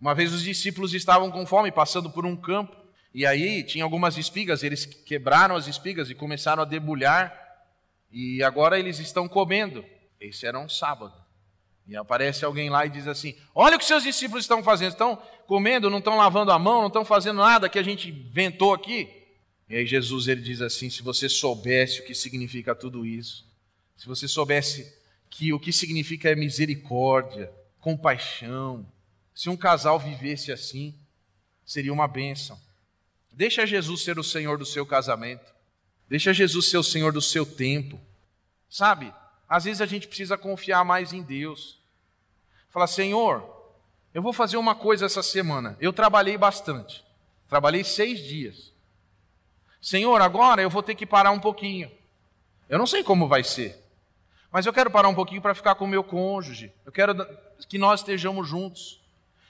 Uma 0.00 0.14
vez 0.14 0.32
os 0.32 0.42
discípulos 0.42 0.94
estavam 0.94 1.30
com 1.30 1.46
fome, 1.46 1.70
passando 1.70 2.10
por 2.10 2.24
um 2.24 2.36
campo, 2.36 2.76
e 3.14 3.26
aí 3.26 3.62
tinha 3.62 3.84
algumas 3.84 4.16
espigas, 4.16 4.62
eles 4.62 4.84
quebraram 4.84 5.54
as 5.54 5.66
espigas 5.66 6.08
e 6.08 6.14
começaram 6.14 6.62
a 6.62 6.66
debulhar, 6.66 7.32
e 8.10 8.42
agora 8.42 8.78
eles 8.78 8.98
estão 8.98 9.28
comendo. 9.28 9.84
Esse 10.20 10.46
era 10.46 10.58
um 10.58 10.68
sábado. 10.68 11.14
E 11.86 11.96
aparece 11.96 12.44
alguém 12.44 12.70
lá 12.70 12.86
e 12.86 12.90
diz 12.90 13.08
assim: 13.08 13.36
Olha 13.54 13.76
o 13.76 13.78
que 13.78 13.84
seus 13.84 14.04
discípulos 14.04 14.44
estão 14.44 14.62
fazendo, 14.62 14.92
estão 14.92 15.20
comendo, 15.46 15.90
não 15.90 15.98
estão 15.98 16.16
lavando 16.16 16.50
a 16.50 16.58
mão, 16.58 16.80
não 16.80 16.86
estão 16.88 17.04
fazendo 17.04 17.38
nada 17.38 17.68
que 17.68 17.78
a 17.78 17.82
gente 17.82 18.08
inventou 18.08 18.72
aqui. 18.72 19.08
E 19.68 19.76
aí 19.76 19.86
Jesus 19.86 20.28
ele 20.28 20.40
diz 20.42 20.60
assim: 20.60 20.90
Se 20.90 21.02
você 21.02 21.28
soubesse 21.28 22.00
o 22.00 22.04
que 22.04 22.14
significa 22.14 22.74
tudo 22.74 23.06
isso, 23.06 23.46
se 23.96 24.06
você 24.06 24.26
soubesse 24.26 24.92
que 25.30 25.52
o 25.52 25.60
que 25.60 25.72
significa 25.72 26.28
é 26.30 26.34
misericórdia, 26.34 27.50
compaixão, 27.80 28.86
se 29.34 29.48
um 29.48 29.56
casal 29.56 29.98
vivesse 29.98 30.52
assim, 30.52 30.94
seria 31.64 31.92
uma 31.92 32.06
bênção. 32.06 32.58
Deixa 33.32 33.66
Jesus 33.66 34.02
ser 34.02 34.18
o 34.18 34.24
Senhor 34.24 34.58
do 34.58 34.66
seu 34.66 34.84
casamento. 34.84 35.52
Deixa 36.08 36.34
Jesus 36.34 36.68
ser 36.68 36.76
o 36.76 36.82
Senhor 36.82 37.12
do 37.12 37.22
seu 37.22 37.46
tempo. 37.46 37.98
Sabe? 38.68 39.12
Às 39.48 39.64
vezes 39.64 39.80
a 39.80 39.86
gente 39.86 40.06
precisa 40.06 40.36
confiar 40.36 40.84
mais 40.84 41.12
em 41.12 41.22
Deus. 41.22 41.78
Falar, 42.68 42.86
Senhor, 42.86 43.42
eu 44.14 44.22
vou 44.22 44.32
fazer 44.32 44.56
uma 44.56 44.74
coisa 44.74 45.06
essa 45.06 45.22
semana. 45.22 45.76
Eu 45.80 45.92
trabalhei 45.92 46.36
bastante. 46.36 47.04
Trabalhei 47.48 47.84
seis 47.84 48.20
dias. 48.20 48.72
Senhor, 49.80 50.20
agora 50.20 50.62
eu 50.62 50.70
vou 50.70 50.82
ter 50.82 50.94
que 50.94 51.06
parar 51.06 51.30
um 51.30 51.40
pouquinho. 51.40 51.90
Eu 52.68 52.78
não 52.78 52.86
sei 52.86 53.02
como 53.02 53.28
vai 53.28 53.42
ser. 53.42 53.78
Mas 54.50 54.66
eu 54.66 54.72
quero 54.72 54.90
parar 54.90 55.08
um 55.08 55.14
pouquinho 55.14 55.40
para 55.40 55.54
ficar 55.54 55.74
com 55.74 55.86
o 55.86 55.88
meu 55.88 56.04
cônjuge. 56.04 56.72
Eu 56.84 56.92
quero 56.92 57.14
que 57.68 57.78
nós 57.78 58.00
estejamos 58.00 58.46
juntos. 58.46 59.00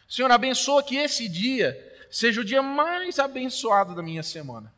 Senhor, 0.08 0.30
abençoa 0.30 0.82
que 0.82 0.96
esse 0.96 1.28
dia 1.28 1.76
seja 2.10 2.40
o 2.40 2.44
dia 2.44 2.62
mais 2.62 3.18
abençoado 3.18 3.94
da 3.94 4.02
minha 4.02 4.22
semana. 4.22 4.72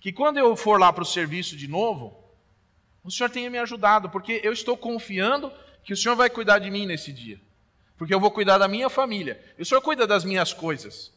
Que 0.00 0.12
quando 0.12 0.38
eu 0.38 0.56
for 0.56 0.80
lá 0.80 0.92
para 0.92 1.02
o 1.02 1.06
serviço 1.06 1.56
de 1.56 1.68
novo, 1.68 2.16
o 3.04 3.10
Senhor 3.10 3.28
tenha 3.28 3.50
me 3.50 3.58
ajudado, 3.58 4.08
porque 4.08 4.40
eu 4.42 4.52
estou 4.52 4.76
confiando 4.76 5.52
que 5.84 5.92
o 5.92 5.96
Senhor 5.96 6.14
vai 6.14 6.30
cuidar 6.30 6.58
de 6.58 6.70
mim 6.70 6.86
nesse 6.86 7.12
dia. 7.12 7.40
Porque 7.98 8.14
eu 8.14 8.20
vou 8.20 8.30
cuidar 8.30 8.58
da 8.58 8.68
minha 8.68 8.88
família. 8.88 9.42
E 9.58 9.62
o 9.62 9.66
Senhor 9.66 9.80
cuida 9.80 10.06
das 10.06 10.24
minhas 10.24 10.52
coisas. 10.52 11.12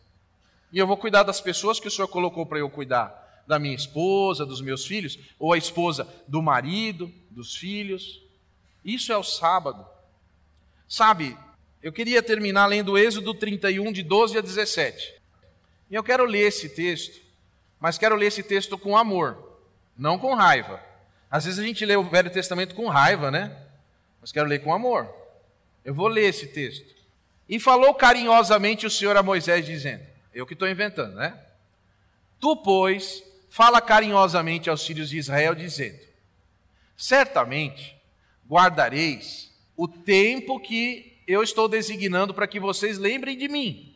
E 0.71 0.77
eu 0.77 0.87
vou 0.87 0.97
cuidar 0.97 1.23
das 1.23 1.41
pessoas 1.41 1.79
que 1.79 1.87
o 1.87 1.91
Senhor 1.91 2.07
colocou 2.07 2.45
para 2.45 2.59
eu 2.59 2.69
cuidar. 2.69 3.43
Da 3.47 3.57
minha 3.57 3.75
esposa, 3.75 4.45
dos 4.45 4.61
meus 4.61 4.85
filhos, 4.85 5.17
ou 5.39 5.53
a 5.53 5.57
esposa 5.57 6.07
do 6.27 6.41
marido, 6.41 7.11
dos 7.29 7.55
filhos. 7.55 8.21
Isso 8.85 9.11
é 9.11 9.17
o 9.17 9.23
sábado. 9.23 9.85
Sabe, 10.87 11.35
eu 11.81 11.91
queria 11.91 12.21
terminar 12.21 12.67
lendo 12.67 12.97
Êxodo 12.97 13.33
31, 13.33 13.91
de 13.91 14.03
12 14.03 14.37
a 14.37 14.41
17. 14.41 15.15
E 15.89 15.95
eu 15.95 16.03
quero 16.03 16.25
ler 16.25 16.47
esse 16.47 16.69
texto, 16.69 17.19
mas 17.79 17.97
quero 17.97 18.15
ler 18.15 18.27
esse 18.27 18.43
texto 18.43 18.77
com 18.77 18.97
amor, 18.97 19.57
não 19.97 20.19
com 20.19 20.35
raiva. 20.35 20.81
Às 21.31 21.45
vezes 21.45 21.59
a 21.59 21.63
gente 21.63 21.85
lê 21.85 21.95
o 21.95 22.03
Velho 22.03 22.29
Testamento 22.29 22.75
com 22.75 22.87
raiva, 22.87 23.31
né? 23.31 23.55
Mas 24.21 24.31
quero 24.31 24.47
ler 24.47 24.59
com 24.59 24.73
amor. 24.73 25.18
Eu 25.83 25.93
vou 25.93 26.07
ler 26.07 26.29
esse 26.29 26.47
texto. 26.47 26.95
E 27.47 27.59
falou 27.59 27.93
carinhosamente 27.93 28.85
o 28.85 28.89
Senhor 28.89 29.17
a 29.17 29.23
Moisés, 29.23 29.65
dizendo: 29.65 30.03
Eu 30.33 30.45
que 30.45 30.53
estou 30.53 30.67
inventando, 30.67 31.15
né? 31.15 31.37
Tu, 32.39 32.55
pois, 32.57 33.23
fala 33.49 33.81
carinhosamente 33.81 34.69
aos 34.69 34.85
filhos 34.85 35.09
de 35.09 35.17
Israel, 35.17 35.55
dizendo: 35.55 35.99
Certamente 36.95 37.97
guardareis 38.47 39.51
o 39.75 39.87
tempo 39.87 40.59
que 40.59 41.21
eu 41.27 41.43
estou 41.43 41.67
designando 41.67 42.33
para 42.33 42.47
que 42.47 42.59
vocês 42.59 42.97
lembrem 42.97 43.37
de 43.37 43.47
mim. 43.47 43.95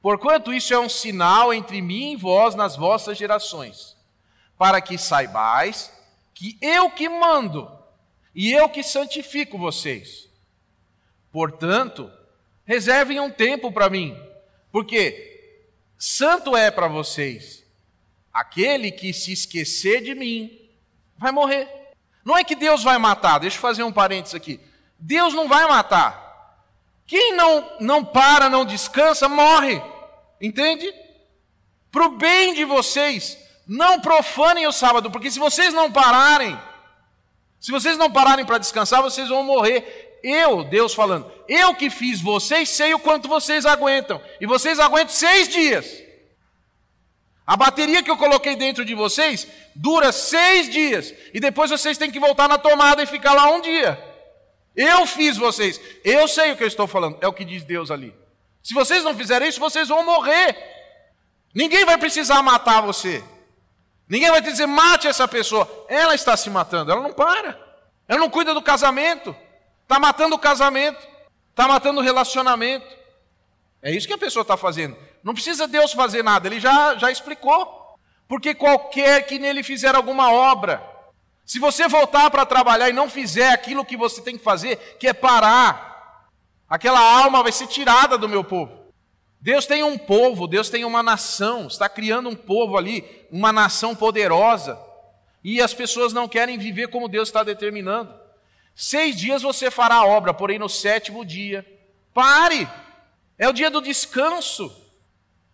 Porquanto 0.00 0.52
isso 0.52 0.72
é 0.72 0.78
um 0.78 0.88
sinal 0.88 1.52
entre 1.52 1.82
mim 1.82 2.12
e 2.12 2.16
vós 2.16 2.54
nas 2.54 2.74
vossas 2.74 3.18
gerações, 3.18 3.94
para 4.56 4.80
que 4.80 4.96
saibais 4.96 5.92
que 6.32 6.56
eu 6.62 6.90
que 6.90 7.06
mando 7.08 7.70
e 8.34 8.50
eu 8.50 8.68
que 8.70 8.82
santifico 8.82 9.58
vocês. 9.58 10.29
Portanto, 11.32 12.10
reservem 12.64 13.20
um 13.20 13.30
tempo 13.30 13.70
para 13.72 13.90
mim, 13.90 14.16
porque 14.72 15.62
santo 15.98 16.56
é 16.56 16.70
para 16.70 16.88
vocês 16.88 17.64
aquele 18.32 18.90
que 18.90 19.12
se 19.12 19.32
esquecer 19.32 20.02
de 20.02 20.14
mim 20.14 20.70
vai 21.16 21.32
morrer. 21.32 21.68
Não 22.24 22.36
é 22.36 22.44
que 22.44 22.54
Deus 22.54 22.82
vai 22.82 22.98
matar, 22.98 23.38
deixa 23.38 23.56
eu 23.56 23.60
fazer 23.60 23.82
um 23.82 23.92
parênteses 23.92 24.34
aqui. 24.34 24.60
Deus 24.98 25.34
não 25.34 25.48
vai 25.48 25.66
matar. 25.66 26.28
Quem 27.06 27.34
não, 27.34 27.68
não 27.80 28.04
para, 28.04 28.48
não 28.48 28.64
descansa, 28.64 29.28
morre. 29.28 29.82
Entende? 30.40 30.92
Para 31.90 32.06
o 32.06 32.16
bem 32.16 32.54
de 32.54 32.64
vocês, 32.64 33.36
não 33.66 34.00
profanem 34.00 34.66
o 34.66 34.72
sábado, 34.72 35.10
porque 35.10 35.30
se 35.30 35.38
vocês 35.38 35.74
não 35.74 35.90
pararem, 35.90 36.58
se 37.58 37.70
vocês 37.70 37.98
não 37.98 38.10
pararem 38.10 38.44
para 38.44 38.58
descansar, 38.58 39.02
vocês 39.02 39.28
vão 39.28 39.42
morrer. 39.42 40.09
Eu, 40.22 40.64
Deus 40.64 40.94
falando, 40.94 41.30
eu 41.48 41.74
que 41.74 41.90
fiz 41.90 42.20
vocês, 42.20 42.68
sei 42.68 42.94
o 42.94 42.98
quanto 42.98 43.28
vocês 43.28 43.64
aguentam. 43.66 44.20
E 44.40 44.46
vocês 44.46 44.78
aguentam 44.78 45.14
seis 45.14 45.48
dias. 45.48 46.02
A 47.46 47.56
bateria 47.56 48.02
que 48.02 48.10
eu 48.10 48.16
coloquei 48.16 48.54
dentro 48.54 48.84
de 48.84 48.94
vocês 48.94 49.46
dura 49.74 50.12
seis 50.12 50.70
dias. 50.70 51.12
E 51.34 51.40
depois 51.40 51.70
vocês 51.70 51.98
têm 51.98 52.10
que 52.10 52.20
voltar 52.20 52.48
na 52.48 52.58
tomada 52.58 53.02
e 53.02 53.06
ficar 53.06 53.32
lá 53.34 53.50
um 53.50 53.60
dia. 53.60 53.98
Eu 54.76 55.04
fiz 55.06 55.36
vocês. 55.36 55.80
Eu 56.04 56.28
sei 56.28 56.52
o 56.52 56.56
que 56.56 56.62
eu 56.62 56.68
estou 56.68 56.86
falando. 56.86 57.18
É 57.20 57.26
o 57.26 57.32
que 57.32 57.44
diz 57.44 57.64
Deus 57.64 57.90
ali. 57.90 58.14
Se 58.62 58.72
vocês 58.72 59.02
não 59.02 59.16
fizerem 59.16 59.48
isso, 59.48 59.58
vocês 59.58 59.88
vão 59.88 60.04
morrer. 60.04 60.56
Ninguém 61.54 61.84
vai 61.84 61.98
precisar 61.98 62.42
matar 62.42 62.82
você. 62.82 63.22
Ninguém 64.08 64.30
vai 64.30 64.40
dizer, 64.40 64.66
mate 64.66 65.08
essa 65.08 65.26
pessoa. 65.26 65.86
Ela 65.88 66.14
está 66.14 66.36
se 66.36 66.50
matando, 66.50 66.92
ela 66.92 67.00
não 67.00 67.12
para. 67.12 67.58
Ela 68.06 68.20
não 68.20 68.30
cuida 68.30 68.54
do 68.54 68.62
casamento. 68.62 69.34
Está 69.90 69.98
matando 69.98 70.36
o 70.36 70.38
casamento. 70.38 71.04
Está 71.50 71.66
matando 71.66 71.98
o 71.98 72.02
relacionamento. 72.02 72.86
É 73.82 73.90
isso 73.90 74.06
que 74.06 74.12
a 74.12 74.18
pessoa 74.18 74.42
está 74.42 74.56
fazendo. 74.56 74.96
Não 75.20 75.34
precisa 75.34 75.66
Deus 75.66 75.92
fazer 75.92 76.22
nada, 76.22 76.46
ele 76.46 76.60
já, 76.60 76.94
já 76.94 77.10
explicou. 77.10 77.96
Porque 78.28 78.54
qualquer 78.54 79.26
que 79.26 79.36
nele 79.36 79.64
fizer 79.64 79.96
alguma 79.96 80.32
obra, 80.32 80.80
se 81.44 81.58
você 81.58 81.88
voltar 81.88 82.30
para 82.30 82.46
trabalhar 82.46 82.88
e 82.88 82.92
não 82.92 83.10
fizer 83.10 83.50
aquilo 83.50 83.84
que 83.84 83.96
você 83.96 84.22
tem 84.22 84.38
que 84.38 84.44
fazer, 84.44 84.76
que 85.00 85.08
é 85.08 85.12
parar, 85.12 86.30
aquela 86.68 87.00
alma 87.00 87.42
vai 87.42 87.50
ser 87.50 87.66
tirada 87.66 88.16
do 88.16 88.28
meu 88.28 88.44
povo. 88.44 88.92
Deus 89.40 89.66
tem 89.66 89.82
um 89.82 89.98
povo, 89.98 90.46
Deus 90.46 90.70
tem 90.70 90.84
uma 90.84 91.02
nação, 91.02 91.66
está 91.66 91.88
criando 91.88 92.28
um 92.28 92.36
povo 92.36 92.78
ali, 92.78 93.26
uma 93.28 93.52
nação 93.52 93.96
poderosa, 93.96 94.78
e 95.42 95.60
as 95.60 95.74
pessoas 95.74 96.12
não 96.12 96.28
querem 96.28 96.56
viver 96.58 96.90
como 96.90 97.08
Deus 97.08 97.28
está 97.28 97.42
determinando. 97.42 98.19
Seis 98.82 99.14
dias 99.14 99.42
você 99.42 99.70
fará 99.70 99.96
a 99.96 100.06
obra, 100.06 100.32
porém 100.32 100.58
no 100.58 100.66
sétimo 100.66 101.22
dia, 101.22 101.66
pare, 102.14 102.66
é 103.36 103.46
o 103.46 103.52
dia 103.52 103.70
do 103.70 103.82
descanso. 103.82 104.74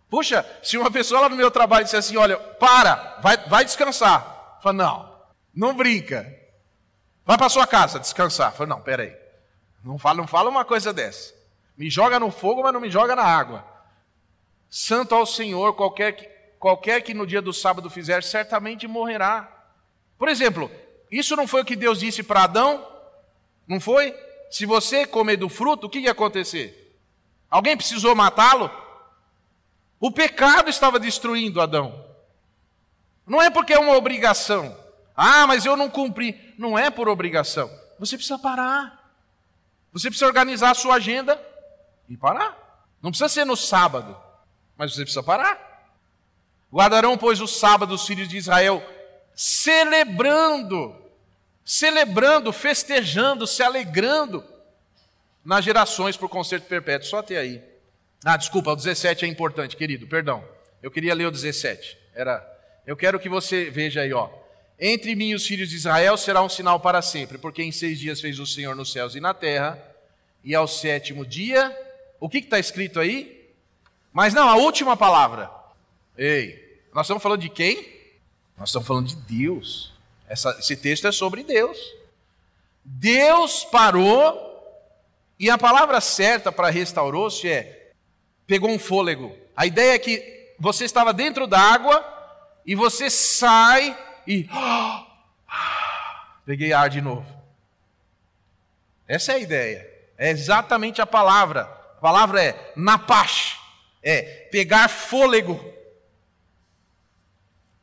Puxa, 0.09 0.49
se 0.63 0.77
uma 0.77 0.89
pessoa 0.89 1.19
lá 1.19 1.27
no 1.27 1.35
meu 1.35 1.51
trabalho 1.51 1.83
disser 1.83 1.99
assim: 1.99 2.15
olha, 2.15 2.37
para, 2.37 3.19
vai, 3.21 3.35
vai 3.49 3.65
descansar. 3.65 4.59
Fala, 4.63 4.71
não, 4.71 5.13
não 5.53 5.75
brinca. 5.75 6.25
Vai 7.25 7.37
para 7.37 7.49
sua 7.49 7.67
casa 7.67 7.99
descansar. 7.99 8.53
Fala, 8.53 8.69
não, 8.69 8.81
peraí. 8.81 9.13
Não 9.83 9.99
fala, 9.99 10.19
não 10.19 10.27
fala 10.27 10.49
uma 10.49 10.63
coisa 10.63 10.93
dessa. 10.93 11.33
Me 11.77 11.89
joga 11.89 12.21
no 12.21 12.31
fogo, 12.31 12.63
mas 12.63 12.71
não 12.71 12.79
me 12.79 12.89
joga 12.89 13.13
na 13.13 13.23
água. 13.23 13.61
Santo 14.69 15.13
ao 15.13 15.25
Senhor, 15.25 15.73
qualquer 15.73 16.13
que, 16.13 16.25
qualquer 16.57 17.01
que 17.01 17.13
no 17.13 17.27
dia 17.27 17.41
do 17.41 17.51
sábado 17.51 17.89
fizer, 17.89 18.23
certamente 18.23 18.87
morrerá. 18.87 19.51
Por 20.17 20.29
exemplo, 20.29 20.71
isso 21.11 21.35
não 21.35 21.45
foi 21.45 21.63
o 21.63 21.65
que 21.65 21.75
Deus 21.75 21.99
disse 21.99 22.23
para 22.23 22.43
Adão? 22.43 22.95
Não 23.67 23.79
foi? 23.79 24.15
Se 24.49 24.65
você 24.65 25.05
comer 25.05 25.37
do 25.37 25.49
fruto, 25.49 25.87
o 25.87 25.89
que 25.89 25.99
ia 25.99 26.11
acontecer? 26.11 26.97
Alguém 27.49 27.75
precisou 27.75 28.15
matá-lo? 28.15 28.71
O 29.99 30.11
pecado 30.11 30.69
estava 30.69 30.99
destruindo 30.99 31.61
Adão. 31.61 32.05
Não 33.25 33.41
é 33.41 33.49
porque 33.49 33.73
é 33.73 33.79
uma 33.79 33.95
obrigação. 33.95 34.77
Ah, 35.15 35.45
mas 35.47 35.65
eu 35.65 35.75
não 35.75 35.89
cumpri. 35.89 36.53
Não 36.57 36.77
é 36.77 36.89
por 36.89 37.09
obrigação. 37.09 37.69
Você 37.99 38.15
precisa 38.15 38.39
parar. 38.39 39.11
Você 39.91 40.09
precisa 40.09 40.27
organizar 40.27 40.71
a 40.71 40.75
sua 40.75 40.95
agenda 40.95 41.41
e 42.07 42.15
parar. 42.15 42.55
Não 43.01 43.09
precisa 43.09 43.29
ser 43.29 43.45
no 43.45 43.55
sábado, 43.55 44.15
mas 44.77 44.93
você 44.93 45.01
precisa 45.01 45.23
parar. 45.23 45.67
Guardarão, 46.71 47.17
pois, 47.17 47.41
o 47.41 47.47
sábado 47.47 47.93
os 47.93 48.05
filhos 48.05 48.27
de 48.27 48.37
Israel, 48.37 48.83
celebrando, 49.33 50.95
celebrando, 51.67 52.53
festejando, 52.53 53.45
se 53.45 53.61
alegrando 53.61 54.41
nas 55.43 55.65
gerações 55.65 56.15
por 56.15 56.29
concerto 56.29 56.65
perpétuo. 56.65 57.09
Só 57.09 57.17
até 57.17 57.37
aí. 57.37 57.61
Ah, 58.23 58.37
desculpa, 58.37 58.71
o 58.71 58.75
17 58.75 59.25
é 59.25 59.27
importante, 59.27 59.75
querido, 59.75 60.07
perdão. 60.07 60.47
Eu 60.81 60.89
queria 60.89 61.13
ler 61.13 61.25
o 61.25 61.31
17. 61.31 61.97
Era, 62.15 62.41
eu 62.85 62.95
quero 62.95 63.19
que 63.19 63.27
você 63.27 63.69
veja 63.69 63.99
aí, 63.99 64.13
ó. 64.13 64.29
Entre 64.79 65.13
mim 65.13 65.31
e 65.31 65.35
os 65.35 65.45
filhos 65.45 65.69
de 65.69 65.75
Israel 65.75 66.15
será 66.15 66.41
um 66.41 66.47
sinal 66.47 66.79
para 66.79 67.01
sempre, 67.01 67.37
porque 67.37 67.61
em 67.61 67.71
seis 67.71 67.99
dias 67.99 68.21
fez 68.21 68.39
o 68.39 68.45
Senhor 68.45 68.73
nos 68.73 68.93
céus 68.93 69.13
e 69.15 69.19
na 69.19 69.33
terra, 69.33 69.77
e 70.43 70.55
ao 70.55 70.69
sétimo 70.69 71.25
dia, 71.25 71.77
o 72.17 72.29
que 72.29 72.37
está 72.37 72.57
escrito 72.57 72.97
aí? 72.97 73.51
Mas 74.13 74.33
não, 74.33 74.47
a 74.47 74.55
última 74.55 74.95
palavra. 74.95 75.51
Ei, 76.17 76.81
nós 76.93 77.07
estamos 77.07 77.21
falando 77.21 77.41
de 77.41 77.49
quem? 77.49 77.75
Nós 78.57 78.69
estamos 78.69 78.87
falando 78.87 79.07
de 79.07 79.15
Deus. 79.15 79.96
Essa, 80.27 80.57
esse 80.59 80.75
texto 80.75 81.07
é 81.07 81.11
sobre 81.11 81.43
Deus. 81.43 81.77
Deus 82.83 83.63
parou, 83.65 84.45
e 85.39 85.49
a 85.49 85.57
palavra 85.57 86.01
certa 86.01 86.51
para 86.51 86.69
restaurou-se 86.69 87.47
é 87.47 87.91
pegou 88.45 88.69
um 88.69 88.79
fôlego. 88.79 89.35
A 89.55 89.65
ideia 89.65 89.93
é 89.93 89.99
que 89.99 90.55
você 90.59 90.85
estava 90.85 91.13
dentro 91.13 91.45
d'água 91.45 92.03
e 92.65 92.75
você 92.75 93.09
sai 93.09 93.97
e. 94.25 94.47
Peguei 96.45 96.71
ar 96.73 96.89
de 96.89 97.01
novo. 97.01 97.27
Essa 99.07 99.33
é 99.33 99.35
a 99.35 99.39
ideia. 99.39 99.89
É 100.17 100.29
exatamente 100.29 101.01
a 101.01 101.05
palavra. 101.05 101.61
A 101.61 102.01
palavra 102.01 102.43
é 102.43 102.73
napash. 102.75 103.59
É 104.01 104.21
pegar 104.51 104.87
fôlego. 104.87 105.73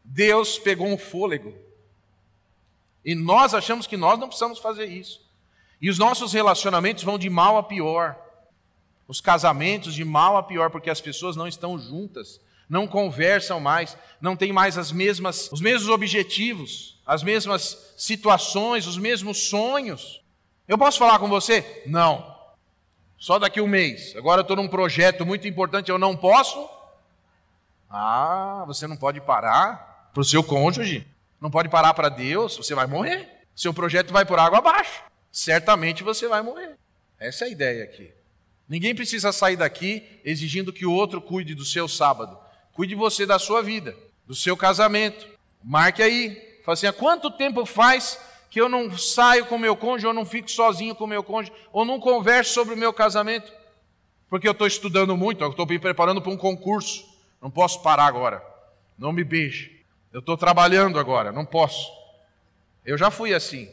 Deus 0.03 0.59
pegou 0.59 0.87
um 0.87 0.99
fôlego. 0.99 1.55
E 3.05 3.15
nós 3.15 3.55
achamos 3.55 3.87
que 3.87 3.97
nós 3.97 4.19
não 4.19 4.29
precisamos 4.29 4.59
fazer 4.59 4.87
isso. 4.87 5.21
E 5.81 5.91
os 5.91 5.99
nossos 5.99 6.33
relacionamentos 6.33 7.05
vão 7.05 7.19
de 7.19 7.29
mal 7.29 7.59
a 7.59 7.63
pior 7.63 8.17
os 9.07 9.21
casamentos 9.21 9.95
de 9.95 10.05
mal 10.05 10.37
a 10.37 10.43
pior, 10.43 10.71
porque 10.71 10.91
as 10.91 11.01
pessoas 11.01 11.37
não 11.37 11.47
estão 11.47 11.79
juntas, 11.79 12.41
não 12.69 12.87
conversam 12.87 13.61
mais, 13.61 13.97
não 14.21 14.35
têm 14.35 14.53
mais 14.53 14.79
as 14.79 14.91
mesmas, 14.91 15.51
os 15.53 15.61
mesmos 15.61 15.89
objetivos, 15.89 17.01
as 17.07 17.23
mesmas 17.23 17.95
situações, 17.97 18.87
os 18.87 18.97
mesmos 18.97 19.49
sonhos. 19.49 20.23
Eu 20.67 20.79
posso 20.79 20.99
falar 20.99 21.19
com 21.19 21.29
você? 21.29 21.83
Não. 21.87 22.35
Só 23.19 23.39
daqui 23.39 23.61
um 23.61 23.67
mês. 23.67 24.17
Agora 24.17 24.41
eu 24.41 24.43
estou 24.43 24.57
num 24.57 24.69
projeto 24.69 25.27
muito 25.27 25.47
importante, 25.47 25.91
eu 25.91 25.99
não 25.99 26.17
posso. 26.17 26.69
Ah, 27.91 28.65
você 28.67 28.87
não 28.87 28.97
pode 28.97 29.21
parar 29.21 30.11
para 30.13 30.21
o 30.21 30.25
seu 30.25 30.43
cônjuge, 30.43 31.07
não 31.45 31.51
pode 31.51 31.69
parar 31.69 31.93
para 31.93 32.09
Deus, 32.09 32.57
você 32.57 32.75
vai 32.75 32.87
morrer. 32.87 33.29
Seu 33.55 33.75
projeto 33.75 34.11
vai 34.11 34.25
por 34.25 34.39
água 34.39 34.61
abaixo. 34.61 35.05
Certamente 35.31 36.03
você 36.03 36.27
vai 36.27 36.41
morrer. 36.41 36.79
Essa 37.21 37.45
é 37.45 37.49
a 37.49 37.51
ideia 37.51 37.85
aqui. 37.85 38.11
Ninguém 38.67 38.95
precisa 38.95 39.31
sair 39.31 39.55
daqui 39.55 40.23
exigindo 40.25 40.73
que 40.73 40.87
o 40.87 40.93
outro 40.93 41.21
cuide 41.21 41.55
do 41.55 41.63
seu 41.63 41.87
sábado. 41.87 42.35
Cuide 42.73 42.95
você 42.95 43.27
da 43.27 43.39
sua 43.39 43.63
vida, 43.63 43.95
do 44.27 44.35
seu 44.35 44.57
casamento. 44.57 45.29
Marque 45.63 46.03
aí. 46.03 46.61
Fala 46.65 46.73
assim: 46.73 46.87
há 46.87 46.95
quanto 46.95 47.31
tempo 47.31 47.67
faz 47.67 48.19
que 48.49 48.59
eu 48.59 48.67
não 48.67 48.97
saio 48.97 49.45
com 49.45 49.59
meu 49.59 49.77
cônjuge, 49.77 50.07
ou 50.07 50.15
não 50.15 50.25
fico 50.25 50.51
sozinho 50.51 50.95
com 50.95 51.07
meu 51.07 51.23
cônjuge, 51.23 51.53
ou 51.75 51.85
não 51.85 52.01
converso 52.01 52.55
sobre 52.55 52.73
o 52.73 52.79
meu 52.79 52.95
casamento? 52.95 53.53
Porque 54.31 54.49
eu 54.49 54.53
estou 54.53 54.67
estudando 54.67 55.15
muito, 55.15 55.45
eu 55.45 55.51
estou 55.51 55.67
me 55.67 55.79
preparando 55.79 56.23
para 56.23 56.33
um 56.33 56.39
concurso. 56.39 57.05
Não 57.39 57.51
posso 57.51 57.83
parar 57.83 58.07
agora. 58.07 58.43
Não 58.97 59.13
me 59.13 59.23
beije. 59.23 59.74
Eu 60.15 60.21
estou 60.21 60.37
trabalhando 60.37 61.01
agora, 61.01 61.33
não 61.33 61.45
posso. 61.45 61.91
Eu 62.87 62.97
já 62.97 63.11
fui 63.11 63.35
assim. 63.35 63.69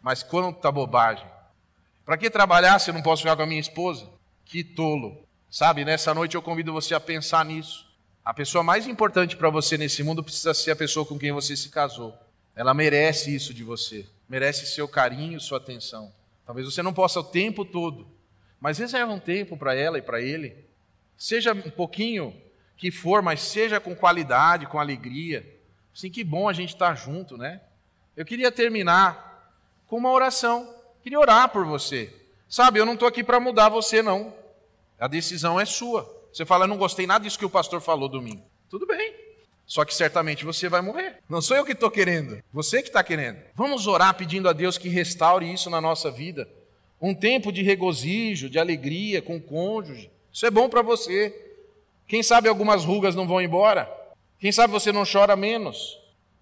Mas 0.00 0.22
quanta 0.22 0.72
bobagem. 0.72 1.26
Para 2.06 2.16
que 2.16 2.30
trabalhar 2.30 2.78
se 2.78 2.88
eu 2.88 2.94
não 2.94 3.02
posso 3.02 3.20
ficar 3.20 3.36
com 3.36 3.42
a 3.42 3.46
minha 3.46 3.60
esposa? 3.60 4.08
Que 4.46 4.64
tolo. 4.64 5.28
Sabe, 5.50 5.84
nessa 5.84 6.14
noite 6.14 6.36
eu 6.36 6.40
convido 6.40 6.72
você 6.72 6.94
a 6.94 7.00
pensar 7.00 7.44
nisso. 7.44 7.86
A 8.24 8.32
pessoa 8.32 8.64
mais 8.64 8.86
importante 8.86 9.36
para 9.36 9.50
você 9.50 9.76
nesse 9.76 10.02
mundo 10.02 10.24
precisa 10.24 10.54
ser 10.54 10.70
a 10.70 10.76
pessoa 10.76 11.04
com 11.04 11.18
quem 11.18 11.32
você 11.32 11.54
se 11.54 11.68
casou. 11.68 12.16
Ela 12.56 12.72
merece 12.72 13.34
isso 13.34 13.52
de 13.52 13.62
você. 13.62 14.06
Merece 14.26 14.64
seu 14.64 14.88
carinho, 14.88 15.38
sua 15.38 15.58
atenção. 15.58 16.10
Talvez 16.46 16.66
você 16.66 16.82
não 16.82 16.94
possa 16.94 17.20
o 17.20 17.24
tempo 17.24 17.62
todo, 17.62 18.08
mas 18.58 18.78
reserva 18.78 19.12
um 19.12 19.20
tempo 19.20 19.54
para 19.54 19.74
ela 19.74 19.98
e 19.98 20.02
para 20.02 20.22
ele. 20.22 20.64
Seja 21.14 21.52
um 21.52 21.70
pouquinho 21.70 22.34
que 22.74 22.90
for, 22.90 23.20
mas 23.20 23.42
seja 23.42 23.78
com 23.78 23.94
qualidade, 23.94 24.66
com 24.66 24.80
alegria. 24.80 25.53
Assim, 25.94 26.10
que 26.10 26.24
bom 26.24 26.48
a 26.48 26.52
gente 26.52 26.74
estar 26.74 26.88
tá 26.88 26.94
junto, 26.94 27.36
né? 27.36 27.60
Eu 28.16 28.24
queria 28.24 28.50
terminar 28.50 29.54
com 29.86 29.96
uma 29.96 30.10
oração. 30.10 30.74
Queria 31.02 31.20
orar 31.20 31.48
por 31.48 31.64
você. 31.64 32.12
Sabe, 32.48 32.80
eu 32.80 32.86
não 32.86 32.94
estou 32.94 33.08
aqui 33.08 33.22
para 33.22 33.38
mudar 33.38 33.68
você, 33.68 34.02
não. 34.02 34.34
A 34.98 35.06
decisão 35.06 35.58
é 35.58 35.64
sua. 35.64 36.10
Você 36.32 36.44
fala, 36.44 36.64
eu 36.64 36.68
não 36.68 36.76
gostei 36.76 37.06
nada 37.06 37.24
disso 37.24 37.38
que 37.38 37.44
o 37.44 37.50
pastor 37.50 37.80
falou 37.80 38.08
domingo. 38.08 38.44
Tudo 38.68 38.86
bem. 38.86 39.14
Só 39.66 39.84
que 39.84 39.94
certamente 39.94 40.44
você 40.44 40.68
vai 40.68 40.80
morrer. 40.80 41.18
Não 41.28 41.40
sou 41.40 41.56
eu 41.56 41.64
que 41.64 41.72
estou 41.72 41.90
querendo, 41.90 42.42
você 42.52 42.82
que 42.82 42.88
está 42.88 43.02
querendo. 43.02 43.38
Vamos 43.54 43.86
orar 43.86 44.14
pedindo 44.14 44.48
a 44.48 44.52
Deus 44.52 44.76
que 44.76 44.88
restaure 44.88 45.50
isso 45.50 45.70
na 45.70 45.80
nossa 45.80 46.10
vida. 46.10 46.48
Um 47.00 47.14
tempo 47.14 47.50
de 47.50 47.62
regozijo, 47.62 48.50
de 48.50 48.58
alegria 48.58 49.22
com 49.22 49.36
o 49.36 49.40
cônjuge. 49.40 50.10
Isso 50.32 50.44
é 50.44 50.50
bom 50.50 50.68
para 50.68 50.82
você. 50.82 51.34
Quem 52.06 52.22
sabe 52.22 52.48
algumas 52.48 52.84
rugas 52.84 53.14
não 53.14 53.26
vão 53.26 53.40
embora? 53.40 53.90
Quem 54.44 54.52
sabe 54.52 54.74
você 54.74 54.92
não 54.92 55.04
chora 55.10 55.34
menos? 55.34 55.98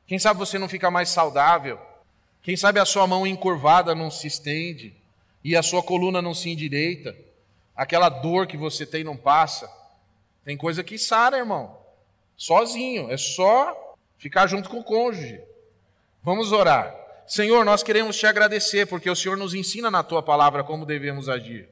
Quem 0.09 0.19
sabe 0.19 0.41
você 0.41 0.59
não 0.59 0.69
fica 0.69 0.91
mais 0.91 1.11
saudável? 1.11 1.79
Quem 2.43 2.57
sabe 2.57 2.81
a 2.81 2.85
sua 2.85 3.07
mão 3.07 3.25
encurvada 3.25 3.95
não 3.95 4.11
se 4.11 4.27
estende? 4.27 5.01
e 5.45 5.57
a 5.57 5.63
sua 5.63 5.83
coluna 5.83 6.23
não 6.23 6.35
se 6.35 6.51
endireita, 6.51 7.17
aquela 7.75 8.09
dor 8.09 8.47
que 8.47 8.57
você 8.57 8.87
tem 8.87 9.03
não 9.03 9.17
passa. 9.17 9.71
Tem 10.45 10.57
coisa 10.57 10.83
que 10.83 10.99
sara, 10.99 11.39
irmão, 11.39 11.77
sozinho, 12.37 13.11
é 13.11 13.17
só 13.17 13.97
ficar 14.19 14.47
junto 14.47 14.69
com 14.69 14.79
o 14.79 14.85
cônjuge. 14.85 15.41
Vamos 16.23 16.53
orar. 16.53 16.95
Senhor, 17.27 17.65
nós 17.65 17.83
queremos 17.83 18.17
te 18.17 18.27
agradecer 18.27 18.87
porque 18.87 19.09
o 19.09 19.17
Senhor 19.17 19.37
nos 19.37 19.55
ensina 19.55 19.91
na 19.91 20.03
tua 20.03 20.23
palavra 20.23 20.63
como 20.63 20.87
devemos 20.87 21.29
agir. 21.29 21.69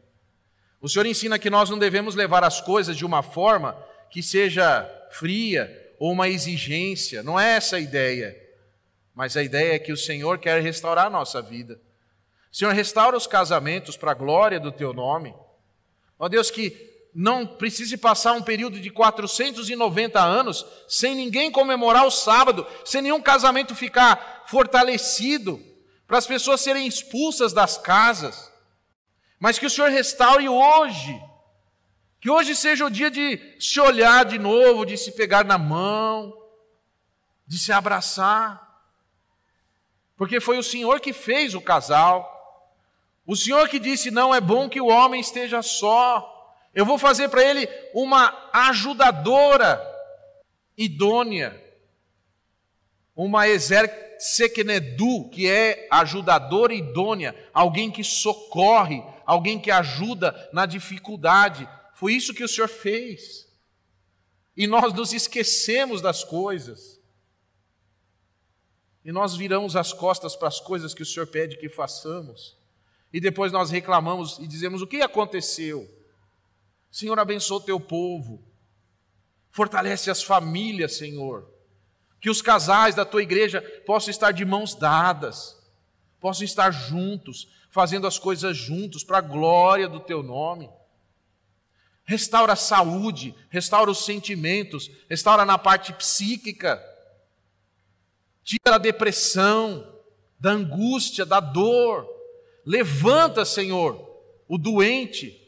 O 0.81 0.89
Senhor 0.89 1.07
ensina 1.07 1.39
que 1.39 1.51
nós 1.51 1.69
não 1.69 1.79
devemos 1.79 2.15
levar 2.15 2.43
as 2.43 2.61
coisas 2.61 2.97
de 2.97 3.05
uma 3.05 3.23
forma 3.23 3.77
que 4.11 4.23
seja 4.23 4.89
fria 5.11 5.80
ou 6.01 6.13
uma 6.13 6.31
exigência. 6.31 7.23
Não 7.23 7.39
é 7.39 7.57
essa 7.57 7.77
a 7.77 7.81
ideia. 7.81 8.35
Mas 9.15 9.37
a 9.37 9.43
ideia 9.43 9.75
é 9.75 9.79
que 9.79 9.93
o 9.93 9.97
Senhor 9.97 10.39
quer 10.39 10.63
restaurar 10.63 11.07
a 11.07 11.11
nossa 11.11 11.43
vida. 11.43 11.79
Senhor, 12.51 12.73
restaura 12.73 13.17
os 13.17 13.27
casamentos 13.27 13.99
para 13.99 14.13
a 14.13 14.15
glória 14.15 14.59
do 14.59 14.73
teu 14.73 14.95
nome. 14.95 15.35
Ó 16.19 16.27
Deus, 16.27 16.51
que 16.51 16.89
não 17.15 17.47
precise 17.47 17.99
passar 17.99 18.33
um 18.33 18.41
período 18.41 18.81
de 18.81 18.89
490 18.89 20.19
anos 20.19 20.65
sem 20.89 21.15
ninguém 21.15 21.51
comemorar 21.51 22.07
o 22.07 22.11
sábado, 22.11 22.67
sem 22.83 23.03
nenhum 23.03 23.21
casamento 23.21 23.75
ficar 23.75 24.45
fortalecido, 24.47 25.63
para 26.07 26.17
as 26.17 26.27
pessoas 26.27 26.63
serem 26.63 26.87
expulsas 26.87 27.53
das 27.53 27.77
casas. 27.77 28.51
Mas 29.39 29.59
que 29.59 29.67
o 29.67 29.71
Senhor 29.71 29.91
restaure 29.91 30.49
hoje. 30.49 31.30
Que 32.21 32.31
hoje 32.31 32.55
seja 32.55 32.85
o 32.85 32.91
dia 32.91 33.11
de 33.11 33.57
se 33.59 33.81
olhar 33.81 34.25
de 34.25 34.39
novo, 34.39 34.85
de 34.85 34.97
se 34.97 35.13
pegar 35.13 35.45
na 35.45 35.57
mão, 35.57 36.37
de 37.47 37.59
se 37.59 37.73
abraçar. 37.73 38.69
Porque 40.17 40.39
foi 40.39 40.59
o 40.59 40.63
Senhor 40.63 41.01
que 41.01 41.15
fez 41.15 41.55
o 41.55 41.61
casal. 41.63 42.37
O 43.27 43.35
Senhor 43.35 43.69
que 43.69 43.79
disse: 43.79 44.11
não 44.11 44.35
é 44.35 44.41
bom 44.41 44.69
que 44.69 44.81
o 44.81 44.89
homem 44.89 45.21
esteja 45.21 45.63
só. 45.63 46.37
Eu 46.75 46.85
vou 46.85 46.99
fazer 46.99 47.29
para 47.29 47.43
ele 47.43 47.67
uma 47.95 48.51
ajudadora 48.53 49.83
idônea, 50.77 51.59
uma 53.17 53.49
exer 53.49 54.17
seknedu, 54.19 55.29
que 55.31 55.49
é 55.49 55.89
ajudadora 55.91 56.75
idônea, 56.75 57.35
alguém 57.53 57.91
que 57.91 58.05
socorre, 58.05 59.03
alguém 59.25 59.59
que 59.59 59.71
ajuda 59.71 60.51
na 60.53 60.67
dificuldade. 60.67 61.67
Foi 62.01 62.15
isso 62.15 62.33
que 62.33 62.43
o 62.43 62.49
Senhor 62.49 62.67
fez. 62.67 63.47
E 64.57 64.67
nós 64.67 64.95
nos 64.95 65.13
esquecemos 65.13 66.01
das 66.01 66.25
coisas. 66.25 66.99
E 69.05 69.13
nós 69.13 69.37
viramos 69.37 69.77
as 69.77 69.93
costas 69.93 70.35
para 70.35 70.49
as 70.49 70.59
coisas 70.59 70.95
que 70.95 71.03
o 71.03 71.07
Senhor 71.07 71.27
pede 71.27 71.59
que 71.59 71.69
façamos. 71.69 72.57
E 73.13 73.21
depois 73.21 73.53
nós 73.53 73.71
reclamamos 73.71 74.39
e 74.39 74.47
dizemos: 74.47 74.81
o 74.81 74.87
que 74.87 75.03
aconteceu? 75.03 75.87
Senhor, 76.91 77.19
abençoa 77.19 77.59
o 77.59 77.65
teu 77.65 77.79
povo. 77.79 78.43
Fortalece 79.51 80.11
as 80.11 80.23
famílias, 80.23 80.97
Senhor. 80.97 81.53
Que 82.19 82.31
os 82.31 82.41
casais 82.41 82.95
da 82.95 83.05
tua 83.05 83.23
igreja 83.23 83.61
possam 83.85 84.11
estar 84.11 84.33
de 84.33 84.47
mãos 84.47 84.75
dadas, 84.75 85.55
possam 86.19 86.47
estar 86.47 86.71
juntos, 86.71 87.47
fazendo 87.69 88.07
as 88.07 88.19
coisas 88.19 88.57
juntos 88.57 89.05
para 89.05 89.19
a 89.19 89.21
glória 89.21 89.87
do 89.87 90.01
teu 90.01 90.23
nome. 90.23 90.80
Restaura 92.11 92.55
a 92.55 92.57
saúde, 92.57 93.33
restaura 93.51 93.89
os 93.89 94.05
sentimentos, 94.05 94.91
restaura 95.09 95.45
na 95.45 95.57
parte 95.57 95.93
psíquica. 95.93 96.85
Tira 98.43 98.75
a 98.75 98.79
depressão, 98.79 99.97
da 100.37 100.51
angústia, 100.51 101.25
da 101.25 101.39
dor. 101.39 102.05
Levanta, 102.67 103.45
Senhor, 103.45 104.11
o 104.49 104.59
doente, 104.59 105.41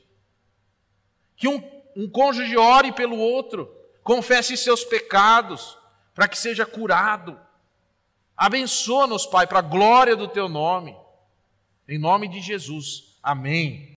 que 1.34 1.48
um, 1.48 1.60
um 1.96 2.08
cônjuge 2.08 2.56
ore 2.56 2.92
pelo 2.92 3.18
outro, 3.18 3.68
confesse 4.04 4.56
seus 4.56 4.84
pecados, 4.84 5.76
para 6.14 6.28
que 6.28 6.38
seja 6.38 6.64
curado. 6.64 7.40
Abençoa-nos, 8.36 9.26
Pai, 9.26 9.48
para 9.48 9.58
a 9.58 9.62
glória 9.62 10.14
do 10.14 10.28
teu 10.28 10.48
nome. 10.48 10.94
Em 11.88 11.98
nome 11.98 12.28
de 12.28 12.40
Jesus. 12.40 13.18
Amém. 13.20 13.90